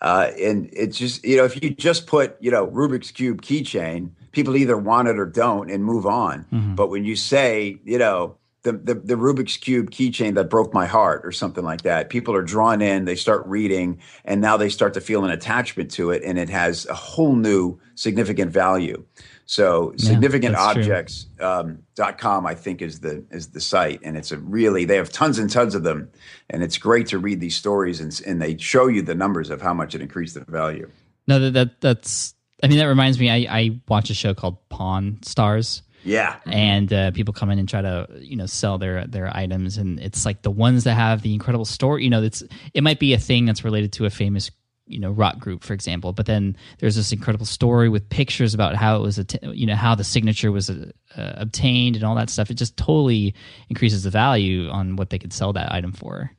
Uh, 0.00 0.30
and 0.40 0.70
it's 0.72 0.96
just 0.96 1.22
you 1.26 1.36
know 1.36 1.44
if 1.44 1.62
you 1.62 1.68
just 1.68 2.06
put 2.06 2.38
you 2.40 2.50
know 2.50 2.66
Rubik's 2.68 3.10
cube 3.10 3.42
keychain, 3.42 4.12
people 4.32 4.56
either 4.56 4.78
want 4.78 5.08
it 5.08 5.18
or 5.18 5.26
don't 5.26 5.70
and 5.70 5.84
move 5.84 6.06
on. 6.06 6.46
But 6.74 6.88
when 6.88 7.04
you 7.04 7.16
say 7.16 7.80
you 7.84 7.98
know 7.98 8.37
the, 8.72 8.94
the 8.94 8.94
the 8.94 9.14
Rubik's 9.14 9.56
cube 9.56 9.90
keychain 9.90 10.34
that 10.34 10.50
broke 10.50 10.74
my 10.74 10.86
heart 10.86 11.24
or 11.24 11.32
something 11.32 11.64
like 11.64 11.82
that, 11.82 12.10
people 12.10 12.34
are 12.34 12.42
drawn 12.42 12.80
in, 12.82 13.04
they 13.04 13.16
start 13.16 13.46
reading, 13.46 14.00
and 14.24 14.40
now 14.40 14.56
they 14.56 14.68
start 14.68 14.94
to 14.94 15.00
feel 15.00 15.24
an 15.24 15.30
attachment 15.30 15.90
to 15.92 16.10
it, 16.10 16.22
and 16.24 16.38
it 16.38 16.48
has 16.48 16.86
a 16.86 16.94
whole 16.94 17.34
new 17.34 17.78
significant 17.94 18.52
value. 18.52 19.04
So 19.46 19.94
significant 19.96 20.54
that's 20.54 20.74
true. 20.74 20.82
objects 20.82 21.26
um, 21.40 21.82
com 22.18 22.44
I 22.44 22.54
think 22.54 22.82
is 22.82 23.00
the 23.00 23.24
is 23.30 23.48
the 23.48 23.62
site 23.62 23.98
and 24.04 24.14
it's 24.14 24.30
a 24.30 24.36
really 24.36 24.84
they 24.84 24.96
have 24.96 25.10
tons 25.10 25.38
and 25.38 25.48
tons 25.48 25.74
of 25.74 25.84
them 25.84 26.10
and 26.50 26.62
it's 26.62 26.76
great 26.76 27.06
to 27.06 27.18
read 27.18 27.40
these 27.40 27.56
stories 27.56 27.98
and, 27.98 28.20
and 28.26 28.42
they 28.42 28.58
show 28.58 28.88
you 28.88 29.00
the 29.00 29.14
numbers 29.14 29.48
of 29.48 29.62
how 29.62 29.72
much 29.72 29.94
it 29.94 30.02
increased 30.02 30.34
the 30.34 30.44
value. 30.48 30.90
No, 31.28 31.38
that, 31.38 31.52
that 31.52 31.80
that's. 31.80 32.34
I 32.62 32.66
mean, 32.66 32.78
that 32.78 32.86
reminds 32.86 33.20
me. 33.20 33.30
I, 33.30 33.56
I 33.56 33.80
watch 33.86 34.10
a 34.10 34.14
show 34.14 34.34
called 34.34 34.56
Pawn 34.70 35.18
Stars, 35.22 35.82
Yeah. 36.08 36.36
and 36.46 36.92
uh, 36.92 37.10
people 37.12 37.34
come 37.34 37.50
in 37.50 37.58
and 37.58 37.68
try 37.68 37.82
to 37.82 38.06
you 38.20 38.36
know 38.36 38.46
sell 38.46 38.78
their 38.78 39.06
their 39.06 39.34
items, 39.36 39.76
and 39.78 40.00
it's 40.00 40.24
like 40.24 40.42
the 40.42 40.50
ones 40.50 40.84
that 40.84 40.94
have 40.94 41.22
the 41.22 41.32
incredible 41.34 41.64
story. 41.64 42.04
You 42.04 42.10
know, 42.10 42.22
it's 42.22 42.42
it 42.74 42.82
might 42.82 42.98
be 42.98 43.14
a 43.14 43.18
thing 43.18 43.44
that's 43.46 43.64
related 43.64 43.92
to 43.94 44.04
a 44.06 44.10
famous 44.10 44.50
you 44.86 44.98
know 44.98 45.10
rock 45.10 45.38
group, 45.38 45.62
for 45.64 45.74
example, 45.74 46.12
but 46.14 46.24
then 46.26 46.56
there's 46.78 46.96
this 46.96 47.12
incredible 47.12 47.44
story 47.44 47.90
with 47.90 48.08
pictures 48.08 48.54
about 48.54 48.74
how 48.74 48.96
it 48.96 49.02
was, 49.02 49.18
att- 49.18 49.42
you 49.54 49.66
know, 49.66 49.74
how 49.74 49.94
the 49.94 50.02
signature 50.04 50.50
was 50.50 50.70
uh, 50.70 50.90
uh, 51.14 51.32
obtained 51.36 51.94
and 51.94 52.04
all 52.06 52.14
that 52.14 52.30
stuff. 52.30 52.50
It 52.50 52.54
just 52.54 52.76
totally 52.78 53.34
increases 53.68 54.04
the 54.04 54.10
value 54.10 54.70
on 54.70 54.96
what 54.96 55.10
they 55.10 55.18
could 55.18 55.32
sell 55.34 55.52
that 55.52 55.70
item 55.72 55.92
for. 55.92 56.30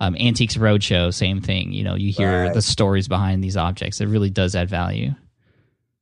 Um, 0.00 0.16
Antiques 0.16 0.56
Roadshow, 0.56 1.14
same 1.14 1.40
thing. 1.40 1.70
You 1.72 1.84
know, 1.84 1.94
you 1.94 2.10
hear 2.12 2.46
Right. 2.46 2.54
the 2.54 2.60
stories 2.62 3.06
behind 3.06 3.44
these 3.44 3.56
objects. 3.56 4.00
It 4.00 4.06
really 4.08 4.30
does 4.30 4.56
add 4.56 4.68
value. 4.68 5.14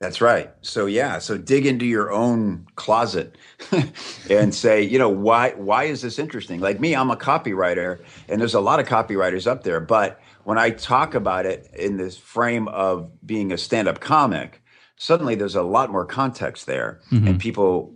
That's 0.01 0.23
right. 0.23 0.51
So 0.63 0.87
yeah, 0.87 1.19
so 1.19 1.37
dig 1.37 1.67
into 1.67 1.85
your 1.85 2.11
own 2.11 2.67
closet 2.75 3.37
and 4.31 4.55
say, 4.55 4.83
you 4.83 4.99
know, 4.99 5.11
why 5.11 5.51
why 5.51 5.85
is 5.85 6.01
this 6.01 6.19
interesting? 6.19 6.59
Like 6.59 6.81
me, 6.81 6.97
I'm 6.97 7.11
a 7.11 7.17
copywriter 7.17 8.03
and 8.27 8.41
there's 8.41 8.55
a 8.55 8.61
lot 8.61 8.81
of 8.81 8.87
copywriters 8.87 9.47
up 9.47 9.63
there, 9.63 9.79
but 9.79 10.19
when 10.45 10.57
I 10.57 10.71
talk 10.71 11.15
about 11.15 11.45
it 11.45 11.71
in 11.77 11.99
this 11.99 12.17
frame 12.17 12.67
of 12.69 13.11
being 13.27 13.53
a 13.53 13.59
stand-up 13.59 14.01
comic, 14.01 14.63
suddenly 14.97 15.35
there's 15.35 15.55
a 15.55 15.63
lot 15.63 15.91
more 15.91 16.07
context 16.07 16.65
there 16.65 17.01
and 17.11 17.21
mm-hmm. 17.21 17.37
people 17.37 17.95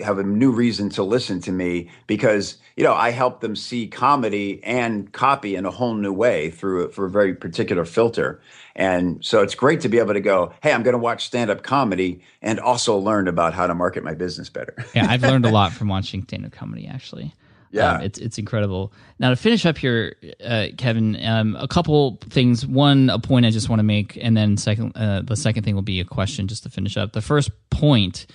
have 0.00 0.18
a 0.18 0.22
new 0.22 0.50
reason 0.50 0.88
to 0.90 1.02
listen 1.02 1.40
to 1.42 1.52
me 1.52 1.90
because 2.06 2.58
you 2.76 2.84
know 2.84 2.94
I 2.94 3.10
help 3.10 3.40
them 3.40 3.56
see 3.56 3.86
comedy 3.86 4.60
and 4.64 5.12
copy 5.12 5.56
in 5.56 5.66
a 5.66 5.70
whole 5.70 5.94
new 5.94 6.12
way 6.12 6.50
through 6.50 6.92
for 6.92 7.06
a 7.06 7.10
very 7.10 7.34
particular 7.34 7.84
filter. 7.84 8.40
And 8.76 9.24
so 9.24 9.42
it's 9.42 9.56
great 9.56 9.80
to 9.80 9.88
be 9.88 9.98
able 9.98 10.14
to 10.14 10.20
go, 10.20 10.52
hey, 10.62 10.72
I'm 10.72 10.84
going 10.84 10.92
to 10.92 10.98
watch 10.98 11.26
stand 11.26 11.50
up 11.50 11.64
comedy 11.64 12.20
and 12.40 12.60
also 12.60 12.96
learn 12.96 13.26
about 13.26 13.52
how 13.52 13.66
to 13.66 13.74
market 13.74 14.04
my 14.04 14.14
business 14.14 14.48
better. 14.48 14.74
yeah, 14.94 15.06
I've 15.10 15.22
learned 15.22 15.46
a 15.46 15.50
lot 15.52 15.72
from 15.72 15.88
watching 15.88 16.22
stand 16.22 16.46
up 16.46 16.52
comedy 16.52 16.86
actually. 16.86 17.34
Yeah. 17.70 17.94
Um, 17.94 18.02
it's 18.02 18.18
it's 18.18 18.38
incredible. 18.38 18.92
Now 19.18 19.30
to 19.30 19.36
finish 19.36 19.66
up 19.66 19.76
here, 19.76 20.16
uh, 20.44 20.68
Kevin, 20.76 21.22
um, 21.24 21.56
a 21.56 21.68
couple 21.68 22.18
things. 22.30 22.66
One, 22.66 23.10
a 23.10 23.18
point 23.18 23.44
I 23.46 23.50
just 23.50 23.68
want 23.68 23.80
to 23.80 23.84
make, 23.84 24.18
and 24.20 24.36
then 24.36 24.56
second, 24.56 24.92
uh, 24.96 25.22
the 25.22 25.36
second 25.36 25.64
thing 25.64 25.74
will 25.74 25.82
be 25.82 26.00
a 26.00 26.04
question 26.04 26.48
just 26.48 26.62
to 26.62 26.70
finish 26.70 26.96
up. 26.96 27.12
The 27.12 27.22
first 27.22 27.50
point 27.70 28.26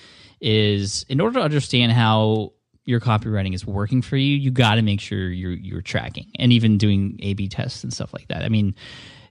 is 0.43 1.05
in 1.07 1.21
order 1.21 1.39
to 1.39 1.43
understand 1.43 1.93
how 1.93 2.51
your 2.83 2.99
copywriting 2.99 3.55
is 3.55 3.65
working 3.65 4.01
for 4.01 4.17
you, 4.17 4.35
you 4.35 4.51
got 4.51 4.75
to 4.75 4.81
make 4.81 4.99
sure 4.99 5.29
you're 5.29 5.53
you're 5.53 5.81
tracking 5.81 6.29
and 6.37 6.51
even 6.51 6.77
doing 6.77 7.17
A/B 7.21 7.47
tests 7.47 7.83
and 7.83 7.93
stuff 7.93 8.13
like 8.13 8.27
that. 8.27 8.43
I 8.43 8.49
mean, 8.49 8.75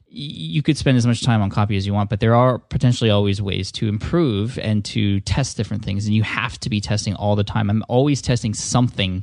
you 0.09 0.63
could 0.63 0.79
spend 0.79 0.97
as 0.97 1.07
much 1.07 1.23
time 1.23 1.43
on 1.43 1.51
copy 1.51 1.77
as 1.77 1.87
you 1.87 1.93
want, 1.93 2.09
but 2.09 2.21
there 2.21 2.35
are 2.35 2.59
potentially 2.59 3.11
always 3.11 3.43
ways 3.43 3.71
to 3.73 3.89
improve 3.89 4.59
and 4.59 4.85
to 4.87 5.21
test 5.21 5.57
different 5.57 5.85
things, 5.85 6.07
and 6.07 6.15
you 6.15 6.23
have 6.23 6.59
to 6.61 6.71
be 6.71 6.81
testing 6.81 7.15
all 7.15 7.37
the 7.37 7.45
time. 7.45 7.69
I'm 7.69 7.85
always 7.89 8.23
testing 8.23 8.55
something 8.55 9.23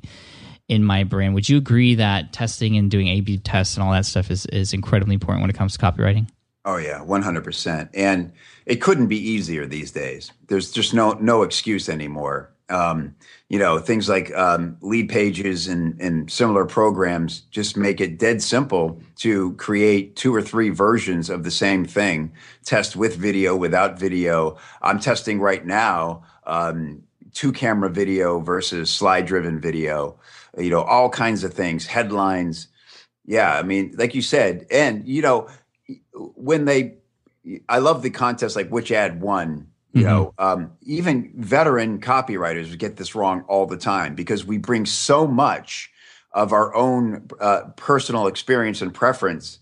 in 0.68 0.84
my 0.84 1.04
brand. 1.04 1.34
Would 1.34 1.50
you 1.50 1.58
agree 1.58 1.96
that 1.96 2.32
testing 2.32 2.78
and 2.78 2.92
doing 2.92 3.08
A/B 3.08 3.40
tests 3.40 3.76
and 3.76 3.84
all 3.84 3.92
that 3.94 4.06
stuff 4.06 4.30
is 4.30 4.46
is 4.48 4.74
incredibly 4.74 5.16
important 5.16 5.42
when 5.42 5.50
it 5.50 5.56
comes 5.56 5.76
to 5.76 5.84
copywriting? 5.84 6.28
Oh 6.70 6.78
yeah, 6.78 7.02
one 7.02 7.24
hundred 7.24 7.44
percent. 7.44 7.90
And 7.96 8.32
it 8.68 8.76
couldn't 8.76 9.08
be 9.08 9.18
easier 9.18 9.66
these 9.66 9.90
days. 9.90 10.32
There's 10.50 10.72
just 10.72 10.94
no 10.94 11.14
no 11.14 11.42
excuse 11.42 11.90
anymore. 11.90 12.54
Um, 12.70 13.16
you 13.48 13.58
know, 13.58 13.80
things 13.80 14.08
like 14.08 14.32
um, 14.36 14.78
Leadpages 14.84 15.68
and, 15.68 16.00
and 16.00 16.30
similar 16.30 16.66
programs 16.66 17.40
just 17.50 17.76
make 17.76 18.00
it 18.00 18.20
dead 18.20 18.44
simple 18.44 19.02
to 19.16 19.54
create 19.54 20.16
two 20.16 20.32
or 20.36 20.44
three 20.44 20.70
versions 20.70 21.32
of 21.32 21.44
the 21.44 21.50
same 21.50 21.86
thing. 21.86 22.32
Test 22.64 22.96
with 22.96 23.16
video, 23.16 23.56
without 23.56 23.98
video. 23.98 24.56
I'm 24.84 25.00
testing 25.00 25.40
right 25.40 25.66
now 25.66 26.22
um, 26.46 27.02
two 27.34 27.52
camera 27.52 27.90
video 27.90 28.40
versus 28.42 28.92
slide 28.92 29.26
driven 29.26 29.60
video. 29.60 30.20
You 30.56 30.70
know, 30.70 30.84
all 30.84 31.10
kinds 31.10 31.44
of 31.44 31.52
things, 31.52 31.88
headlines. 31.88 32.68
Yeah, 33.26 33.58
I 33.58 33.64
mean, 33.64 33.96
like 33.98 34.14
you 34.14 34.22
said, 34.22 34.68
and 34.70 35.08
you 35.08 35.24
know, 35.24 35.48
when 36.14 36.66
they, 36.66 36.96
I 37.68 37.80
love 37.80 38.02
the 38.02 38.10
contest 38.10 38.56
like 38.56 38.70
which 38.70 38.92
ad 38.92 39.22
won. 39.22 39.68
You 39.92 40.04
Mm-hmm. 40.04 40.10
know, 40.10 40.34
um, 40.38 40.72
even 40.84 41.34
veteran 41.36 42.00
copywriters 42.00 42.78
get 42.78 42.98
this 42.98 43.16
wrong 43.16 43.44
all 43.48 43.66
the 43.66 43.76
time 43.78 44.14
because 44.14 44.46
we 44.46 44.60
bring 44.60 44.86
so 44.86 45.26
much 45.26 45.90
of 46.32 46.54
our 46.54 46.76
own 46.76 47.28
uh, 47.40 47.62
personal 47.76 48.28
experience 48.28 48.84
and 48.84 48.94
preference 48.94 49.60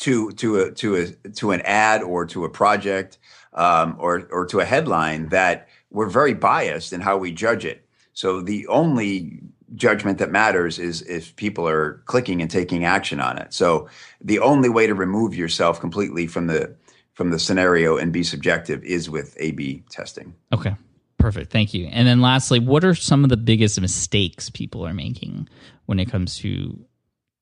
to 0.00 0.32
to 0.32 0.60
a 0.60 0.72
to 0.72 0.96
a 0.96 1.30
to 1.30 1.52
an 1.52 1.60
ad 1.62 2.02
or 2.02 2.26
to 2.26 2.44
a 2.44 2.48
project 2.48 3.18
um, 3.52 3.96
or 3.98 4.26
or 4.30 4.46
to 4.46 4.60
a 4.60 4.64
headline 4.64 5.28
that 5.28 5.68
we're 5.90 6.08
very 6.08 6.34
biased 6.34 6.92
in 6.92 7.00
how 7.00 7.16
we 7.16 7.32
judge 7.32 7.64
it. 7.64 7.86
So 8.12 8.40
the 8.40 8.66
only 8.66 9.40
judgment 9.74 10.18
that 10.18 10.30
matters 10.30 10.78
is 10.78 11.02
if 11.02 11.34
people 11.36 11.68
are 11.68 12.02
clicking 12.06 12.40
and 12.40 12.50
taking 12.50 12.84
action 12.84 13.20
on 13.20 13.38
it. 13.38 13.52
So 13.52 13.88
the 14.20 14.38
only 14.38 14.68
way 14.68 14.86
to 14.86 14.94
remove 14.94 15.34
yourself 15.34 15.80
completely 15.80 16.26
from 16.26 16.46
the 16.46 16.74
from 17.14 17.30
the 17.30 17.38
scenario 17.38 17.96
and 17.96 18.12
be 18.12 18.22
subjective 18.22 18.82
is 18.84 19.10
with 19.10 19.36
A/B 19.40 19.82
testing. 19.90 20.34
Okay. 20.52 20.76
Perfect. 21.18 21.50
Thank 21.50 21.74
you. 21.74 21.86
And 21.86 22.06
then 22.06 22.20
lastly, 22.20 22.60
what 22.60 22.84
are 22.84 22.94
some 22.94 23.24
of 23.24 23.30
the 23.30 23.36
biggest 23.36 23.80
mistakes 23.80 24.50
people 24.50 24.86
are 24.86 24.94
making 24.94 25.48
when 25.86 25.98
it 25.98 26.08
comes 26.08 26.38
to 26.38 26.78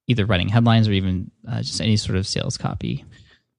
either 0.07 0.25
writing 0.25 0.49
headlines 0.49 0.89
or 0.89 0.93
even 0.93 1.31
uh, 1.47 1.59
just 1.59 1.83
any 1.83 1.99
sort 1.99 2.17
of 2.17 2.27
sales 2.27 2.57
copy? 2.57 3.05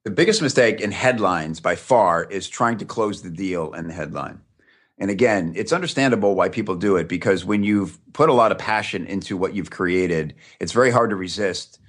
The 0.05 0.11
biggest 0.11 0.41
mistake 0.41 0.81
in 0.81 0.91
headlines 0.91 1.59
by 1.59 1.75
far 1.75 2.23
is 2.23 2.49
trying 2.49 2.77
to 2.79 2.85
close 2.85 3.21
the 3.21 3.29
deal 3.29 3.73
in 3.73 3.87
the 3.87 3.93
headline. 3.93 4.41
And 4.99 5.11
again, 5.11 5.53
it's 5.55 5.71
understandable 5.71 6.33
why 6.35 6.49
people 6.49 6.75
do 6.75 6.95
it 6.97 7.07
because 7.07 7.45
when 7.45 7.63
you've 7.63 7.99
put 8.13 8.29
a 8.29 8.33
lot 8.33 8.51
of 8.51 8.57
passion 8.57 9.05
into 9.05 9.37
what 9.37 9.53
you've 9.53 9.69
created, 9.69 10.33
it's 10.59 10.71
very 10.71 10.89
hard 10.89 11.11
to 11.11 11.15
resist 11.15 11.79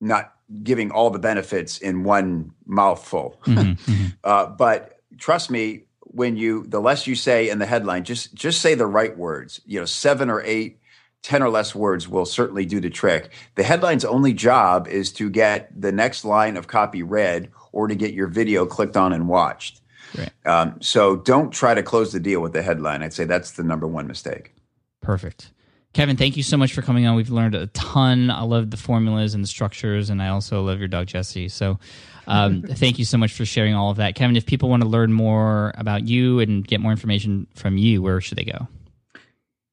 not 0.00 0.32
giving 0.62 0.90
all 0.90 1.10
the 1.10 1.18
benefits 1.18 1.78
in 1.78 2.04
one 2.04 2.52
mouthful. 2.66 3.40
uh, 4.24 4.46
but 4.46 5.00
trust 5.18 5.50
me, 5.50 5.84
when 6.00 6.36
you 6.36 6.64
the 6.66 6.80
less 6.80 7.06
you 7.06 7.14
say 7.14 7.48
in 7.50 7.58
the 7.58 7.66
headline, 7.66 8.04
just 8.04 8.34
just 8.34 8.60
say 8.60 8.74
the 8.74 8.86
right 8.86 9.16
words. 9.16 9.60
You 9.66 9.80
know, 9.80 9.84
seven 9.84 10.30
or 10.30 10.42
eight, 10.42 10.80
ten 11.22 11.42
or 11.42 11.50
less 11.50 11.74
words 11.74 12.08
will 12.08 12.26
certainly 12.26 12.64
do 12.64 12.80
the 12.80 12.90
trick. 12.90 13.32
The 13.54 13.62
headline's 13.62 14.04
only 14.04 14.32
job 14.32 14.88
is 14.88 15.12
to 15.12 15.28
get 15.28 15.70
the 15.78 15.92
next 15.92 16.24
line 16.24 16.56
of 16.56 16.68
copy 16.68 17.02
read 17.02 17.50
or 17.72 17.88
to 17.88 17.94
get 17.94 18.14
your 18.14 18.28
video 18.28 18.66
clicked 18.66 18.96
on 18.96 19.12
and 19.12 19.28
watched. 19.28 19.80
Right. 20.16 20.30
Um, 20.46 20.80
so 20.80 21.16
don't 21.16 21.50
try 21.50 21.74
to 21.74 21.82
close 21.82 22.12
the 22.12 22.20
deal 22.20 22.40
with 22.40 22.52
the 22.52 22.62
headline. 22.62 23.02
I'd 23.02 23.12
say 23.12 23.24
that's 23.24 23.52
the 23.52 23.62
number 23.62 23.86
one 23.86 24.06
mistake. 24.06 24.54
Perfect. 25.02 25.52
Kevin, 25.92 26.16
thank 26.16 26.36
you 26.36 26.42
so 26.42 26.58
much 26.58 26.74
for 26.74 26.82
coming 26.82 27.06
on. 27.06 27.16
We've 27.16 27.30
learned 27.30 27.54
a 27.54 27.68
ton. 27.68 28.30
I 28.30 28.42
love 28.42 28.70
the 28.70 28.76
formulas 28.76 29.32
and 29.32 29.42
the 29.42 29.48
structures, 29.48 30.10
and 30.10 30.20
I 30.20 30.28
also 30.28 30.62
love 30.62 30.78
your 30.78 30.88
dog, 30.88 31.06
Jesse. 31.06 31.48
So 31.48 31.78
um, 32.26 32.62
thank 32.62 32.98
you 32.98 33.06
so 33.06 33.16
much 33.16 33.32
for 33.32 33.46
sharing 33.46 33.74
all 33.74 33.90
of 33.90 33.96
that. 33.96 34.14
Kevin, 34.14 34.36
if 34.36 34.44
people 34.44 34.68
want 34.68 34.82
to 34.82 34.88
learn 34.88 35.12
more 35.12 35.72
about 35.78 36.06
you 36.06 36.40
and 36.40 36.66
get 36.66 36.80
more 36.80 36.90
information 36.90 37.46
from 37.54 37.78
you, 37.78 38.02
where 38.02 38.20
should 38.20 38.36
they 38.36 38.44
go? 38.44 38.68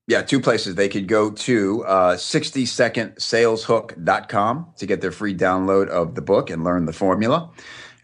Yeah, 0.08 0.22
two 0.22 0.40
places. 0.40 0.76
They 0.76 0.88
could 0.90 1.08
go 1.08 1.32
to 1.32 1.84
uh, 1.86 2.16
60secondsaleshook.com 2.16 4.68
to 4.78 4.86
get 4.86 5.02
their 5.02 5.12
free 5.12 5.36
download 5.36 5.88
of 5.88 6.14
the 6.16 6.22
book 6.22 6.50
and 6.50 6.64
learn 6.64 6.86
the 6.86 6.94
formula. 6.94 7.50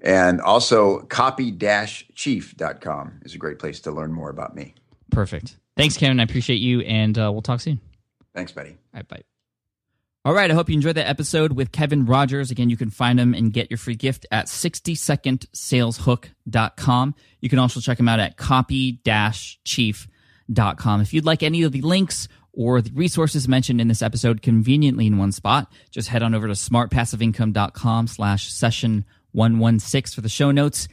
And 0.02 0.42
also 0.42 1.02
copy-chief.com 1.02 3.22
is 3.26 3.36
a 3.36 3.38
great 3.38 3.60
place 3.60 3.82
to 3.82 3.92
learn 3.92 4.14
more 4.14 4.30
about 4.30 4.56
me. 4.56 4.74
Perfect. 5.12 5.58
Thanks, 5.76 5.98
Kevin. 5.98 6.20
I 6.20 6.24
appreciate 6.24 6.58
you, 6.58 6.82
and 6.82 7.18
uh, 7.18 7.32
we'll 7.32 7.42
talk 7.42 7.62
soon. 7.62 7.80
Thanks, 8.34 8.52
buddy. 8.52 8.72
All 8.72 8.76
right, 8.94 9.08
bye. 9.08 9.22
All 10.26 10.34
right, 10.34 10.52
I 10.52 10.54
hope 10.54 10.68
you 10.68 10.76
enjoyed 10.76 10.98
that 10.98 11.08
episode 11.08 11.54
with 11.54 11.72
Kevin 11.72 12.06
Rogers. 12.06 12.52
Again, 12.52 12.70
you 12.70 12.76
can 12.76 12.90
find 12.90 13.18
him 13.18 13.34
and 13.34 13.54
get 13.54 13.72
your 13.72 13.78
free 13.78 13.96
gift 13.96 14.26
at 14.32 14.48
60secondsaleshook.com. 14.48 17.16
You 17.40 17.50
can 17.50 17.60
also 17.60 17.80
check 17.80 17.98
him 17.98 18.10
out 18.10 18.20
at 18.20 18.36
copy-chief.com. 18.36 21.02
If 21.02 21.14
you'd 21.14 21.26
like 21.26 21.42
any 21.42 21.64
of 21.64 21.72
the 21.72 21.82
links 21.82 22.28
or 22.52 22.82
the 22.82 22.92
resources 22.92 23.48
mentioned 23.48 23.80
in 23.80 23.88
this 23.88 24.02
episode 24.02 24.42
conveniently 24.42 25.08
in 25.08 25.18
one 25.18 25.32
spot, 25.32 25.72
just 25.90 26.10
head 26.10 26.22
on 26.22 26.36
over 26.36 26.48
to 26.48 26.54
smartpassiveincome.com 26.54 28.08
slash 28.08 28.52
session 28.52 29.06
116 29.32 30.16
for 30.16 30.22
the 30.22 30.30
show 30.30 30.52
notes. 30.52 30.88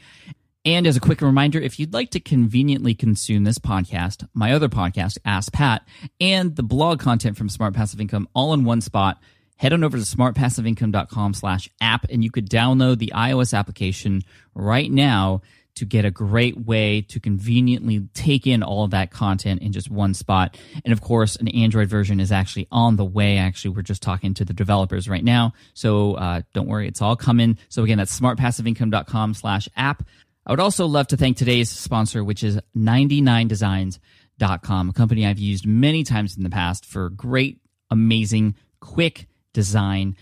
And 0.65 0.87
as 0.87 0.97
a 0.97 1.01
quick 1.01 1.21
reminder, 1.21 1.61
if 1.61 1.79
you'd 1.79 1.93
like 1.93 2.11
to 2.11 2.21
conveniently 2.21 2.93
consume 2.95 3.45
this 3.45 3.59
podcast, 3.59 4.27
my 4.35 4.53
other 4.53 4.69
podcast, 4.69 5.17
Ask 5.25 5.53
Pat, 5.53 5.87
and 6.21 6.57
the 6.57 6.65
blog 6.65 6.99
content 6.99 7.37
from 7.37 7.49
Smart 7.49 7.73
Passive 7.73 8.01
Income 8.01 8.29
all 8.35 8.53
in 8.53 8.65
one 8.65 8.81
spot, 8.81 9.23
head 9.59 9.73
on 9.73 9.85
over 9.85 9.97
to 9.97 10.03
smartpassiveincome.com 10.03 11.35
slash 11.35 11.71
app 11.81 12.07
and 12.11 12.25
you 12.25 12.31
could 12.31 12.51
download 12.51 12.99
the 12.99 13.13
iOS 13.15 13.57
application 13.57 14.23
right 14.55 14.91
now 14.91 15.41
to 15.77 15.85
get 15.85 16.05
a 16.05 16.11
great 16.11 16.67
way 16.67 17.03
to 17.03 17.21
conveniently 17.21 18.09
take 18.15 18.47
in 18.47 18.63
all 18.63 18.85
of 18.85 18.91
that 18.91 19.11
content 19.11 19.63
in 19.63 19.73
just 19.73 19.91
one 19.91 20.15
spot. 20.15 20.59
And 20.85 20.93
of 20.93 21.01
course, 21.01 21.37
an 21.37 21.49
Android 21.49 21.89
version 21.89 22.19
is 22.19 22.33
actually 22.33 22.67
on 22.71 22.97
the 22.97 23.05
way. 23.05 23.39
Actually, 23.39 23.75
we're 23.75 23.83
just 23.83 24.03
talking 24.03 24.35
to 24.35 24.45
the 24.45 24.53
developers 24.53 25.09
right 25.09 25.25
now. 25.25 25.53
So 25.75 26.15
uh, 26.15 26.43
don't 26.53 26.67
worry, 26.67 26.89
it's 26.89 27.01
all 27.01 27.17
coming. 27.17 27.59
So 27.69 27.85
again, 27.85 27.99
that's 27.99 28.19
smartpassiveincome.com 28.19 29.35
slash 29.35 29.69
app. 29.77 30.07
I 30.47 30.53
would 30.53 30.61
also 30.61 30.87
love 30.87 31.09
to 31.09 31.17
thank 31.17 31.37
today's 31.37 31.71
sponsor, 31.71 32.23
which 32.23 32.45
is 32.45 32.59
99designs.com, 32.77 34.89
a 34.89 34.93
company 34.93 35.27
I've 35.27 35.39
used 35.39 35.67
many 35.67 36.05
times 36.05 36.37
in 36.37 36.43
the 36.43 36.51
past 36.51 36.87
for 36.87 37.11
great, 37.11 37.61
amazing, 37.91 38.55
quick 38.81 39.29
design. 39.53 40.17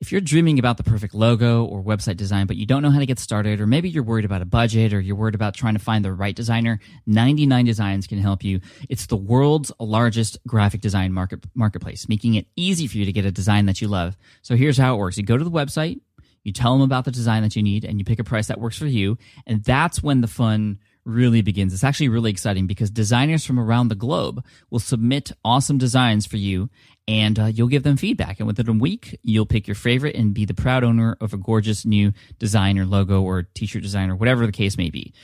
If 0.00 0.12
you're 0.12 0.20
dreaming 0.20 0.60
about 0.60 0.76
the 0.76 0.84
perfect 0.84 1.12
logo 1.12 1.64
or 1.64 1.82
website 1.82 2.16
design, 2.16 2.46
but 2.46 2.54
you 2.54 2.66
don't 2.66 2.82
know 2.82 2.90
how 2.90 3.00
to 3.00 3.06
get 3.06 3.18
started, 3.18 3.60
or 3.60 3.66
maybe 3.66 3.90
you're 3.90 4.04
worried 4.04 4.24
about 4.24 4.42
a 4.42 4.44
budget 4.44 4.94
or 4.94 5.00
you're 5.00 5.16
worried 5.16 5.34
about 5.34 5.54
trying 5.54 5.74
to 5.74 5.80
find 5.80 6.04
the 6.04 6.12
right 6.12 6.36
designer, 6.36 6.78
99 7.06 7.64
Designs 7.64 8.06
can 8.06 8.18
help 8.18 8.44
you. 8.44 8.60
It's 8.88 9.06
the 9.06 9.16
world's 9.16 9.72
largest 9.80 10.38
graphic 10.46 10.82
design 10.82 11.12
market, 11.12 11.44
marketplace, 11.52 12.08
making 12.08 12.36
it 12.36 12.46
easy 12.54 12.86
for 12.86 12.96
you 12.96 13.06
to 13.06 13.12
get 13.12 13.24
a 13.24 13.32
design 13.32 13.66
that 13.66 13.80
you 13.80 13.88
love. 13.88 14.16
So 14.42 14.54
here's 14.54 14.78
how 14.78 14.94
it 14.94 14.98
works. 14.98 15.18
You 15.18 15.24
go 15.24 15.36
to 15.36 15.42
the 15.42 15.50
website, 15.50 16.00
you 16.44 16.52
tell 16.52 16.74
them 16.74 16.82
about 16.82 17.04
the 17.04 17.10
design 17.10 17.42
that 17.42 17.56
you 17.56 17.64
need, 17.64 17.84
and 17.84 17.98
you 17.98 18.04
pick 18.04 18.20
a 18.20 18.24
price 18.24 18.46
that 18.46 18.60
works 18.60 18.78
for 18.78 18.86
you. 18.86 19.18
And 19.48 19.64
that's 19.64 20.00
when 20.00 20.20
the 20.20 20.28
fun 20.28 20.78
really 21.04 21.42
begins. 21.42 21.74
It's 21.74 21.82
actually 21.82 22.10
really 22.10 22.30
exciting 22.30 22.68
because 22.68 22.90
designers 22.90 23.44
from 23.44 23.58
around 23.58 23.88
the 23.88 23.96
globe 23.96 24.44
will 24.70 24.78
submit 24.78 25.32
awesome 25.44 25.78
designs 25.78 26.24
for 26.24 26.36
you 26.36 26.70
and 27.08 27.38
uh, 27.38 27.46
you'll 27.46 27.68
give 27.68 27.82
them 27.82 27.96
feedback. 27.96 28.38
And 28.38 28.46
within 28.46 28.68
a 28.68 28.72
week, 28.72 29.18
you'll 29.22 29.46
pick 29.46 29.66
your 29.66 29.74
favorite 29.74 30.14
and 30.14 30.34
be 30.34 30.44
the 30.44 30.52
proud 30.54 30.84
owner 30.84 31.16
of 31.22 31.32
a 31.32 31.38
gorgeous 31.38 31.86
new 31.86 32.12
design 32.38 32.78
or 32.78 32.84
logo 32.84 33.22
or 33.22 33.44
t 33.54 33.66
shirt 33.66 33.82
design 33.82 34.10
or 34.10 34.14
whatever 34.14 34.44
the 34.44 34.52
case 34.52 34.76
may 34.76 34.90
be. 34.90 35.14